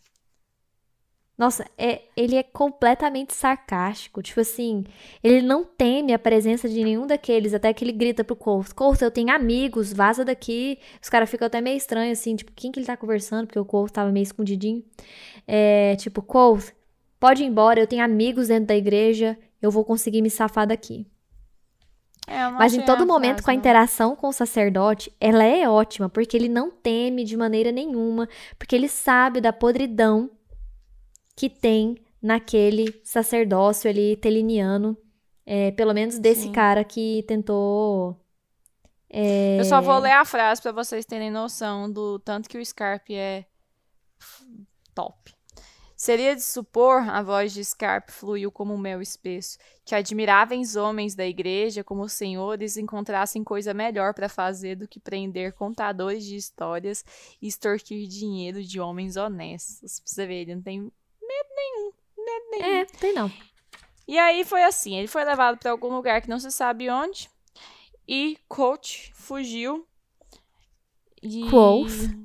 [1.38, 4.20] Nossa, é, ele é completamente sarcástico.
[4.20, 4.84] Tipo assim,
[5.22, 9.00] ele não teme a presença de nenhum daqueles, até que ele grita pro Colt: Colt,
[9.00, 10.80] eu tenho amigos, vaza daqui.
[11.00, 13.46] Os caras ficam até meio estranhos, assim, tipo, quem que ele tá conversando?
[13.46, 14.82] Porque o Colt tava meio escondidinho.
[15.46, 16.72] É, tipo, Colt,
[17.20, 21.06] pode ir embora, eu tenho amigos dentro da igreja, eu vou conseguir me safar daqui.
[22.26, 26.08] É, Mas em todo momento, frase, com a interação com o sacerdote, ela é ótima,
[26.08, 28.28] porque ele não teme de maneira nenhuma,
[28.58, 30.30] porque ele sabe da podridão
[31.38, 34.98] que tem naquele sacerdócio ali teliniano,
[35.46, 36.52] é, pelo menos desse Sim.
[36.52, 38.20] cara que tentou.
[39.08, 39.60] É...
[39.60, 43.14] Eu só vou ler a frase para vocês terem noção do tanto que o Scarpe
[43.14, 43.46] é
[44.92, 45.32] top.
[45.96, 51.14] Seria de supor, a voz de Scarpe fluiu como um mel espesso, que admiráveis homens
[51.14, 56.34] da igreja, como os senhores, encontrassem coisa melhor para fazer do que prender contadores de
[56.34, 57.04] histórias
[57.40, 60.00] e extorquir dinheiro de homens honestos.
[60.00, 60.92] Pra você ver, ele não tem
[61.38, 61.92] Medo nenhum.
[62.16, 62.80] Medo nenhum.
[62.80, 63.30] É, tem não.
[64.06, 67.28] E aí foi assim: ele foi levado para algum lugar que não se sabe onde.
[68.06, 69.86] E Coach fugiu.
[71.22, 71.48] E...
[71.50, 72.16] Quoth?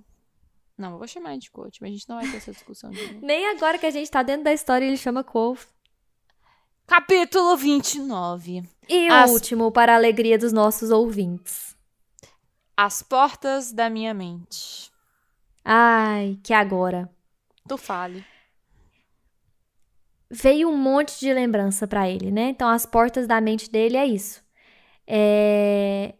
[0.77, 2.90] Não, eu vou chamar de Coach, mas a gente não vai ter essa discussão.
[2.90, 5.68] De Nem agora que a gente tá dentro da história ele chama Quoth.
[6.88, 8.64] Capítulo 29.
[8.90, 9.30] E As...
[9.30, 11.76] o último, para a alegria dos nossos ouvintes.
[12.76, 14.91] As portas da minha mente.
[15.64, 17.10] Ai, que agora.
[17.68, 18.32] Tu fale
[20.34, 22.49] veio um monte de lembrança para ele, né?
[22.49, 24.43] Então as portas da mente dele é isso.
[25.07, 26.15] É...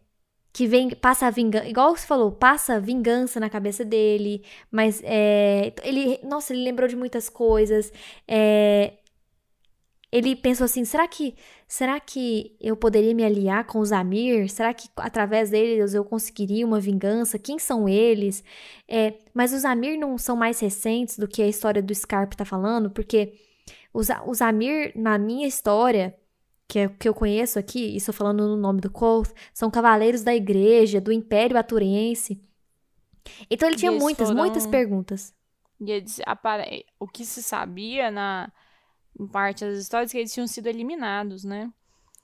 [0.52, 5.72] Que vem, passa a vingança, igual você falou, passa vingança na cabeça dele, mas é...
[5.82, 7.92] ele, nossa, ele lembrou de muitas coisas.
[8.28, 8.94] É...
[10.12, 11.34] Ele pensou assim: será que,
[11.66, 14.48] será que eu poderia me aliar com os Amir?
[14.48, 17.36] Será que através deles eu conseguiria uma vingança?
[17.36, 18.44] Quem são eles?
[18.86, 22.44] É, mas os Amir não são mais recentes do que a história do Scarpe tá
[22.44, 23.32] falando, porque
[23.94, 26.18] os, os Amir, na minha história,
[26.66, 30.22] que é o que eu conheço aqui, estou falando no nome do Koth, são cavaleiros
[30.22, 32.42] da igreja, do Império Aturiense.
[33.48, 34.42] Então ele tinha muitas, foram...
[34.42, 35.32] muitas perguntas.
[35.80, 36.84] E eles, apare...
[36.98, 38.52] o que se sabia na
[39.18, 41.72] em parte das histórias é que eles tinham sido eliminados, né?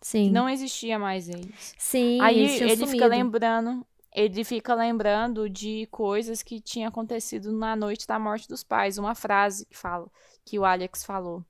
[0.03, 0.31] Sim.
[0.31, 1.75] não existia mais eles.
[1.79, 2.91] Sim, Aí eles ele sumido.
[2.91, 8.65] fica lembrando, ele fica lembrando de coisas que tinham acontecido na noite da morte dos
[8.65, 10.11] pais, uma frase que fala,
[10.45, 11.45] que o Alex falou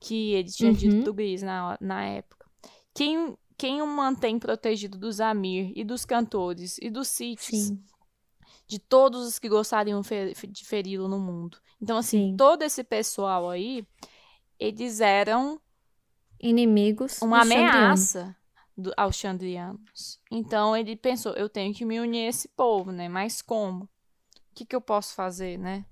[0.00, 0.76] que ele tinha uhum.
[0.76, 2.46] dito do Gris na, na época.
[2.94, 7.72] Quem, quem o mantém protegido dos Amir e dos cantores e dos sítios,
[8.66, 11.58] de todos os que gostariam de feri-lo no mundo.
[11.80, 12.36] Então, assim, Sim.
[12.36, 13.86] todo esse pessoal aí,
[14.58, 15.60] eles eram
[16.40, 18.36] inimigos, uma ameaça
[18.76, 20.20] do, aos Chandrianos.
[20.30, 23.08] Então, ele pensou: eu tenho que me unir a esse povo, né?
[23.08, 23.84] Mas como?
[23.84, 23.88] O
[24.54, 25.84] que, que eu posso fazer, né?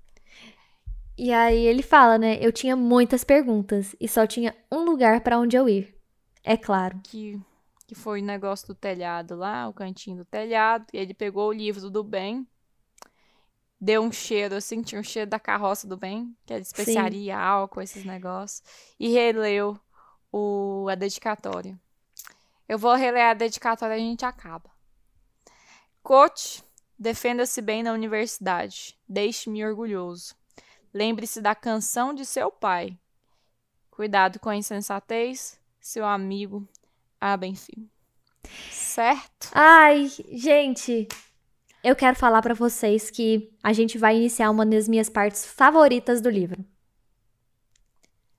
[1.17, 2.37] E aí ele fala, né?
[2.41, 5.95] Eu tinha muitas perguntas e só tinha um lugar para onde eu ir.
[6.43, 6.99] É claro.
[7.03, 7.39] Que,
[7.87, 10.85] que foi o negócio do telhado lá, o cantinho do telhado.
[10.93, 12.45] E ele pegou o livro do bem,
[13.79, 17.33] deu um cheiro, assim, tinha um cheiro da carroça do bem, que é de especiaria,
[17.33, 17.39] Sim.
[17.39, 18.61] álcool, esses negócios.
[18.99, 19.79] E releu
[20.31, 21.79] o, a dedicatória.
[22.67, 24.69] Eu vou reler a dedicatória e a gente acaba.
[26.03, 26.63] Coach,
[26.99, 28.97] defenda-se bem na universidade.
[29.07, 30.35] Deixe-me orgulhoso.
[30.95, 32.97] Lembre-se da canção de seu pai.
[33.91, 36.65] Cuidado com a insensatez, seu amigo
[37.19, 37.89] Abenfim.
[38.71, 39.49] Certo?
[39.51, 41.05] Ai, gente,
[41.83, 46.21] eu quero falar para vocês que a gente vai iniciar uma das minhas partes favoritas
[46.21, 46.63] do livro.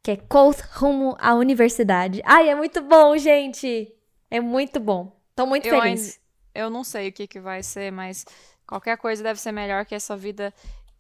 [0.03, 2.23] Que é Colt rumo à universidade.
[2.25, 3.95] Ai, é muito bom, gente!
[4.31, 5.15] É muito bom.
[5.35, 6.19] Tô muito eu feliz.
[6.55, 8.25] Ainda, eu não sei o que, que vai ser, mas
[8.67, 10.55] qualquer coisa deve ser melhor que essa vida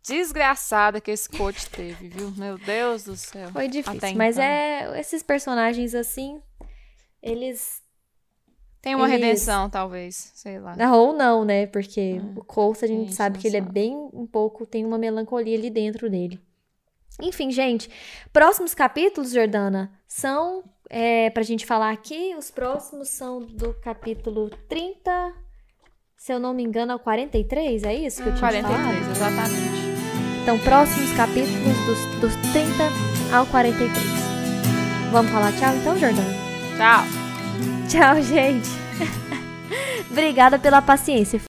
[0.06, 2.30] desgraçada que esse coach teve, viu?
[2.36, 3.50] Meu Deus do céu.
[3.50, 4.44] Foi difícil, mas então.
[4.44, 6.40] é esses personagens assim,
[7.22, 7.82] eles
[8.86, 9.20] tem uma eles...
[9.20, 10.76] redenção, talvez, sei lá.
[10.94, 11.66] Ou não, né?
[11.66, 12.38] Porque é.
[12.38, 13.70] o Colt, a gente sabe que ele é sabe.
[13.70, 16.40] é bem um pouco, tem uma melancolia ali dentro dele.
[17.20, 17.90] Enfim, gente,
[18.32, 25.32] próximos capítulos, Jordana, são, é, pra gente falar aqui, os próximos são do capítulo 30,
[26.16, 29.10] se eu não me engano, ao 43, é isso que eu tinha 43, falado?
[29.10, 29.75] exatamente.
[30.46, 32.70] Então, próximos capítulos dos, dos 30
[33.32, 33.90] ao 43.
[35.10, 36.34] Vamos falar tchau então, Jordana?
[36.76, 37.04] Tchau.
[37.88, 38.70] Tchau, gente.
[40.08, 41.40] Obrigada pela paciência.